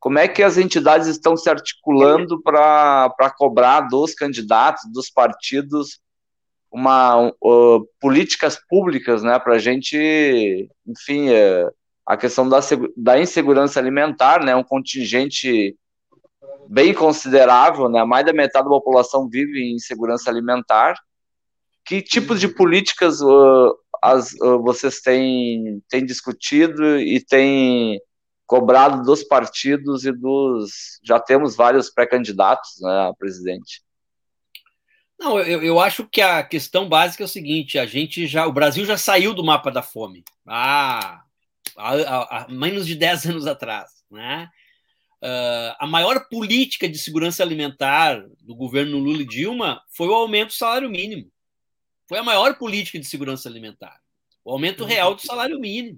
Como 0.00 0.18
é 0.18 0.26
que 0.26 0.42
as 0.42 0.56
entidades 0.56 1.06
estão 1.06 1.36
se 1.36 1.50
articulando 1.50 2.40
para 2.42 3.34
cobrar 3.36 3.82
dos 3.82 4.14
candidatos, 4.14 4.90
dos 4.90 5.10
partidos, 5.10 6.00
uma 6.72 7.28
uh, 7.28 7.86
políticas 8.00 8.58
públicas, 8.68 9.22
né, 9.22 9.38
para 9.38 9.56
a 9.56 9.58
gente, 9.58 10.70
enfim, 10.86 11.28
uh, 11.28 11.70
a 12.06 12.16
questão 12.16 12.48
da, 12.48 12.60
da 12.96 13.20
insegurança 13.20 13.78
alimentar, 13.78 14.42
né, 14.42 14.56
um 14.56 14.64
contingente 14.64 15.76
bem 16.66 16.94
considerável, 16.94 17.88
né, 17.88 18.02
mais 18.02 18.24
da 18.24 18.32
metade 18.32 18.64
da 18.64 18.70
população 18.70 19.28
vive 19.28 19.60
em 19.60 19.74
insegurança 19.74 20.30
alimentar. 20.30 20.94
Que 21.84 22.00
tipos 22.00 22.40
de 22.40 22.48
políticas 22.48 23.20
uh, 23.20 23.76
as, 24.02 24.32
uh, 24.34 24.62
vocês 24.62 25.00
têm, 25.00 25.82
têm 25.90 26.06
discutido 26.06 26.98
e 26.98 27.20
têm 27.20 28.00
cobrado 28.50 29.04
dos 29.04 29.22
partidos 29.22 30.04
e 30.04 30.10
dos. 30.10 30.98
Já 31.04 31.20
temos 31.20 31.54
vários 31.54 31.88
pré-candidatos 31.88 32.80
né, 32.80 33.12
presidente. 33.16 33.80
Não, 35.16 35.38
eu, 35.38 35.62
eu 35.62 35.78
acho 35.78 36.04
que 36.08 36.20
a 36.20 36.42
questão 36.42 36.88
básica 36.88 37.22
é 37.22 37.26
o 37.26 37.28
seguinte: 37.28 37.78
a 37.78 37.86
gente 37.86 38.26
já. 38.26 38.48
O 38.48 38.52
Brasil 38.52 38.84
já 38.84 38.98
saiu 38.98 39.32
do 39.32 39.44
mapa 39.44 39.70
da 39.70 39.82
fome. 39.82 40.24
Ah, 40.44 41.22
há, 41.76 42.38
há 42.38 42.48
menos 42.48 42.88
de 42.88 42.96
10 42.96 43.26
anos 43.26 43.46
atrás. 43.46 43.88
Né? 44.10 44.50
Uh, 45.22 45.70
a 45.78 45.86
maior 45.86 46.26
política 46.28 46.88
de 46.88 46.98
segurança 46.98 47.44
alimentar 47.44 48.20
do 48.40 48.56
governo 48.56 48.98
Lula 48.98 49.22
e 49.22 49.26
Dilma 49.26 49.80
foi 49.90 50.08
o 50.08 50.14
aumento 50.14 50.48
do 50.48 50.54
salário 50.54 50.90
mínimo. 50.90 51.30
Foi 52.08 52.18
a 52.18 52.24
maior 52.24 52.58
política 52.58 52.98
de 52.98 53.06
segurança 53.06 53.48
alimentar. 53.48 54.00
O 54.44 54.50
aumento 54.50 54.84
real 54.84 55.14
do 55.14 55.22
salário 55.22 55.60
mínimo. 55.60 55.94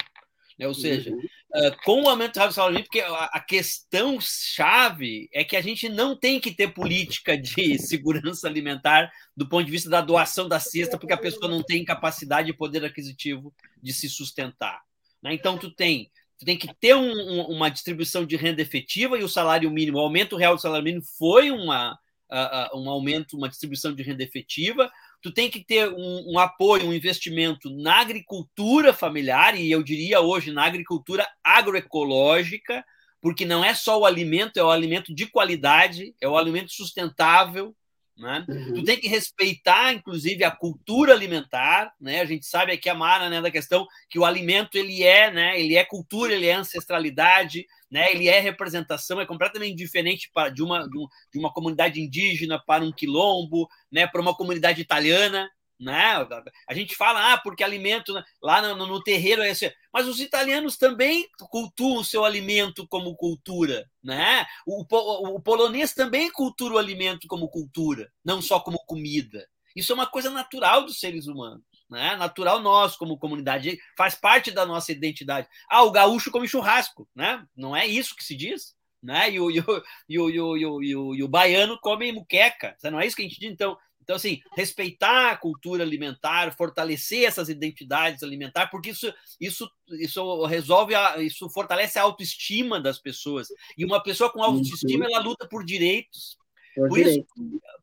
Né? 0.58 0.66
Ou 0.66 0.74
seja, 0.74 1.10
uhum. 1.10 1.18
uh, 1.18 1.76
com 1.84 2.02
o 2.02 2.08
aumento 2.08 2.38
do 2.38 2.52
salário 2.52 2.74
mínimo, 2.74 2.88
porque 2.88 3.00
a, 3.00 3.24
a 3.24 3.40
questão 3.40 4.18
chave 4.20 5.28
é 5.32 5.44
que 5.44 5.56
a 5.56 5.60
gente 5.60 5.88
não 5.88 6.16
tem 6.16 6.38
que 6.40 6.52
ter 6.52 6.72
política 6.72 7.36
de 7.36 7.78
segurança 7.80 8.46
alimentar 8.46 9.10
do 9.36 9.48
ponto 9.48 9.64
de 9.64 9.70
vista 9.70 9.88
da 9.88 10.00
doação 10.00 10.48
da 10.48 10.60
cesta, 10.60 10.98
porque 10.98 11.12
a 11.12 11.18
pessoa 11.18 11.50
não 11.50 11.62
tem 11.62 11.84
capacidade 11.84 12.50
e 12.50 12.56
poder 12.56 12.84
aquisitivo 12.84 13.54
de 13.82 13.92
se 13.92 14.08
sustentar. 14.08 14.80
Né? 15.22 15.34
Então, 15.34 15.58
tu 15.58 15.70
tem 15.70 16.10
tu 16.42 16.44
tem 16.44 16.56
que 16.56 16.74
ter 16.74 16.94
um, 16.96 17.12
um, 17.12 17.42
uma 17.52 17.68
distribuição 17.68 18.26
de 18.26 18.34
renda 18.34 18.60
efetiva 18.60 19.16
e 19.16 19.22
o 19.22 19.28
salário 19.28 19.70
mínimo, 19.70 19.98
o 19.98 20.00
aumento 20.00 20.36
real 20.36 20.56
do 20.56 20.60
salário 20.60 20.84
mínimo 20.84 21.04
foi 21.16 21.52
uma, 21.52 21.92
uh, 21.92 22.76
uh, 22.76 22.80
um 22.80 22.90
aumento, 22.90 23.36
uma 23.36 23.48
distribuição 23.48 23.94
de 23.94 24.02
renda 24.02 24.24
efetiva 24.24 24.90
tu 25.22 25.32
tem 25.32 25.48
que 25.48 25.64
ter 25.64 25.88
um, 25.88 26.32
um, 26.32 26.38
apoio, 26.38 26.86
um 26.86 26.92
investimento 26.92 27.70
na 27.70 28.00
agricultura 28.00 28.92
familiar, 28.92 29.58
e 29.58 29.70
eu 29.70 29.82
diria 29.82 30.20
hoje 30.20 30.50
na 30.50 30.64
agricultura 30.64 31.26
agroecológica, 31.44 32.84
porque 33.20 33.44
não 33.44 33.64
é 33.64 33.72
só 33.72 34.00
o 34.00 34.04
alimento, 34.04 34.58
é 34.58 34.64
o 34.64 34.70
alimento 34.70 35.14
de 35.14 35.26
qualidade, 35.26 36.12
é 36.20 36.28
o 36.28 36.36
alimento 36.36 36.72
sustentável, 36.72 37.74
né? 38.16 38.44
Uhum. 38.48 38.74
Tu 38.74 38.84
tem 38.84 38.98
que 38.98 39.08
respeitar, 39.08 39.92
inclusive, 39.92 40.44
a 40.44 40.50
cultura 40.50 41.12
alimentar, 41.12 41.92
né? 42.00 42.20
A 42.20 42.24
gente 42.24 42.46
sabe 42.46 42.72
aqui 42.72 42.88
a 42.88 42.94
Mara, 42.94 43.28
né, 43.28 43.40
da 43.40 43.50
questão 43.50 43.86
que 44.08 44.18
o 44.18 44.24
alimento 44.24 44.76
ele 44.76 45.02
é, 45.02 45.30
né? 45.30 45.58
Ele 45.58 45.76
é 45.76 45.84
cultura, 45.84 46.32
ele 46.32 46.46
é 46.46 46.54
ancestralidade, 46.54 47.66
né? 47.90 48.12
Ele 48.12 48.28
é 48.28 48.38
representação, 48.38 49.20
é 49.20 49.26
completamente 49.26 49.76
diferente 49.76 50.30
para, 50.32 50.50
de, 50.50 50.62
uma, 50.62 50.88
de 50.88 51.38
uma 51.38 51.52
comunidade 51.52 52.00
indígena 52.00 52.62
para 52.64 52.84
um 52.84 52.92
quilombo, 52.92 53.68
né? 53.90 54.06
Para 54.06 54.20
uma 54.20 54.34
comunidade 54.34 54.80
italiana, 54.80 55.50
né? 55.82 56.26
A 56.68 56.74
gente 56.74 56.94
fala, 56.94 57.32
ah, 57.32 57.38
porque 57.38 57.64
alimento 57.64 58.14
lá 58.40 58.62
no, 58.62 58.86
no 58.86 59.02
terreiro 59.02 59.42
é 59.42 59.50
assim, 59.50 59.68
mas 59.92 60.06
os 60.06 60.20
italianos 60.20 60.76
também 60.76 61.28
cultuam 61.50 61.98
o 61.98 62.04
seu 62.04 62.24
alimento 62.24 62.86
como 62.86 63.16
cultura, 63.16 63.84
né? 64.02 64.46
O, 64.64 64.84
o, 64.88 65.36
o 65.36 65.40
polonês 65.40 65.92
também 65.92 66.30
cultura 66.30 66.74
o 66.74 66.78
alimento 66.78 67.26
como 67.26 67.48
cultura, 67.48 68.10
não 68.24 68.40
só 68.40 68.60
como 68.60 68.78
comida. 68.86 69.46
Isso 69.74 69.90
é 69.90 69.94
uma 69.94 70.06
coisa 70.06 70.30
natural 70.30 70.84
dos 70.84 71.00
seres 71.00 71.26
humanos, 71.26 71.64
né? 71.90 72.14
Natural 72.14 72.60
nós, 72.60 72.94
como 72.94 73.18
comunidade, 73.18 73.76
faz 73.96 74.14
parte 74.14 74.52
da 74.52 74.64
nossa 74.64 74.92
identidade. 74.92 75.48
Ah, 75.68 75.82
o 75.82 75.90
gaúcho 75.90 76.30
come 76.30 76.46
churrasco, 76.46 77.08
né? 77.14 77.44
Não 77.56 77.74
é 77.74 77.86
isso 77.86 78.14
que 78.14 78.24
se 78.24 78.36
diz, 78.36 78.76
né? 79.02 79.32
E 79.32 79.40
o, 79.40 79.50
e 79.50 79.58
o, 79.58 79.82
e 80.08 80.18
o, 80.18 80.30
e 80.30 80.40
o, 80.40 80.56
e 80.56 80.96
o, 80.96 81.14
e 81.16 81.22
o 81.24 81.28
baiano 81.28 81.76
come 81.80 82.12
muqueca, 82.12 82.76
não 82.84 83.00
é 83.00 83.06
isso 83.06 83.16
que 83.16 83.22
a 83.22 83.28
gente 83.28 83.40
diz? 83.40 83.50
Então, 83.50 83.76
então, 84.02 84.16
assim, 84.16 84.40
respeitar 84.56 85.30
a 85.30 85.36
cultura 85.36 85.84
alimentar, 85.84 86.54
fortalecer 86.56 87.24
essas 87.24 87.48
identidades 87.48 88.22
alimentares, 88.22 88.70
porque 88.70 88.90
isso, 88.90 89.12
isso, 89.40 89.70
isso 89.92 90.44
resolve, 90.44 90.94
a, 90.94 91.18
isso 91.18 91.48
fortalece 91.48 91.98
a 91.98 92.02
autoestima 92.02 92.80
das 92.80 92.98
pessoas. 92.98 93.48
E 93.78 93.84
uma 93.84 94.02
pessoa 94.02 94.30
com 94.30 94.42
autoestima, 94.42 95.06
ela 95.06 95.20
luta 95.20 95.46
por 95.46 95.64
direitos. 95.64 96.36
Por, 96.74 96.88
por 96.88 96.98
isso, 96.98 97.26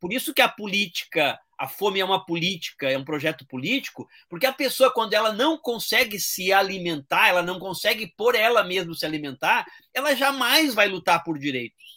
por 0.02 0.14
isso 0.14 0.34
que 0.34 0.42
a 0.42 0.50
política, 0.50 1.40
a 1.58 1.68
fome 1.68 2.00
é 2.00 2.06
uma 2.06 2.26
política, 2.26 2.90
é 2.90 2.98
um 2.98 3.06
projeto 3.06 3.46
político, 3.46 4.08
porque 4.28 4.46
a 4.46 4.54
pessoa, 4.54 4.92
quando 4.92 5.14
ela 5.14 5.32
não 5.32 5.58
consegue 5.58 6.20
se 6.20 6.52
alimentar, 6.52 7.30
ela 7.30 7.44
não 7.44 7.60
consegue 7.60 8.08
por 8.18 8.36
ela 8.36 8.64
mesma 8.64 8.94
se 8.94 9.06
alimentar, 9.06 9.66
ela 9.94 10.16
jamais 10.16 10.74
vai 10.74 10.88
lutar 10.88 11.24
por 11.24 11.38
direitos. 11.38 11.89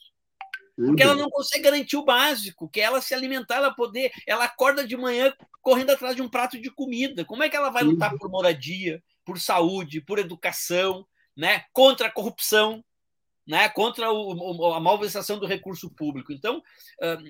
Porque 0.86 1.02
ela 1.02 1.14
não 1.14 1.30
consegue 1.30 1.64
garantir 1.64 1.96
o 1.96 2.04
básico, 2.04 2.68
que 2.68 2.80
é 2.80 2.84
ela 2.84 3.00
se 3.00 3.14
alimentar, 3.14 3.56
ela 3.56 3.74
poder. 3.74 4.10
Ela 4.26 4.44
acorda 4.44 4.86
de 4.86 4.96
manhã 4.96 5.32
correndo 5.60 5.90
atrás 5.90 6.16
de 6.16 6.22
um 6.22 6.28
prato 6.28 6.60
de 6.60 6.70
comida. 6.70 7.24
Como 7.24 7.42
é 7.42 7.48
que 7.48 7.56
ela 7.56 7.70
vai 7.70 7.82
lutar 7.82 8.16
por 8.18 8.28
moradia, 8.28 9.02
por 9.24 9.38
saúde, 9.38 10.00
por 10.00 10.18
educação, 10.18 11.06
né? 11.36 11.64
contra 11.72 12.08
a 12.08 12.10
corrupção, 12.10 12.84
né? 13.46 13.68
contra 13.68 14.10
o, 14.12 14.72
a 14.72 14.80
malversação 14.80 15.38
do 15.38 15.46
recurso 15.46 15.88
público? 15.90 16.32
Então, 16.32 16.62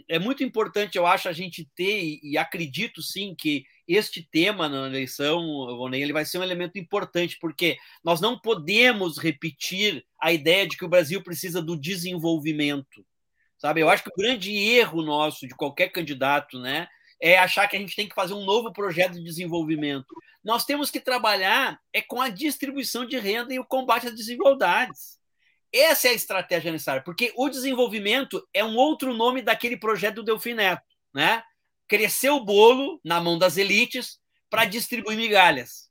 é 0.08 0.18
muito 0.18 0.42
importante, 0.42 0.96
eu 0.96 1.06
acho, 1.06 1.28
a 1.28 1.32
gente 1.32 1.68
ter, 1.74 2.18
e 2.22 2.38
acredito 2.38 3.02
sim 3.02 3.34
que 3.34 3.64
este 3.86 4.26
tema 4.30 4.68
na 4.68 4.86
eleição, 4.86 5.42
Vonei, 5.76 6.02
ele 6.02 6.12
vai 6.12 6.24
ser 6.24 6.38
um 6.38 6.42
elemento 6.42 6.78
importante, 6.78 7.36
porque 7.38 7.76
nós 8.02 8.20
não 8.20 8.38
podemos 8.38 9.18
repetir 9.18 10.04
a 10.18 10.32
ideia 10.32 10.66
de 10.66 10.76
que 10.76 10.84
o 10.84 10.88
Brasil 10.88 11.22
precisa 11.22 11.60
do 11.60 11.76
desenvolvimento 11.76 13.04
Sabe? 13.62 13.80
Eu 13.80 13.88
acho 13.88 14.02
que 14.02 14.10
o 14.10 14.16
grande 14.18 14.52
erro 14.52 15.02
nosso, 15.02 15.46
de 15.46 15.54
qualquer 15.54 15.90
candidato, 15.90 16.58
né, 16.58 16.88
é 17.20 17.38
achar 17.38 17.68
que 17.68 17.76
a 17.76 17.78
gente 17.78 17.94
tem 17.94 18.08
que 18.08 18.14
fazer 18.14 18.34
um 18.34 18.44
novo 18.44 18.72
projeto 18.72 19.12
de 19.12 19.22
desenvolvimento. 19.22 20.12
Nós 20.42 20.64
temos 20.64 20.90
que 20.90 20.98
trabalhar 20.98 21.78
é 21.92 22.02
com 22.02 22.20
a 22.20 22.28
distribuição 22.28 23.06
de 23.06 23.16
renda 23.20 23.54
e 23.54 23.60
o 23.60 23.64
combate 23.64 24.08
às 24.08 24.16
desigualdades. 24.16 25.16
Essa 25.72 26.08
é 26.08 26.10
a 26.10 26.14
estratégia 26.14 26.72
necessária, 26.72 27.04
porque 27.04 27.32
o 27.36 27.48
desenvolvimento 27.48 28.44
é 28.52 28.64
um 28.64 28.74
outro 28.74 29.14
nome 29.14 29.40
daquele 29.42 29.76
projeto 29.76 30.16
do 30.16 30.24
Delfim 30.24 30.54
Neto, 30.54 30.82
né? 31.14 31.44
Crescer 31.86 32.30
o 32.30 32.44
bolo 32.44 33.00
na 33.04 33.20
mão 33.20 33.38
das 33.38 33.56
elites 33.56 34.18
para 34.50 34.64
distribuir 34.64 35.16
migalhas. 35.16 35.88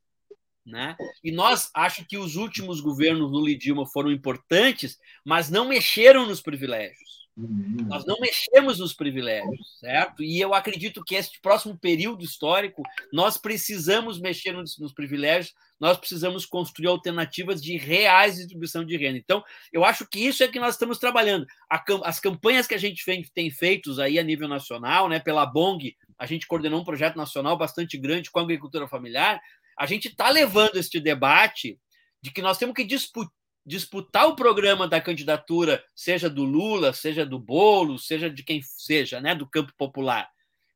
Né? 0.66 0.98
E 1.24 1.32
nós 1.32 1.72
acho 1.74 2.06
que 2.06 2.18
os 2.18 2.36
últimos 2.36 2.82
governos 2.82 3.32
Lula 3.32 3.50
e 3.50 3.58
Dilma 3.58 3.88
foram 3.88 4.12
importantes, 4.12 5.00
mas 5.26 5.50
não 5.50 5.70
mexeram 5.70 6.28
nos 6.28 6.42
privilégios. 6.42 7.11
Uhum. 7.38 7.86
Nós 7.88 8.06
não 8.06 8.20
mexemos 8.20 8.80
nos 8.80 8.94
privilégios, 8.94 9.80
certo? 9.80 10.22
E 10.22 10.40
eu 10.40 10.54
acredito 10.54 11.04
que 11.04 11.16
este 11.16 11.40
próximo 11.42 11.78
período 11.78 12.24
histórico 12.24 12.84
nós 13.12 13.38
precisamos 13.38 14.20
mexer 14.20 14.52
nos, 14.52 14.78
nos 14.78 14.94
privilégios, 14.94 15.54
nós 15.80 15.98
precisamos 15.98 16.46
construir 16.46 16.88
alternativas 16.88 17.62
de 17.62 17.78
reais 17.78 18.36
distribuição 18.36 18.86
de 18.86 18.98
renda. 18.98 19.18
Então, 19.18 19.44
eu 19.72 19.86
acho 19.86 20.06
que 20.08 20.20
isso 20.20 20.44
é 20.44 20.48
que 20.48 20.60
nós 20.60 20.76
estamos 20.76 20.98
trabalhando. 20.98 21.46
A, 21.70 21.82
as 22.04 22.20
campanhas 22.20 22.68
que 22.68 22.76
a 22.76 22.78
gente 22.78 23.04
tem 23.34 23.50
feitos 23.50 23.98
aí 23.98 24.20
a 24.20 24.24
nível 24.24 24.48
nacional, 24.48 25.08
né, 25.08 25.20
pela 25.20 25.46
Bong, 25.46 25.96
a 26.18 26.26
gente 26.26 26.46
coordenou 26.46 26.82
um 26.82 26.86
projeto 26.86 27.16
nacional 27.16 27.58
bastante 27.58 27.98
grande 27.98 28.30
com 28.30 28.40
a 28.40 28.44
agricultura 28.44 28.88
familiar. 28.88 29.42
A 29.80 29.86
gente 29.86 30.10
está 30.10 30.30
levando 30.30 30.76
este 30.76 31.00
debate 31.00 31.80
de 32.22 32.30
que 32.30 32.42
nós 32.42 32.58
temos 32.58 32.76
que 32.76 32.84
disputar 32.84 33.41
disputar 33.66 34.28
o 34.28 34.36
programa 34.36 34.88
da 34.88 35.00
candidatura, 35.00 35.84
seja 35.96 36.30
do 36.30 36.44
Lula, 36.44 36.94
seja 36.94 37.26
do 37.26 37.40
Bolo, 37.40 37.98
seja 37.98 38.30
de 38.30 38.44
quem 38.44 38.62
seja, 38.62 39.22
né, 39.22 39.36
do 39.36 39.48
campo 39.48 39.72
popular, 39.78 40.30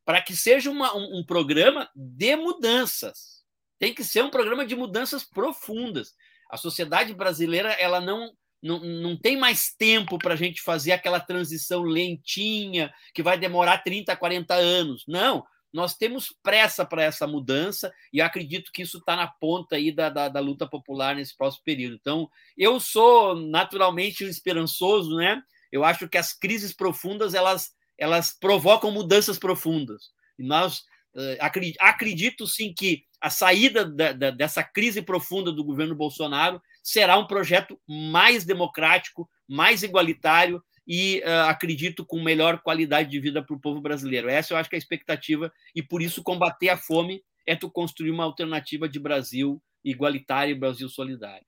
para 0.04 0.22
que 0.22 0.36
seja 0.36 0.70
uma, 0.70 0.96
um, 0.96 1.18
um, 1.18 1.24
programa 1.24 1.90
de 1.94 2.36
mudanças. 2.36 3.44
Tem 3.78 3.92
que 3.92 4.04
ser 4.04 4.22
um 4.22 4.30
programa 4.30 4.64
de 4.64 4.76
mudanças 4.76 5.24
profundas. 5.24 6.14
A 6.50 6.56
sociedade 6.56 7.12
brasileira 7.12 7.72
ela 7.72 8.00
não, 8.00 8.32
não, 8.62 8.78
não 8.78 9.16
tem 9.16 9.36
mais 9.36 9.74
tempo 9.76 10.18
para 10.18 10.34
a 10.34 10.36
gente 10.36 10.62
fazer 10.62 10.92
aquela 10.92 11.20
transição 11.20 11.82
lentinha 11.82 12.92
que 13.12 13.22
vai 13.22 13.36
demorar 13.36 13.78
30, 13.78 14.16
40 14.16 14.54
anos. 14.54 15.04
Não, 15.08 15.44
nós 15.72 15.94
temos 15.94 16.34
pressa 16.42 16.84
para 16.84 17.02
essa 17.02 17.26
mudança 17.26 17.92
e 18.12 18.20
acredito 18.20 18.72
que 18.72 18.82
isso 18.82 18.98
está 18.98 19.16
na 19.16 19.26
ponta 19.26 19.76
aí 19.76 19.92
da, 19.92 20.08
da, 20.08 20.28
da, 20.28 20.40
luta 20.40 20.66
popular 20.66 21.14
nesse 21.14 21.36
próximo 21.36 21.64
período. 21.64 21.96
Então, 22.00 22.30
eu 22.56 22.80
sou 22.80 23.36
naturalmente 23.36 24.24
esperançoso, 24.24 25.16
né? 25.16 25.42
Eu 25.70 25.84
acho 25.84 26.08
que 26.08 26.16
as 26.16 26.32
crises 26.32 26.72
profundas 26.72 27.34
elas, 27.34 27.74
elas 27.98 28.36
provocam 28.38 28.90
mudanças 28.90 29.38
profundas. 29.38 30.10
E 30.38 30.42
nós 30.42 30.78
uh, 31.14 31.36
acredito, 31.40 31.76
acredito 31.80 32.46
sim 32.46 32.72
que 32.72 33.04
a 33.20 33.30
saída 33.30 33.84
da, 33.84 34.12
da, 34.12 34.30
dessa 34.30 34.62
crise 34.62 35.02
profunda 35.02 35.50
do 35.50 35.64
governo 35.64 35.94
Bolsonaro 35.94 36.62
será 36.82 37.18
um 37.18 37.26
projeto 37.26 37.78
mais 37.86 38.44
democrático, 38.44 39.28
mais 39.48 39.82
igualitário 39.82 40.62
e 40.86 41.22
uh, 41.24 41.48
acredito 41.48 42.04
com 42.04 42.22
melhor 42.22 42.60
qualidade 42.62 43.10
de 43.10 43.18
vida 43.18 43.42
para 43.42 43.56
o 43.56 43.60
povo 43.60 43.80
brasileiro. 43.80 44.28
Essa 44.28 44.54
eu 44.54 44.58
acho 44.58 44.68
que 44.68 44.76
é 44.76 44.78
a 44.78 44.80
expectativa, 44.80 45.52
e 45.74 45.82
por 45.82 46.00
isso 46.00 46.22
combater 46.22 46.68
a 46.68 46.76
fome 46.76 47.22
é 47.46 47.56
tu 47.56 47.70
construir 47.70 48.10
uma 48.10 48.24
alternativa 48.24 48.88
de 48.88 48.98
Brasil 48.98 49.60
igualitário 49.84 50.52
e 50.52 50.58
Brasil 50.58 50.88
solidário. 50.88 51.44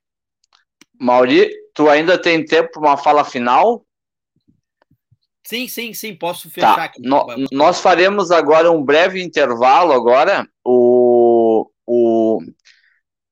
Mauri, 1.00 1.50
tu 1.74 1.88
ainda 1.88 2.20
tem 2.20 2.44
tempo 2.44 2.72
para 2.72 2.80
uma 2.80 2.96
fala 2.96 3.24
final? 3.24 3.84
Sim, 5.48 5.66
sim, 5.66 5.94
sim, 5.94 6.14
posso 6.14 6.50
fechar 6.50 6.76
tá. 6.76 6.84
aqui. 6.84 7.00
No, 7.00 7.26
nós 7.50 7.80
faremos 7.80 8.30
agora 8.30 8.70
um 8.70 8.84
breve 8.84 9.22
intervalo 9.22 9.92
agora. 9.92 10.46
O, 10.62 10.72
o, 10.72 11.07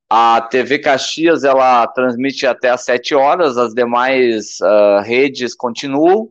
a 0.09 0.41
TV 0.41 0.79
Caxias 0.79 1.43
ela 1.45 1.87
transmite 1.89 2.47
até 2.47 2.71
às 2.71 2.85
7 2.85 3.15
horas, 3.15 3.59
as 3.59 3.75
demais 3.75 4.59
uh, 4.61 5.03
redes 5.03 5.55
continuam. 5.55 6.31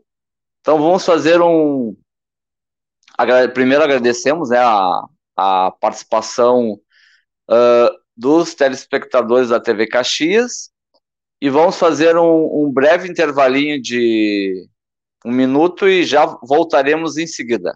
Então 0.62 0.82
vamos 0.82 1.06
fazer 1.06 1.42
um. 1.42 1.96
Primeiro 3.54 3.84
agradecemos 3.84 4.50
né, 4.50 4.60
a, 4.60 5.06
a 5.38 5.72
participação 5.80 6.80
uh, 7.50 7.90
dos 8.16 8.54
telespectadores 8.54 9.50
da 9.50 9.60
TV 9.60 9.88
Caxias 9.88 10.70
e 11.42 11.50
vamos 11.50 11.78
fazer 11.78 12.18
um, 12.18 12.66
um 12.66 12.72
breve 12.72 13.10
intervalinho 13.10 13.82
de 13.82 14.68
um 15.26 15.32
minuto 15.32 15.88
e 15.88 16.04
já 16.04 16.26
voltaremos 16.44 17.18
em 17.18 17.28
seguida 17.28 17.74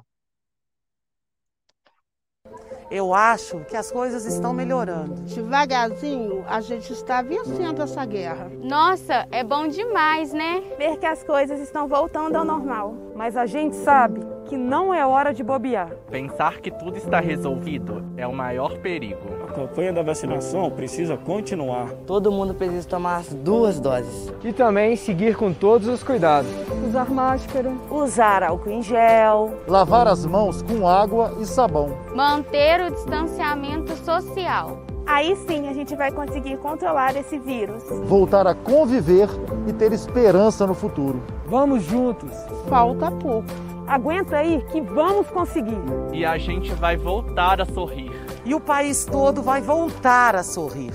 eu 2.92 3.14
acho 3.14 3.60
que 3.66 3.76
as 3.76 3.92
coisas 3.92 4.26
estão 4.26 4.52
melhorando. 4.52 5.14
Devagarzinho, 5.22 6.44
a 6.48 6.60
gente 6.60 6.92
está 6.92 7.22
vencendo 7.22 7.82
essa 7.84 8.04
guerra. 8.06 8.52
Nossa, 8.64 9.28
é 9.32 9.44
bom 9.44 9.68
demais, 9.68 10.34
né? 10.34 10.64
Ver 10.78 10.98
que 10.98 11.06
as 11.06 11.24
coisas 11.24 11.60
estão 11.60 11.88
voltando 11.88 12.36
ao 12.36 12.46
normal. 12.46 12.96
Mas 13.16 13.38
a 13.38 13.46
gente 13.46 13.76
sabe 13.76 14.22
que 14.46 14.58
não 14.58 14.94
é 14.94 15.06
hora 15.06 15.32
de 15.32 15.44
bobear. 15.44 15.92
Pensar 16.10 16.60
que 16.60 16.72
tudo 16.72 16.98
está 16.98 17.20
resolvido 17.20 18.04
é 18.18 18.26
o 18.26 18.34
maior 18.34 18.78
perigo. 18.80 19.39
A 19.60 19.68
campanha 19.68 19.92
da 19.92 20.02
vacinação 20.02 20.72
precisa 20.72 21.18
continuar. 21.18 21.90
Todo 22.08 22.32
mundo 22.32 22.54
precisa 22.54 22.88
tomar 22.88 23.18
as 23.18 23.28
duas 23.28 23.78
doses. 23.78 24.34
E 24.42 24.54
também 24.54 24.96
seguir 24.96 25.36
com 25.36 25.52
todos 25.52 25.86
os 25.90 26.02
cuidados. 26.02 26.50
Usar 26.88 27.10
máscara. 27.10 27.74
Usar 27.92 28.42
álcool 28.42 28.70
em 28.70 28.82
gel. 28.82 29.54
Lavar 29.68 30.08
as 30.08 30.26
mãos 30.26 30.62
com 30.62 30.88
água 30.88 31.34
e 31.42 31.46
sabão. 31.46 31.90
Manter 32.16 32.86
o 32.86 32.90
distanciamento 32.90 33.94
social. 33.98 34.80
Aí 35.06 35.36
sim 35.46 35.68
a 35.68 35.74
gente 35.74 35.94
vai 35.94 36.10
conseguir 36.10 36.56
controlar 36.60 37.18
esse 37.18 37.38
vírus. 37.38 37.84
Voltar 38.06 38.48
a 38.48 38.56
conviver 38.56 39.28
e 39.68 39.74
ter 39.74 39.92
esperança 39.92 40.66
no 40.66 40.74
futuro. 40.74 41.22
Vamos 41.48 41.84
juntos. 41.84 42.32
Falta 42.70 43.12
pouco. 43.12 43.50
Aguenta 43.86 44.38
aí 44.38 44.64
que 44.72 44.80
vamos 44.80 45.28
conseguir. 45.28 45.82
E 46.14 46.24
a 46.24 46.38
gente 46.38 46.72
vai 46.76 46.96
voltar 46.96 47.60
a 47.60 47.66
sorrir. 47.66 48.29
E 48.50 48.56
o 48.56 48.60
país 48.60 49.06
todo 49.06 49.44
vai 49.44 49.62
voltar 49.62 50.36
a 50.36 50.42
sorrir. 50.42 50.92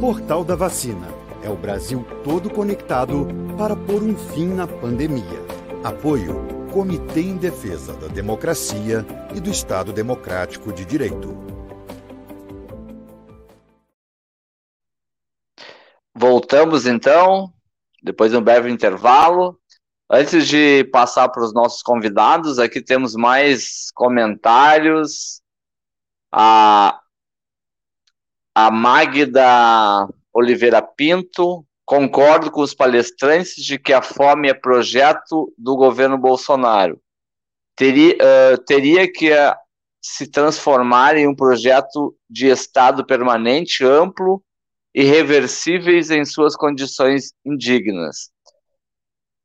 Portal 0.00 0.42
da 0.42 0.56
Vacina. 0.56 1.06
É 1.40 1.48
o 1.48 1.54
Brasil 1.54 2.04
todo 2.24 2.50
conectado 2.50 3.28
para 3.56 3.76
pôr 3.76 4.02
um 4.02 4.16
fim 4.16 4.48
na 4.48 4.66
pandemia. 4.66 5.38
Apoio 5.84 6.66
Comitê 6.72 7.20
em 7.20 7.36
Defesa 7.36 7.92
da 7.92 8.08
Democracia 8.08 9.06
e 9.36 9.38
do 9.38 9.50
Estado 9.50 9.92
Democrático 9.92 10.72
de 10.72 10.84
Direito. 10.84 11.32
Voltamos 16.12 16.86
então, 16.88 17.52
depois 18.02 18.32
de 18.32 18.36
um 18.36 18.42
breve 18.42 18.68
intervalo. 18.68 19.56
Antes 20.10 20.48
de 20.48 20.82
passar 20.90 21.28
para 21.28 21.44
os 21.44 21.54
nossos 21.54 21.84
convidados, 21.84 22.58
aqui 22.58 22.82
temos 22.82 23.14
mais 23.14 23.92
comentários. 23.94 25.39
A, 26.32 27.00
a 28.54 28.70
Magda 28.70 30.08
Oliveira 30.32 30.80
Pinto, 30.80 31.64
concordo 31.84 32.50
com 32.50 32.60
os 32.60 32.72
palestrantes 32.72 33.56
de 33.56 33.78
que 33.78 33.92
a 33.92 34.00
fome 34.00 34.48
é 34.48 34.54
projeto 34.54 35.52
do 35.58 35.76
governo 35.76 36.16
Bolsonaro. 36.16 37.00
Teria, 37.76 38.14
uh, 38.14 38.58
teria 38.64 39.10
que 39.10 39.32
uh, 39.32 39.56
se 40.00 40.26
transformar 40.26 41.16
em 41.16 41.26
um 41.26 41.34
projeto 41.34 42.16
de 42.28 42.46
Estado 42.46 43.04
permanente, 43.04 43.84
amplo 43.84 44.42
e 44.94 45.02
reversíveis 45.02 46.10
em 46.10 46.24
suas 46.24 46.56
condições 46.56 47.32
indignas. 47.44 48.30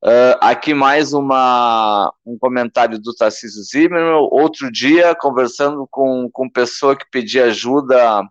Uh, 0.06 0.38
aqui 0.40 0.72
mais 0.72 1.14
uma, 1.14 2.14
um 2.24 2.38
comentário 2.38 3.00
do 3.00 3.12
Tarcísio 3.12 3.64
Zimmermann. 3.64 4.28
Outro 4.30 4.72
dia, 4.72 5.16
conversando 5.16 5.88
com, 5.90 6.30
com 6.32 6.48
pessoa 6.48 6.96
que 6.96 7.10
pedia 7.10 7.46
ajuda 7.46 8.22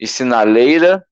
e 0.00 0.06
sinaleira, 0.06 1.04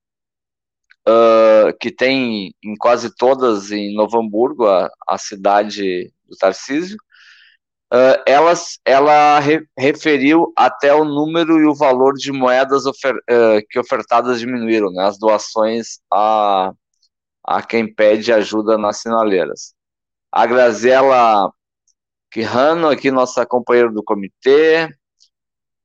uh, 1.06 1.76
que 1.78 1.90
tem 1.90 2.54
em 2.64 2.76
quase 2.78 3.14
todas 3.14 3.70
em 3.70 3.94
Novo 3.94 4.18
Hamburgo, 4.18 4.66
a, 4.66 4.90
a 5.06 5.18
cidade 5.18 6.10
do 6.24 6.34
Tarcísio, 6.34 6.96
uh, 7.92 8.16
ela, 8.26 8.54
ela 8.86 9.38
re, 9.38 9.66
referiu 9.78 10.50
até 10.56 10.94
o 10.94 11.04
número 11.04 11.60
e 11.60 11.66
o 11.66 11.74
valor 11.74 12.14
de 12.14 12.32
moedas 12.32 12.86
ofer, 12.86 13.14
que 13.68 13.78
ofertadas 13.78 14.40
diminuíram, 14.40 14.90
né, 14.90 15.04
as 15.04 15.18
doações 15.18 16.00
a, 16.10 16.72
a 17.44 17.62
quem 17.62 17.92
pede 17.94 18.32
ajuda 18.32 18.78
nas 18.78 19.02
sinaleiras 19.02 19.75
a 20.36 20.44
Graziela 20.44 21.50
Quirrano, 22.30 22.88
aqui 22.88 23.10
nossa 23.10 23.46
companheira 23.46 23.90
do 23.90 24.04
comitê, 24.04 24.86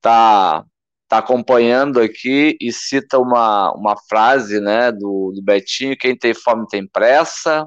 tá, 0.01 0.65
tá 1.07 1.19
acompanhando 1.19 2.01
aqui 2.01 2.57
e 2.59 2.69
cita 2.73 3.17
uma, 3.17 3.71
uma 3.71 3.95
frase 4.09 4.59
né, 4.59 4.91
do, 4.91 5.31
do 5.33 5.41
Betinho, 5.41 5.97
quem 5.97 6.17
tem 6.17 6.33
fome 6.33 6.67
tem 6.67 6.85
pressa. 6.85 7.65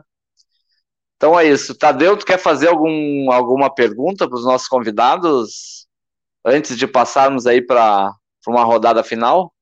Então 1.16 1.40
é 1.40 1.46
isso. 1.46 1.74
Tadeu, 1.74 2.18
tu 2.18 2.26
quer 2.26 2.38
fazer 2.38 2.68
algum, 2.68 3.32
alguma 3.32 3.74
pergunta 3.74 4.28
para 4.28 4.36
os 4.36 4.44
nossos 4.44 4.68
convidados 4.68 5.86
antes 6.44 6.76
de 6.76 6.86
passarmos 6.86 7.46
aí 7.46 7.62
para 7.62 8.14
uma 8.46 8.62
rodada 8.62 9.02
final? 9.02 9.53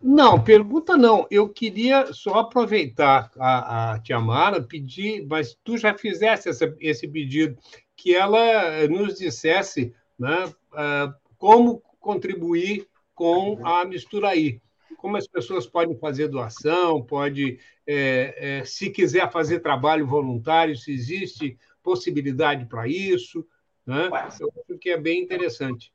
Não, 0.00 0.42
pergunta 0.42 0.96
não. 0.96 1.26
Eu 1.30 1.48
queria 1.48 2.12
só 2.12 2.40
aproveitar 2.40 3.30
a, 3.38 3.92
a 3.92 3.98
Tiamara, 4.00 4.62
pedir, 4.62 5.26
mas 5.26 5.56
tu 5.64 5.76
já 5.76 5.96
fizesse 5.96 6.48
essa, 6.48 6.74
esse 6.80 7.08
pedido, 7.08 7.58
que 7.96 8.14
ela 8.14 8.86
nos 8.88 9.18
dissesse 9.18 9.92
né, 10.18 10.46
uh, 10.46 11.12
como 11.36 11.82
contribuir 11.98 12.86
com 13.14 13.58
a 13.66 13.84
Misturaí. 13.84 14.60
Como 14.96 15.16
as 15.16 15.26
pessoas 15.26 15.66
podem 15.66 15.96
fazer 15.98 16.28
doação, 16.28 17.02
pode, 17.02 17.58
é, 17.86 18.60
é, 18.60 18.64
se 18.64 18.90
quiser 18.90 19.30
fazer 19.30 19.60
trabalho 19.60 20.06
voluntário, 20.06 20.76
se 20.76 20.92
existe 20.92 21.58
possibilidade 21.82 22.66
para 22.66 22.86
isso. 22.86 23.44
Né? 23.86 24.08
Eu 24.40 24.52
acho 24.58 24.78
que 24.80 24.90
é 24.90 24.96
bem 24.96 25.22
interessante. 25.22 25.92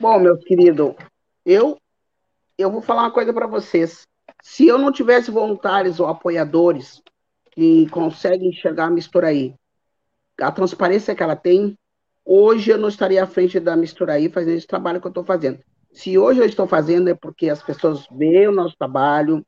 Bom, 0.00 0.18
meu 0.18 0.38
querido, 0.38 0.94
eu 1.44 1.78
eu 2.58 2.70
vou 2.70 2.80
falar 2.80 3.02
uma 3.02 3.10
coisa 3.10 3.32
para 3.32 3.46
vocês. 3.46 4.06
Se 4.42 4.66
eu 4.66 4.78
não 4.78 4.92
tivesse 4.92 5.30
voluntários 5.30 6.00
ou 6.00 6.06
apoiadores 6.06 7.02
que 7.52 7.88
conseguem 7.88 8.50
enxergar 8.50 8.86
a 8.86 8.90
mistura 8.90 9.28
aí, 9.28 9.54
a 10.40 10.52
transparência 10.52 11.14
que 11.14 11.22
ela 11.22 11.36
tem, 11.36 11.76
hoje 12.24 12.70
eu 12.70 12.78
não 12.78 12.88
estaria 12.88 13.22
à 13.22 13.26
frente 13.26 13.58
da 13.58 13.76
mistura 13.76 14.14
aí 14.14 14.28
fazendo 14.28 14.56
esse 14.56 14.66
trabalho 14.66 15.00
que 15.00 15.06
eu 15.06 15.10
estou 15.10 15.24
fazendo. 15.24 15.58
Se 15.92 16.18
hoje 16.18 16.40
eu 16.40 16.46
estou 16.46 16.66
fazendo 16.66 17.08
é 17.08 17.14
porque 17.14 17.48
as 17.48 17.62
pessoas 17.62 18.06
veem 18.10 18.48
o 18.48 18.52
nosso 18.52 18.76
trabalho, 18.76 19.44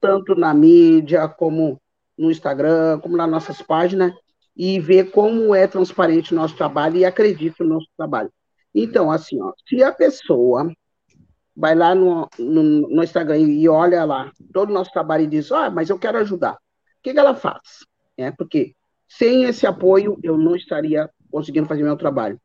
tanto 0.00 0.34
na 0.34 0.54
mídia, 0.54 1.28
como 1.28 1.80
no 2.16 2.30
Instagram, 2.30 2.98
como 3.00 3.16
nas 3.16 3.30
nossas 3.30 3.60
páginas, 3.60 4.12
e 4.56 4.80
vê 4.80 5.04
como 5.04 5.54
é 5.54 5.66
transparente 5.66 6.32
o 6.32 6.36
nosso 6.36 6.56
trabalho 6.56 6.96
e 6.96 7.04
acredita 7.04 7.62
no 7.62 7.74
nosso 7.74 7.86
trabalho. 7.96 8.32
Então, 8.74 9.10
assim, 9.10 9.40
ó, 9.40 9.52
se 9.68 9.82
a 9.82 9.92
pessoa 9.92 10.72
vai 11.58 11.74
lá 11.74 11.92
no, 11.92 12.28
no, 12.38 12.62
no, 12.62 13.02
Instagram 13.02 13.38
e 13.38 13.68
olha 13.68 14.04
lá 14.04 14.30
todo 14.52 14.70
o 14.70 14.72
nosso 14.72 14.92
trabalho 14.92 15.24
e 15.24 15.26
diz, 15.26 15.50
ah, 15.50 15.68
mas 15.68 15.90
eu 15.90 15.98
quero 15.98 16.18
ajudar. 16.18 16.54
O 16.54 16.58
que, 17.02 17.12
que 17.12 17.18
ela 17.18 17.34
faz? 17.34 17.84
É, 18.16 18.30
porque 18.30 18.76
sem 19.08 19.42
esse 19.42 19.66
apoio 19.66 20.16
eu 20.22 20.38
não 20.38 20.54
estaria 20.54 21.10
conseguindo 21.28 21.66
fazer 21.66 21.82
meu 21.82 21.96
trabalho. 21.96 22.40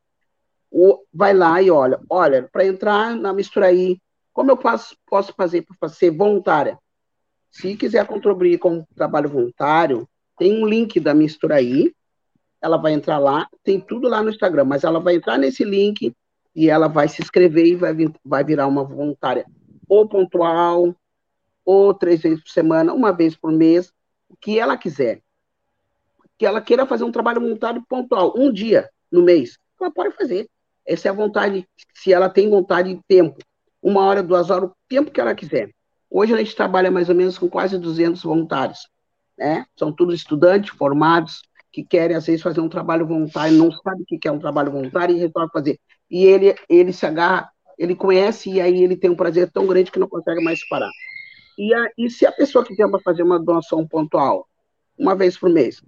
O, 0.71 1.03
vai 1.13 1.31
lá 1.31 1.61
e 1.61 1.69
olha, 1.69 1.99
olha, 2.09 2.49
para 2.51 2.65
entrar 2.65 3.15
na 3.15 3.31
mistura 3.31 3.67
aí, 3.67 3.99
como 4.33 4.49
eu 4.49 4.57
posso, 4.57 4.97
posso 5.05 5.31
fazer 5.37 5.63
para 5.79 5.89
ser 5.89 6.09
voluntária? 6.09 6.79
Se 7.51 7.75
quiser 7.75 8.07
contribuir 8.07 8.57
com 8.57 8.83
trabalho 8.95 9.29
voluntário, 9.29 10.09
tem 10.39 10.63
um 10.63 10.65
link 10.65 10.99
da 10.99 11.13
mistura 11.13 11.57
aí, 11.57 11.93
ela 12.59 12.77
vai 12.77 12.93
entrar 12.93 13.19
lá, 13.19 13.47
tem 13.63 13.79
tudo 13.79 14.07
lá 14.07 14.23
no 14.23 14.31
Instagram, 14.31 14.63
mas 14.63 14.83
ela 14.83 14.99
vai 14.99 15.17
entrar 15.17 15.37
nesse 15.37 15.63
link, 15.63 16.11
e 16.55 16.69
ela 16.69 16.87
vai 16.87 17.07
se 17.07 17.21
inscrever 17.21 17.65
e 17.65 17.75
vai, 17.75 17.93
vir, 17.93 18.13
vai 18.23 18.43
virar 18.43 18.67
uma 18.67 18.83
voluntária 18.83 19.45
ou 19.87 20.07
pontual, 20.07 20.95
ou 21.65 21.93
três 21.93 22.21
vezes 22.21 22.41
por 22.41 22.49
semana, 22.49 22.93
uma 22.93 23.11
vez 23.11 23.35
por 23.35 23.51
mês, 23.51 23.91
o 24.27 24.35
que 24.35 24.59
ela 24.59 24.77
quiser. 24.77 25.21
Que 26.37 26.45
ela 26.45 26.61
queira 26.61 26.85
fazer 26.85 27.03
um 27.03 27.11
trabalho 27.11 27.41
voluntário 27.41 27.83
pontual, 27.87 28.33
um 28.35 28.51
dia 28.51 28.89
no 29.11 29.21
mês, 29.21 29.57
ela 29.79 29.91
pode 29.91 30.15
fazer. 30.15 30.49
Essa 30.85 31.07
é 31.07 31.11
a 31.11 31.13
vontade, 31.13 31.67
se 31.93 32.11
ela 32.11 32.29
tem 32.29 32.49
vontade 32.49 32.93
de 32.93 33.01
tempo. 33.07 33.37
Uma 33.81 34.03
hora, 34.05 34.23
duas 34.23 34.49
horas, 34.49 34.69
o 34.69 34.75
tempo 34.87 35.11
que 35.11 35.21
ela 35.21 35.35
quiser. 35.35 35.69
Hoje 36.09 36.33
a 36.33 36.37
gente 36.37 36.55
trabalha 36.55 36.91
mais 36.91 37.09
ou 37.09 37.15
menos 37.15 37.37
com 37.37 37.49
quase 37.49 37.77
200 37.77 38.21
voluntários. 38.23 38.87
Né? 39.37 39.65
São 39.77 39.91
todos 39.91 40.15
estudantes 40.15 40.75
formados 40.75 41.41
que 41.73 41.83
querem, 41.83 42.15
às 42.15 42.25
vezes, 42.25 42.41
fazer 42.41 42.61
um 42.61 42.69
trabalho 42.69 43.05
voluntário, 43.05 43.57
não 43.57 43.71
sabem 43.71 44.03
o 44.03 44.05
que 44.05 44.27
é 44.27 44.31
um 44.31 44.39
trabalho 44.39 44.71
voluntário 44.71 45.15
e 45.15 45.19
resolvem 45.19 45.49
fazer 45.51 45.79
e 46.13 46.23
ele, 46.25 46.55
ele 46.69 46.93
se 46.93 47.05
agarra, 47.07 47.51
ele 47.75 47.95
conhece 47.95 48.51
e 48.51 48.61
aí 48.61 48.83
ele 48.83 48.95
tem 48.95 49.09
um 49.09 49.15
prazer 49.15 49.49
tão 49.51 49.65
grande 49.65 49.91
que 49.91 49.97
não 49.97 50.07
consegue 50.07 50.43
mais 50.43 50.63
parar. 50.69 50.91
E, 51.57 51.73
a, 51.73 51.89
e 51.97 52.07
se 52.07 52.23
a 52.23 52.31
pessoa 52.31 52.63
que 52.63 52.75
para 52.75 52.99
fazer 52.99 53.23
uma 53.23 53.39
doação 53.39 53.87
pontual, 53.87 54.47
uma 54.95 55.15
vez 55.15 55.35
por 55.35 55.49
mês, 55.49 55.81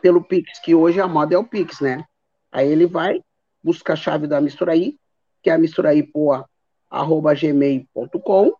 pelo 0.00 0.22
Pix, 0.22 0.60
que 0.60 0.72
hoje 0.72 1.00
a 1.00 1.08
moda 1.08 1.34
é 1.34 1.38
o 1.38 1.42
Pix, 1.42 1.80
né? 1.80 2.04
Aí 2.52 2.70
ele 2.70 2.86
vai, 2.86 3.20
busca 3.60 3.94
a 3.94 3.96
chave 3.96 4.28
da 4.28 4.40
Misturaí, 4.40 4.96
que 5.42 5.50
é 5.50 5.52
a 5.52 5.58
misturaí.gmail.com, 5.58 8.52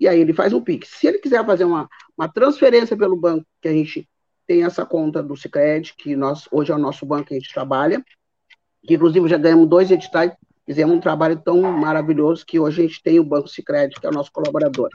e 0.00 0.08
aí 0.08 0.18
ele 0.18 0.32
faz 0.32 0.54
um 0.54 0.62
Pix. 0.62 0.88
Se 0.88 1.06
ele 1.06 1.18
quiser 1.18 1.44
fazer 1.44 1.64
uma, 1.64 1.86
uma 2.16 2.26
transferência 2.26 2.96
pelo 2.96 3.20
banco, 3.20 3.44
que 3.60 3.68
a 3.68 3.72
gente 3.72 4.08
tem 4.46 4.64
essa 4.64 4.84
conta 4.86 5.22
do 5.22 5.36
Cicred, 5.36 5.94
que 5.96 6.14
nós, 6.14 6.48
hoje 6.50 6.72
é 6.72 6.74
o 6.74 6.78
nosso 6.78 7.04
banco 7.04 7.28
que 7.28 7.34
a 7.34 7.38
gente 7.38 7.52
trabalha, 7.52 8.04
que 8.86 8.94
inclusive 8.94 9.28
já 9.28 9.36
ganhamos 9.36 9.68
dois 9.68 9.90
editais, 9.90 10.32
fizemos 10.64 10.96
um 10.96 11.00
trabalho 11.00 11.40
tão 11.44 11.60
maravilhoso 11.62 12.44
que 12.46 12.58
hoje 12.58 12.82
a 12.82 12.86
gente 12.86 13.02
tem 13.02 13.18
o 13.18 13.24
Banco 13.24 13.48
Sicredi, 13.48 13.96
que 14.00 14.06
é 14.06 14.10
o 14.10 14.12
nosso 14.12 14.30
colaborador. 14.32 14.88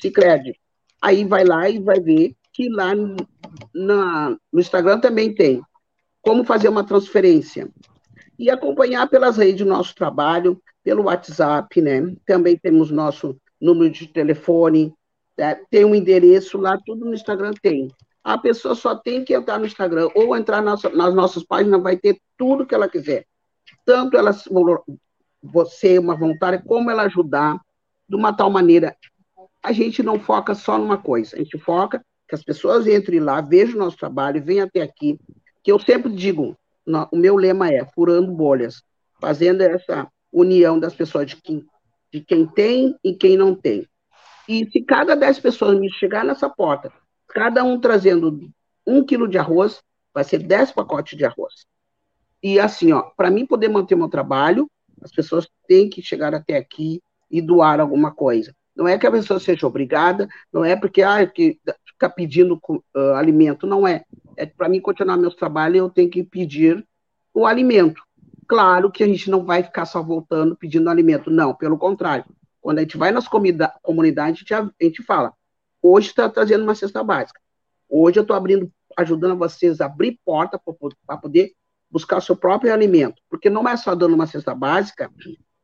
Sicredi. 0.00 0.58
Aí 1.00 1.24
vai 1.24 1.44
lá 1.44 1.68
e 1.68 1.78
vai 1.78 2.00
ver 2.00 2.34
que 2.52 2.68
lá 2.68 2.92
na, 3.74 4.36
no 4.52 4.60
Instagram 4.60 4.98
também 4.98 5.34
tem 5.34 5.62
como 6.20 6.44
fazer 6.44 6.68
uma 6.68 6.84
transferência 6.84 7.68
e 8.38 8.50
acompanhar 8.50 9.08
pelas 9.08 9.36
redes 9.36 9.64
o 9.64 9.68
nosso 9.68 9.94
trabalho, 9.94 10.60
pelo 10.82 11.04
WhatsApp, 11.04 11.80
né? 11.80 12.14
Também 12.26 12.56
temos 12.56 12.90
nosso 12.90 13.36
número 13.60 13.90
de 13.90 14.06
telefone, 14.06 14.92
né? 15.36 15.56
tem 15.70 15.84
um 15.84 15.94
endereço 15.94 16.58
lá, 16.58 16.78
tudo 16.84 17.04
no 17.04 17.14
Instagram 17.14 17.52
tem. 17.60 17.88
A 18.28 18.36
pessoa 18.36 18.74
só 18.74 18.94
tem 18.94 19.24
que 19.24 19.32
entrar 19.32 19.58
no 19.58 19.64
Instagram 19.64 20.10
ou 20.14 20.36
entrar 20.36 20.60
nas, 20.60 20.82
nas 20.82 21.14
nossas 21.14 21.42
páginas, 21.42 21.82
vai 21.82 21.96
ter 21.96 22.20
tudo 22.36 22.66
que 22.66 22.74
ela 22.74 22.86
quiser. 22.86 23.24
Tanto 23.86 24.18
ela 24.18 24.32
você, 25.42 25.98
uma 25.98 26.14
voluntária, 26.14 26.62
como 26.62 26.90
ela 26.90 27.04
ajudar 27.04 27.58
de 28.06 28.14
uma 28.14 28.30
tal 28.30 28.50
maneira. 28.50 28.94
A 29.62 29.72
gente 29.72 30.02
não 30.02 30.20
foca 30.20 30.54
só 30.54 30.76
numa 30.76 30.98
coisa, 30.98 31.36
a 31.36 31.38
gente 31.38 31.56
foca 31.56 32.04
que 32.28 32.34
as 32.34 32.44
pessoas 32.44 32.86
entrem 32.86 33.18
lá, 33.18 33.40
vejam 33.40 33.76
o 33.76 33.78
nosso 33.78 33.96
trabalho, 33.96 34.44
venham 34.44 34.66
até 34.66 34.82
aqui, 34.82 35.18
que 35.64 35.72
eu 35.72 35.78
sempre 35.78 36.12
digo, 36.12 36.54
o 37.10 37.16
meu 37.16 37.34
lema 37.34 37.72
é 37.72 37.82
furando 37.94 38.30
bolhas, 38.30 38.82
fazendo 39.18 39.62
essa 39.62 40.06
união 40.30 40.78
das 40.78 40.94
pessoas 40.94 41.28
de 41.28 41.36
quem, 41.36 41.64
de 42.12 42.20
quem 42.20 42.46
tem 42.46 42.94
e 43.02 43.14
quem 43.14 43.38
não 43.38 43.54
tem. 43.54 43.88
E 44.46 44.70
se 44.70 44.82
cada 44.82 45.14
dez 45.14 45.40
pessoas 45.40 45.80
me 45.80 45.90
chegar 45.90 46.26
nessa 46.26 46.46
porta, 46.50 46.92
cada 47.28 47.62
um 47.64 47.80
trazendo 47.80 48.50
um 48.86 49.04
quilo 49.04 49.28
de 49.28 49.38
arroz, 49.38 49.82
vai 50.12 50.24
ser 50.24 50.38
dez 50.38 50.72
pacotes 50.72 51.16
de 51.16 51.24
arroz. 51.24 51.66
E 52.42 52.58
assim, 52.58 52.92
ó, 52.92 53.02
para 53.16 53.30
mim 53.30 53.46
poder 53.46 53.68
manter 53.68 53.96
meu 53.96 54.08
trabalho, 54.08 54.70
as 55.02 55.12
pessoas 55.12 55.48
têm 55.66 55.88
que 55.88 56.02
chegar 56.02 56.34
até 56.34 56.56
aqui 56.56 57.02
e 57.30 57.40
doar 57.40 57.80
alguma 57.80 58.12
coisa. 58.12 58.54
Não 58.74 58.86
é 58.86 58.96
que 58.96 59.06
a 59.06 59.10
pessoa 59.10 59.40
seja 59.40 59.66
obrigada, 59.66 60.28
não 60.52 60.64
é 60.64 60.76
porque 60.76 61.02
ah, 61.02 61.26
que 61.26 61.60
fica 61.84 62.08
pedindo 62.08 62.60
uh, 62.68 63.14
alimento, 63.16 63.66
não 63.66 63.86
é. 63.86 64.04
É 64.36 64.46
para 64.46 64.68
mim 64.68 64.80
continuar 64.80 65.16
meus 65.16 65.34
trabalhos, 65.34 65.78
eu 65.78 65.90
tenho 65.90 66.08
que 66.08 66.22
pedir 66.22 66.86
o 67.34 67.44
alimento. 67.44 68.00
Claro 68.46 68.90
que 68.90 69.02
a 69.02 69.06
gente 69.06 69.28
não 69.30 69.44
vai 69.44 69.62
ficar 69.62 69.84
só 69.84 70.02
voltando 70.02 70.56
pedindo 70.56 70.88
alimento, 70.88 71.30
não, 71.30 71.54
pelo 71.54 71.76
contrário. 71.76 72.24
Quando 72.60 72.78
a 72.78 72.82
gente 72.82 72.96
vai 72.96 73.10
nas 73.10 73.28
comunidades, 73.28 74.44
a 74.52 74.84
gente 74.84 75.02
fala, 75.02 75.34
hoje 75.82 76.08
está 76.08 76.28
trazendo 76.28 76.64
uma 76.64 76.74
cesta 76.74 77.02
básica. 77.02 77.40
Hoje 77.88 78.18
eu 78.18 78.22
estou 78.22 78.36
abrindo, 78.36 78.70
ajudando 78.96 79.38
vocês 79.38 79.80
a 79.80 79.86
abrir 79.86 80.20
porta 80.24 80.60
para 81.06 81.16
poder 81.16 81.52
buscar 81.90 82.20
seu 82.20 82.36
próprio 82.36 82.72
alimento. 82.72 83.22
Porque 83.28 83.48
não 83.48 83.66
é 83.68 83.76
só 83.76 83.94
dando 83.94 84.14
uma 84.14 84.26
cesta 84.26 84.54
básica 84.54 85.10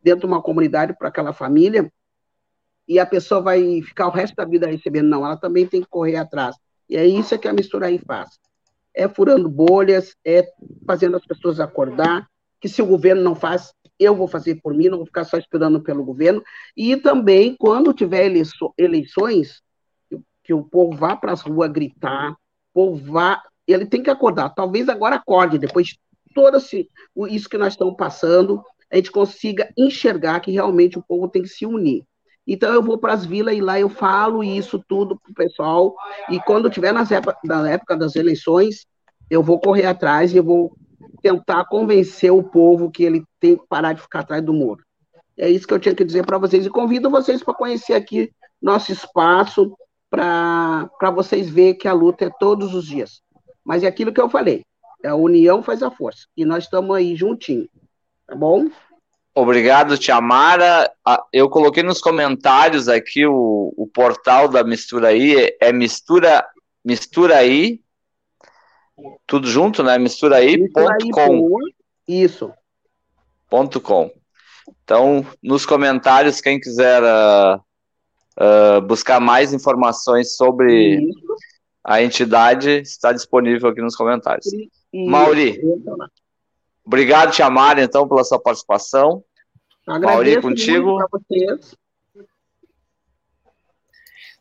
dentro 0.03 0.21
de 0.21 0.27
uma 0.27 0.43
comunidade 0.43 0.97
para 0.99 1.09
aquela 1.09 1.33
família 1.33 1.91
e 2.87 2.99
a 2.99 3.07
pessoa 3.07 3.41
vai 3.41 3.83
ficar 3.83 4.07
o 4.07 4.11
resto 4.11 4.35
da 4.35 4.45
vida 4.45 4.67
recebendo. 4.67 5.09
Não, 5.09 5.25
ela 5.25 5.37
também 5.37 5.67
tem 5.67 5.81
que 5.81 5.89
correr 5.89 6.17
atrás. 6.17 6.57
E 6.89 6.97
é 6.97 7.07
isso 7.07 7.39
que 7.39 7.49
a 7.49 7.53
mistura 7.53 7.87
aí 7.87 7.99
faz. 7.99 8.39
É 8.95 9.09
furando 9.09 9.49
bolhas, 9.49 10.15
é 10.25 10.47
fazendo 10.87 11.17
as 11.17 11.27
pessoas 11.27 11.59
acordar, 11.59 12.29
que 12.61 12.69
se 12.69 12.81
o 12.81 12.87
governo 12.87 13.23
não 13.23 13.35
faz, 13.35 13.73
eu 13.99 14.15
vou 14.15 14.29
fazer 14.29 14.61
por 14.63 14.75
mim, 14.75 14.89
não 14.89 14.99
vou 14.99 15.07
ficar 15.07 15.25
só 15.25 15.39
esperando 15.39 15.83
pelo 15.83 16.05
governo. 16.05 16.43
E 16.77 16.97
também, 16.97 17.57
quando 17.59 17.95
tiver 17.95 18.27
eleições, 18.79 19.63
que 20.45 20.53
o 20.53 20.63
povo 20.63 20.97
vá 20.97 21.17
para 21.17 21.33
as 21.33 21.41
ruas 21.41 21.73
gritar, 21.73 22.33
o 22.33 22.37
povo 22.75 23.13
vá, 23.13 23.43
ele 23.67 23.87
tem 23.87 24.03
que 24.03 24.11
acordar. 24.11 24.51
Talvez 24.51 24.89
agora 24.89 25.17
acorde, 25.17 25.59
depois 25.59 25.87
de 25.89 25.99
todo 26.35 26.59
esse, 26.59 26.89
isso 27.31 27.49
que 27.49 27.59
nós 27.59 27.73
estamos 27.73 27.97
passando, 27.97 28.63
a 28.93 28.97
gente 28.97 29.11
consiga 29.11 29.73
enxergar 29.77 30.41
que 30.41 30.53
realmente 30.53 30.99
o 30.99 31.03
povo 31.03 31.29
tem 31.29 31.43
que 31.43 31.49
se 31.49 31.65
unir. 31.65 32.05
Então 32.47 32.73
eu 32.75 32.83
vou 32.83 32.99
para 32.99 33.15
as 33.15 33.25
vilas 33.25 33.57
e 33.57 33.61
lá 33.61 33.81
eu 33.81 33.89
falo 33.89 34.45
isso 34.45 34.83
tudo 34.87 35.19
para 35.19 35.31
o 35.31 35.35
pessoal. 35.35 35.95
E 36.29 36.39
quando 36.41 36.69
tiver 36.69 36.93
nas 36.93 37.11
época, 37.11 37.39
na 37.43 37.71
época 37.71 37.97
das 37.97 38.15
eleições, 38.15 38.87
eu 39.31 39.43
vou 39.43 39.59
correr 39.59 39.87
atrás 39.87 40.33
e 40.33 40.37
eu 40.37 40.45
vou 40.45 40.77
tentar 41.23 41.65
convencer 41.65 42.31
o 42.31 42.43
povo 42.43 42.91
que 42.91 43.03
ele 43.03 43.25
tem 43.41 43.57
que 43.57 43.67
parar 43.67 43.95
de 43.95 44.03
ficar 44.03 44.21
atrás 44.21 44.43
do 44.43 44.53
muro. 44.53 44.85
É 45.39 45.49
isso 45.49 45.67
que 45.67 45.73
eu 45.73 45.81
tinha 45.81 45.95
que 45.95 46.05
dizer 46.05 46.27
para 46.27 46.37
vocês. 46.37 46.67
E 46.67 46.71
convido 46.71 47.09
vocês 47.09 47.43
para 47.43 47.55
conhecer 47.55 47.95
aqui 47.95 48.31
nosso 48.61 48.93
espaço, 48.93 49.75
para 50.15 51.11
vocês 51.11 51.49
verem 51.49 51.77
que 51.77 51.89
a 51.89 51.93
luta 51.93 52.27
é 52.27 52.31
todos 52.31 52.75
os 52.75 52.87
dias. 52.87 53.23
Mas 53.65 53.83
é 53.83 53.87
aquilo 53.87 54.13
que 54.13 54.21
eu 54.21 54.29
falei: 54.29 54.65
a 55.05 55.15
união 55.15 55.63
faz 55.63 55.83
a 55.83 55.91
força. 55.91 56.27
E 56.37 56.45
nós 56.45 56.65
estamos 56.65 56.95
aí 56.95 57.17
juntinho. 57.17 57.69
Tá 58.27 58.35
bom? 58.35 58.69
Obrigado, 59.35 59.99
Tiamara. 59.99 60.91
Ah, 61.05 61.25
eu 61.33 61.51
coloquei 61.51 61.83
nos 61.83 62.01
comentários 62.01 62.89
aqui 62.89 63.27
o, 63.27 63.75
o 63.77 63.87
portal 63.87 64.49
da 64.49 64.63
Mistura 64.63 65.09
aí, 65.09 65.57
é 65.61 65.73
mistura, 65.73 66.47
mistura 66.85 67.37
aí, 67.37 67.81
tudo 69.27 69.49
junto, 69.49 69.83
né? 69.83 69.99
Mistura 69.99 70.37
aí, 70.37 70.69
ponto 70.71 71.11
com. 71.11 71.59
Isso. 72.07 72.53
Ponto 73.51 73.81
com. 73.81 74.11
Então, 74.85 75.27
nos 75.43 75.67
comentários, 75.67 76.41
quem 76.41 76.61
quiser 76.61 77.03
uh, 77.03 77.61
uh, 78.39 78.81
buscar 78.83 79.21
mais 79.21 79.53
informações 79.53 80.37
sobre 80.37 81.01
Isso. 81.01 81.37
a 81.83 82.03
entidade, 82.03 82.81
está 82.81 83.13
disponível 83.13 83.71
aqui 83.71 83.81
nos 83.81 83.97
comentários. 83.97 84.47
Isso. 84.47 84.71
Mauri. 84.93 85.61
Obrigado, 86.85 87.33
Tiamara, 87.33 87.83
então, 87.83 88.07
pela 88.07 88.25
sua 88.25 88.39
participação. 88.39 89.25
Mauri, 89.87 90.41
contigo. 90.41 90.99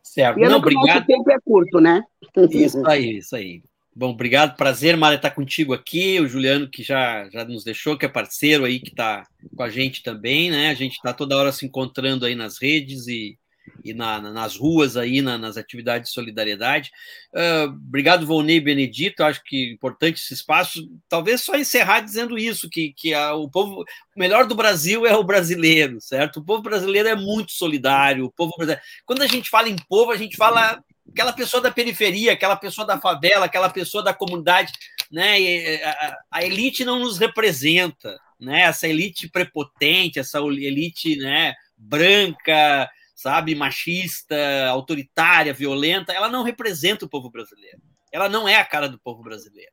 Certo. 0.01 0.39
Não, 0.39 0.57
obrigado. 0.57 1.03
O 1.03 1.05
tempo 1.05 1.31
é 1.31 1.39
curto, 1.39 1.79
né? 1.79 2.03
Isso 2.51 2.85
aí, 2.85 3.17
isso 3.17 3.35
aí. 3.35 3.63
Bom, 3.95 4.09
obrigado, 4.09 4.55
prazer, 4.55 4.97
Mara, 4.97 5.15
estar 5.15 5.31
contigo 5.31 5.73
aqui. 5.73 6.19
O 6.19 6.27
Juliano, 6.27 6.69
que 6.69 6.81
já, 6.81 7.29
já 7.29 7.45
nos 7.45 7.63
deixou, 7.63 7.97
que 7.97 8.05
é 8.05 8.09
parceiro 8.09 8.65
aí, 8.65 8.79
que 8.79 8.89
está 8.89 9.23
com 9.55 9.63
a 9.63 9.69
gente 9.69 10.01
também, 10.01 10.49
né? 10.49 10.69
A 10.69 10.73
gente 10.73 10.93
está 10.93 11.13
toda 11.13 11.37
hora 11.37 11.51
se 11.51 11.65
encontrando 11.65 12.25
aí 12.25 12.33
nas 12.33 12.59
redes 12.59 13.07
e 13.07 13.37
e 13.83 13.93
na, 13.93 14.19
nas 14.19 14.55
ruas 14.55 14.95
aí, 14.95 15.21
na, 15.21 15.37
nas 15.37 15.57
atividades 15.57 16.09
de 16.09 16.13
solidariedade. 16.13 16.91
Uh, 17.33 17.69
obrigado, 17.69 18.25
Volney 18.25 18.59
Benedito. 18.59 19.23
Acho 19.23 19.43
que 19.43 19.71
importante 19.71 20.21
esse 20.21 20.33
espaço. 20.33 20.89
Talvez 21.09 21.41
só 21.41 21.55
encerrar 21.55 21.99
dizendo 21.99 22.37
isso: 22.37 22.69
que, 22.69 22.93
que 22.93 23.13
a, 23.13 23.33
o 23.33 23.49
povo, 23.49 23.81
o 23.81 24.19
melhor 24.19 24.47
do 24.47 24.55
Brasil 24.55 25.05
é 25.05 25.15
o 25.15 25.23
brasileiro, 25.23 25.99
certo? 25.99 26.37
O 26.37 26.45
povo 26.45 26.61
brasileiro 26.61 27.09
é 27.09 27.15
muito 27.15 27.51
solidário. 27.51 28.25
O 28.25 28.31
povo 28.31 28.53
brasileiro. 28.55 28.81
Quando 29.05 29.21
a 29.21 29.27
gente 29.27 29.49
fala 29.49 29.69
em 29.69 29.75
povo, 29.89 30.11
a 30.11 30.17
gente 30.17 30.37
fala 30.37 30.81
aquela 31.09 31.33
pessoa 31.33 31.61
da 31.61 31.71
periferia, 31.71 32.31
aquela 32.31 32.55
pessoa 32.55 32.87
da 32.87 32.99
favela, 32.99 33.45
aquela 33.45 33.69
pessoa 33.69 34.03
da 34.03 34.13
comunidade, 34.13 34.71
né? 35.11 35.37
A, 35.83 36.17
a 36.31 36.45
elite 36.45 36.85
não 36.85 36.99
nos 36.99 37.17
representa, 37.17 38.17
né? 38.39 38.61
Essa 38.61 38.87
elite 38.87 39.29
prepotente, 39.29 40.19
essa 40.19 40.39
elite, 40.39 41.17
né? 41.17 41.53
Branca, 41.77 42.89
sabe, 43.23 43.55
machista, 43.55 44.35
autoritária, 44.67 45.53
violenta, 45.53 46.11
ela 46.11 46.27
não 46.27 46.43
representa 46.43 47.05
o 47.05 47.09
povo 47.09 47.31
brasileiro. 47.31 47.81
Ela 48.11 48.27
não 48.27 48.49
é 48.49 48.57
a 48.57 48.65
cara 48.65 48.89
do 48.89 48.99
povo 48.99 49.23
brasileiro. 49.23 49.71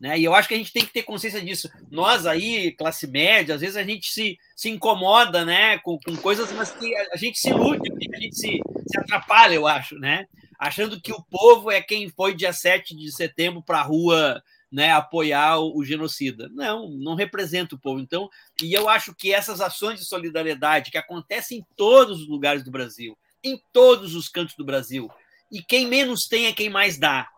Né? 0.00 0.18
E 0.18 0.24
eu 0.24 0.34
acho 0.34 0.48
que 0.48 0.54
a 0.54 0.56
gente 0.56 0.72
tem 0.72 0.84
que 0.84 0.92
ter 0.92 1.04
consciência 1.04 1.40
disso. 1.40 1.70
Nós 1.92 2.26
aí, 2.26 2.72
classe 2.72 3.06
média, 3.06 3.54
às 3.54 3.60
vezes 3.60 3.76
a 3.76 3.84
gente 3.84 4.08
se, 4.08 4.36
se 4.56 4.68
incomoda 4.68 5.44
né, 5.44 5.78
com, 5.78 5.96
com 6.04 6.16
coisas, 6.16 6.50
mas 6.52 6.72
que 6.72 6.92
a, 7.12 7.16
gente 7.16 7.38
se 7.38 7.50
ilude, 7.50 7.88
a 8.12 8.20
gente 8.20 8.36
se, 8.36 8.60
se 8.88 8.98
atrapalha, 8.98 9.54
eu 9.54 9.66
acho, 9.66 9.94
né? 9.96 10.26
Achando 10.58 11.00
que 11.00 11.12
o 11.12 11.22
povo 11.22 11.70
é 11.70 11.80
quem 11.80 12.08
foi 12.08 12.34
dia 12.34 12.52
7 12.52 12.96
de 12.96 13.12
setembro 13.12 13.62
para 13.62 13.78
a 13.78 13.82
rua 13.82 14.42
né, 14.70 14.92
apoiar 14.92 15.58
o, 15.58 15.78
o, 15.78 15.84
genocida. 15.84 16.48
Não, 16.52 16.88
não 16.90 17.14
representa 17.14 17.74
o 17.74 17.78
povo. 17.78 18.00
Então, 18.00 18.28
e 18.62 18.72
eu 18.72 18.88
acho 18.88 19.14
que 19.14 19.32
essas 19.32 19.60
ações 19.60 19.98
de 19.98 20.06
solidariedade 20.06 20.90
que 20.90 20.98
acontecem 20.98 21.58
em 21.58 21.66
todos 21.76 22.20
os 22.20 22.28
lugares 22.28 22.62
do 22.62 22.70
Brasil, 22.70 23.16
em 23.42 23.60
todos 23.72 24.14
os 24.14 24.28
cantos 24.28 24.54
do 24.56 24.64
Brasil, 24.64 25.10
e 25.50 25.62
quem 25.62 25.86
menos 25.86 26.26
tem 26.26 26.46
é 26.46 26.52
quem 26.52 26.68
mais 26.68 26.98
dá. 26.98 27.28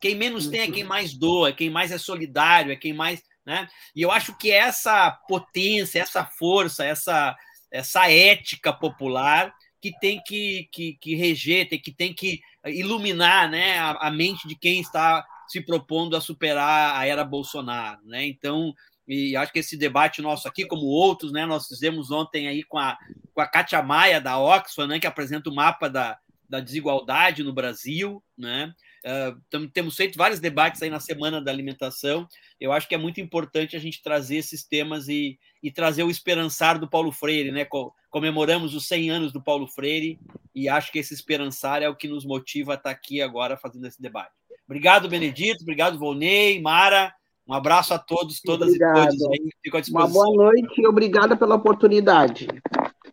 Quem 0.00 0.16
menos 0.16 0.48
tem 0.48 0.62
é 0.62 0.70
quem 0.70 0.82
mais 0.82 1.14
doa, 1.14 1.50
é 1.50 1.52
quem 1.52 1.70
mais 1.70 1.92
é 1.92 1.98
solidário, 1.98 2.72
é 2.72 2.76
quem 2.76 2.92
mais. 2.92 3.22
Né? 3.46 3.68
E 3.94 4.02
eu 4.02 4.10
acho 4.10 4.36
que 4.36 4.50
essa 4.50 5.10
potência, 5.28 6.00
essa 6.00 6.24
força, 6.24 6.84
essa, 6.84 7.36
essa 7.70 8.10
ética 8.10 8.72
popular 8.72 9.54
que 9.80 9.92
tem 10.00 10.20
que, 10.24 10.68
que, 10.72 10.94
que 10.94 11.14
reger, 11.14 11.68
tem, 11.68 11.80
que 11.80 11.92
tem 11.92 12.14
que 12.14 12.40
iluminar 12.66 13.48
né, 13.48 13.78
a, 13.78 14.08
a 14.08 14.10
mente 14.10 14.46
de 14.48 14.56
quem 14.56 14.80
está 14.80 15.24
se 15.52 15.60
propondo 15.60 16.16
a 16.16 16.20
superar 16.20 16.96
a 16.98 17.06
era 17.06 17.22
Bolsonaro, 17.22 18.00
né? 18.04 18.24
Então, 18.26 18.72
e 19.06 19.36
acho 19.36 19.52
que 19.52 19.58
esse 19.58 19.76
debate 19.76 20.22
nosso 20.22 20.48
aqui, 20.48 20.64
como 20.64 20.86
outros, 20.86 21.30
né, 21.30 21.44
nós 21.44 21.66
fizemos 21.66 22.10
ontem 22.10 22.48
aí 22.48 22.62
com 22.62 22.78
a, 22.78 22.96
com 23.34 23.40
a 23.40 23.46
Kátia 23.46 23.82
Maia, 23.82 24.20
da 24.20 24.38
Oxfam, 24.38 24.86
né, 24.86 24.98
que 24.98 25.06
apresenta 25.06 25.50
o 25.50 25.54
mapa 25.54 25.90
da, 25.90 26.18
da 26.48 26.60
desigualdade 26.60 27.42
no 27.42 27.52
Brasil, 27.52 28.22
né? 28.36 28.72
Uh, 29.04 29.68
temos 29.70 29.96
feito 29.96 30.16
vários 30.16 30.38
debates 30.38 30.80
aí 30.80 30.88
na 30.88 31.00
semana 31.00 31.40
da 31.40 31.50
alimentação. 31.50 32.28
Eu 32.60 32.72
acho 32.72 32.88
que 32.88 32.94
é 32.94 32.98
muito 32.98 33.20
importante 33.20 33.74
a 33.74 33.78
gente 33.78 34.02
trazer 34.02 34.36
esses 34.36 34.64
temas 34.64 35.08
e, 35.08 35.38
e 35.62 35.72
trazer 35.72 36.04
o 36.04 36.10
esperançar 36.10 36.78
do 36.78 36.88
Paulo 36.88 37.10
Freire, 37.10 37.50
né? 37.50 37.64
Co 37.64 37.92
comemoramos 38.10 38.74
os 38.74 38.86
100 38.86 39.10
anos 39.10 39.32
do 39.32 39.42
Paulo 39.42 39.66
Freire 39.66 40.18
e 40.54 40.68
acho 40.68 40.92
que 40.92 40.98
esse 40.98 41.14
esperançar 41.14 41.82
é 41.82 41.88
o 41.88 41.96
que 41.96 42.06
nos 42.06 42.26
motiva 42.26 42.72
a 42.72 42.76
estar 42.76 42.90
aqui 42.90 43.22
agora 43.22 43.56
fazendo 43.56 43.86
esse 43.86 44.00
debate. 44.00 44.34
Obrigado, 44.66 45.08
Benedito. 45.08 45.62
Obrigado, 45.62 45.98
Volney, 45.98 46.60
Mara. 46.60 47.12
Um 47.46 47.54
abraço 47.54 47.92
a 47.92 47.98
todos, 47.98 48.40
todas 48.40 48.68
Obrigado. 48.68 49.14
e 49.14 49.18
todos. 49.18 49.22
Aí, 49.30 49.50
fico 49.62 49.76
à 49.76 49.80
disposição. 49.80 50.22
Uma 50.22 50.34
boa 50.34 50.50
noite 50.50 50.80
e 50.80 50.86
obrigada 50.86 51.36
pela 51.36 51.56
oportunidade. 51.56 52.46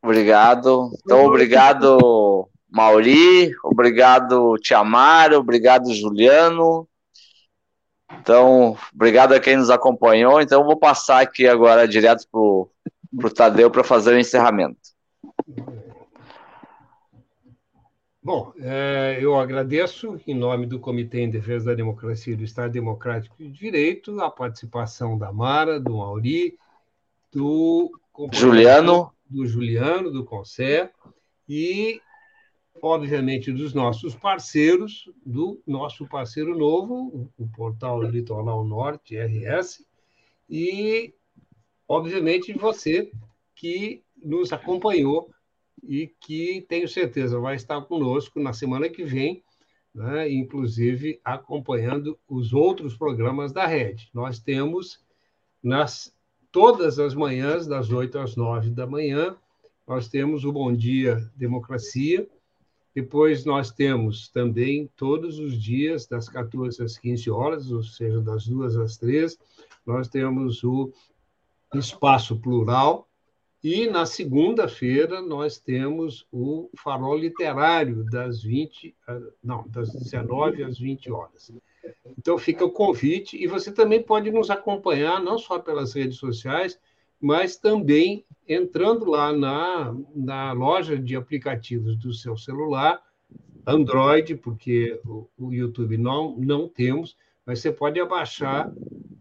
Obrigado. 0.01 0.91
Então, 1.03 1.25
obrigado, 1.25 2.47
Mauri. 2.69 3.51
Obrigado, 3.63 4.55
Tiamara. 4.61 5.39
Obrigado, 5.39 5.93
Juliano. 5.93 6.87
Então, 8.21 8.77
obrigado 8.93 9.33
a 9.33 9.39
quem 9.39 9.57
nos 9.57 9.69
acompanhou. 9.69 10.41
Então, 10.41 10.63
vou 10.63 10.77
passar 10.77 11.21
aqui 11.21 11.47
agora 11.47 11.87
direto 11.87 12.25
para 12.31 12.39
o 12.39 13.33
Tadeu 13.35 13.69
para 13.69 13.83
fazer 13.83 14.13
o 14.13 14.19
encerramento. 14.19 14.79
Bom, 18.29 18.53
é, 18.59 19.17
eu 19.19 19.35
agradeço, 19.39 20.21
em 20.27 20.35
nome 20.35 20.67
do 20.67 20.79
Comitê 20.79 21.21
em 21.21 21.31
Defesa 21.31 21.71
da 21.71 21.73
Democracia 21.73 22.31
e 22.31 22.35
do 22.35 22.43
Estado 22.43 22.71
Democrático 22.71 23.35
de 23.35 23.49
Direito, 23.49 24.21
a 24.21 24.29
participação 24.29 25.17
da 25.17 25.31
Mara, 25.31 25.79
do 25.79 25.97
Mauri, 25.97 26.55
do 27.31 27.91
Juliano, 28.31 29.11
do 29.27 29.47
Juliano, 29.47 30.11
do 30.11 30.23
Concer 30.23 30.91
e, 31.49 31.99
obviamente, 32.79 33.51
dos 33.51 33.73
nossos 33.73 34.13
parceiros, 34.13 35.11
do 35.25 35.59
nosso 35.65 36.05
parceiro 36.07 36.55
novo, 36.55 37.31
o 37.35 37.47
portal 37.47 37.99
Litoral 38.03 38.63
Norte, 38.63 39.17
RS, 39.17 39.83
e, 40.47 41.15
obviamente, 41.87 42.53
você 42.53 43.11
que 43.55 44.03
nos 44.23 44.53
acompanhou 44.53 45.31
e 45.83 46.07
que 46.19 46.65
tenho 46.67 46.87
certeza 46.87 47.39
vai 47.39 47.55
estar 47.55 47.81
conosco 47.81 48.39
na 48.39 48.53
semana 48.53 48.89
que 48.89 49.03
vem 49.03 49.43
né? 49.93 50.31
inclusive 50.31 51.19
acompanhando 51.23 52.17
os 52.27 52.53
outros 52.53 52.95
programas 52.95 53.51
da 53.51 53.65
rede. 53.65 54.09
Nós 54.13 54.39
temos 54.39 55.03
nas 55.61 56.13
todas 56.51 56.99
as 56.99 57.13
manhãs, 57.13 57.67
das 57.67 57.91
8 57.91 58.17
às 58.17 58.35
9 58.35 58.69
da 58.69 58.87
manhã, 58.87 59.35
nós 59.87 60.07
temos 60.07 60.45
o 60.45 60.51
Bom 60.51 60.73
Dia 60.73 61.29
Democracia. 61.35 62.27
Depois 62.93 63.45
nós 63.45 63.71
temos 63.71 64.29
também 64.29 64.89
todos 64.95 65.39
os 65.39 65.61
dias, 65.61 66.05
das 66.07 66.29
14 66.29 66.83
às 66.83 66.97
15 66.97 67.29
horas, 67.29 67.71
ou 67.71 67.83
seja, 67.83 68.21
das 68.21 68.47
2 68.47 68.75
às 68.77 68.97
3, 68.97 69.37
nós 69.85 70.07
temos 70.07 70.63
o 70.63 70.91
Espaço 71.73 72.39
Plural, 72.39 73.08
e 73.63 73.87
na 73.87 74.05
segunda-feira 74.05 75.21
nós 75.21 75.59
temos 75.59 76.25
o 76.31 76.69
Farol 76.77 77.17
Literário 77.17 78.05
das 78.05 78.41
20, 78.41 78.95
não, 79.43 79.67
das 79.67 79.91
19 79.91 80.63
às 80.63 80.79
20 80.79 81.11
horas. 81.11 81.51
Então 82.17 82.37
fica 82.37 82.63
o 82.63 82.71
convite 82.71 83.37
e 83.41 83.47
você 83.47 83.71
também 83.71 84.01
pode 84.01 84.31
nos 84.31 84.49
acompanhar 84.49 85.21
não 85.21 85.37
só 85.37 85.59
pelas 85.59 85.93
redes 85.93 86.17
sociais, 86.17 86.79
mas 87.19 87.57
também 87.57 88.25
entrando 88.47 89.05
lá 89.05 89.33
na, 89.33 89.93
na 90.15 90.53
loja 90.53 90.97
de 90.97 91.17
aplicativos 91.17 91.97
do 91.97 92.13
seu 92.13 92.37
celular, 92.37 93.01
Android, 93.67 94.35
porque 94.35 94.99
o, 95.05 95.27
o 95.37 95.53
YouTube 95.53 95.97
não, 95.97 96.35
não 96.37 96.67
temos, 96.67 97.17
mas 97.45 97.59
você 97.59 97.71
pode 97.71 97.99
abaixar, 97.99 98.71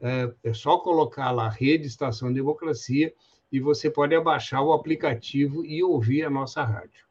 é, 0.01 0.33
é 0.45 0.55
só 0.55 0.79
colocar 0.79 1.33
lá 1.33 1.49
Rede 1.49 1.89
Estação 1.89 2.33
Democracia 2.33 3.13
e 3.51 3.61
você 3.61 3.91
pode 3.91 4.15
abaixar 4.15 4.63
o 4.63 4.73
aplicativo 4.73 5.65
e 5.65 5.83
ouvir 5.83 6.25
a 6.25 6.31
nossa 6.31 6.63
rádio. 6.63 7.07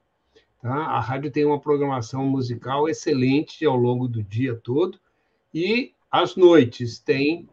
Tá? 0.62 0.74
A 0.74 1.00
rádio 1.00 1.32
tem 1.32 1.46
uma 1.46 1.60
programação 1.60 2.26
musical 2.26 2.88
excelente 2.88 3.66
ao 3.66 3.76
longo 3.76 4.08
do 4.08 4.24
dia 4.24 4.56
todo 4.56 5.00
e 5.54 5.94
às 6.12 6.36
noites 6.36 7.00
tem 7.00 7.48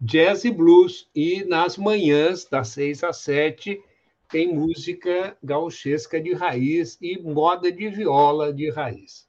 jazz 0.00 0.44
e 0.44 0.50
blues 0.50 1.08
e 1.14 1.44
nas 1.44 1.76
manhãs 1.76 2.44
das 2.44 2.68
seis 2.68 3.02
às 3.02 3.18
sete 3.18 3.82
tem 4.28 4.54
música 4.54 5.36
gauchesca 5.42 6.20
de 6.20 6.34
raiz 6.34 6.98
e 7.00 7.18
moda 7.18 7.72
de 7.72 7.88
viola 7.88 8.52
de 8.52 8.70
raiz. 8.70 9.26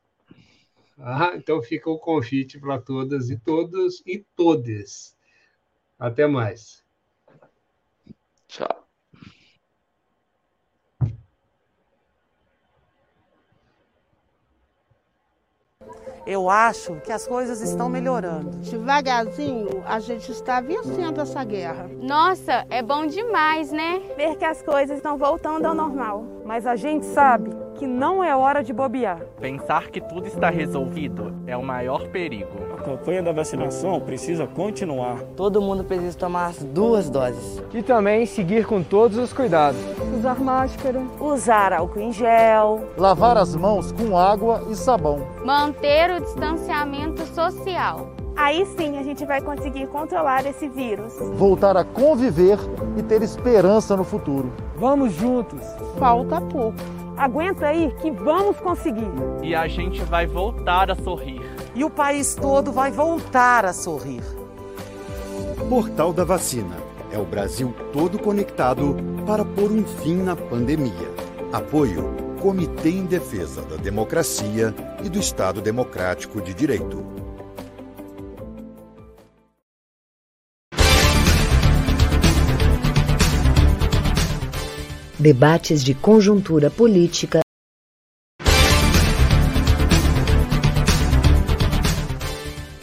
Ah, 0.97 1.31
então 1.35 1.61
fica 1.61 1.89
o 1.89 1.97
convite 1.97 2.59
para 2.59 2.77
todas 2.77 3.29
e 3.29 3.39
todos 3.39 4.03
e 4.05 4.19
todes. 4.35 5.15
Até 5.97 6.27
mais. 6.27 6.83
Tchau. 8.47 8.78
Eu 16.29 16.47
acho 16.47 16.97
que 17.03 17.11
as 17.11 17.25
coisas 17.25 17.59
estão 17.59 17.89
melhorando. 17.89 18.51
Devagarzinho, 18.59 19.83
a 19.83 19.99
gente 19.99 20.31
está 20.31 20.61
vencendo 20.61 21.21
essa 21.21 21.43
guerra. 21.43 21.89
Nossa, 21.99 22.67
é 22.69 22.83
bom 22.83 23.07
demais, 23.07 23.71
né? 23.71 23.99
Ver 24.15 24.35
que 24.35 24.45
as 24.45 24.61
coisas 24.61 24.97
estão 24.97 25.17
voltando 25.17 25.65
ao 25.65 25.73
normal. 25.73 26.23
Mas 26.45 26.67
a 26.67 26.75
gente 26.75 27.03
sabe 27.07 27.49
que 27.79 27.87
não 27.87 28.21
é 28.21 28.35
hora 28.35 28.61
de 28.61 28.73
bobear. 28.73 29.21
Pensar 29.39 29.87
que 29.87 30.01
tudo 30.01 30.27
está 30.27 30.49
resolvido 30.49 31.33
é 31.47 31.55
o 31.55 31.63
maior 31.63 32.09
perigo. 32.09 32.51
A 32.77 32.83
campanha 32.83 33.23
da 33.23 33.31
vacinação 33.31 34.01
precisa 34.01 34.45
continuar. 34.45 35.21
Todo 35.37 35.61
mundo 35.61 35.85
precisa 35.85 36.17
tomar 36.17 36.47
as 36.47 36.57
duas 36.61 37.09
doses. 37.09 37.63
E 37.73 37.81
também 37.81 38.25
seguir 38.25 38.65
com 38.65 38.83
todos 38.83 39.17
os 39.17 39.31
cuidados. 39.31 39.79
Usar 40.13 40.37
máscara. 40.41 41.01
Usar 41.21 41.71
álcool 41.71 42.01
em 42.01 42.11
gel. 42.11 42.83
Lavar 42.97 43.37
as 43.37 43.55
mãos 43.55 43.93
com 43.93 44.17
água 44.17 44.61
e 44.69 44.75
sabão. 44.75 45.25
Manter 45.45 46.11
o 46.11 46.19
distanciamento 46.19 47.25
social. 47.27 48.09
Aí 48.35 48.65
sim 48.77 48.97
a 48.97 49.03
gente 49.03 49.25
vai 49.25 49.41
conseguir 49.41 49.87
controlar 49.87 50.45
esse 50.45 50.67
vírus. 50.67 51.13
Voltar 51.35 51.77
a 51.77 51.85
conviver 51.85 52.57
e 52.97 53.03
ter 53.03 53.21
esperança 53.21 53.95
no 53.95 54.03
futuro. 54.03 54.51
Vamos 54.75 55.13
juntos. 55.13 55.61
Falta 55.97 56.41
pouco. 56.41 56.99
Aguenta 57.19 57.67
aí 57.67 57.93
que 57.99 58.09
vamos 58.09 58.55
conseguir. 58.61 59.11
E 59.43 59.53
a 59.53 59.67
gente 59.67 60.01
vai 60.05 60.25
voltar 60.25 60.89
a 60.89 60.95
sorrir. 60.95 61.41
E 61.75 61.83
o 61.83 61.89
país 61.89 62.33
todo 62.33 62.71
vai 62.71 62.91
voltar 62.91 63.65
a 63.65 63.73
sorrir. 63.73 64.23
Portal 65.67 66.13
da 66.13 66.23
Vacina. 66.23 66.77
É 67.11 67.17
o 67.17 67.25
Brasil 67.25 67.75
todo 67.91 68.17
conectado 68.17 68.95
para 69.25 69.43
pôr 69.43 69.69
um 69.69 69.83
fim 69.83 70.15
na 70.15 70.33
pandemia. 70.33 71.09
Apoio 71.51 72.09
Comitê 72.41 72.91
em 72.91 73.05
Defesa 73.05 73.63
da 73.63 73.75
Democracia 73.75 74.73
e 75.03 75.09
do 75.09 75.19
Estado 75.19 75.59
Democrático 75.59 76.41
de 76.41 76.53
Direito. 76.53 77.18
Debates 85.21 85.83
de 85.83 85.93
conjuntura 85.93 86.69
política. 86.69 87.41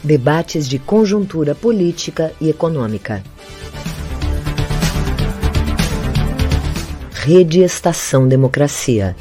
Debates 0.04 0.68
de 0.68 0.78
conjuntura 0.78 1.54
política 1.54 2.34
e 2.38 2.50
econômica. 2.50 3.22
Rede 7.14 7.62
Estação 7.62 8.28
Democracia. 8.28 9.16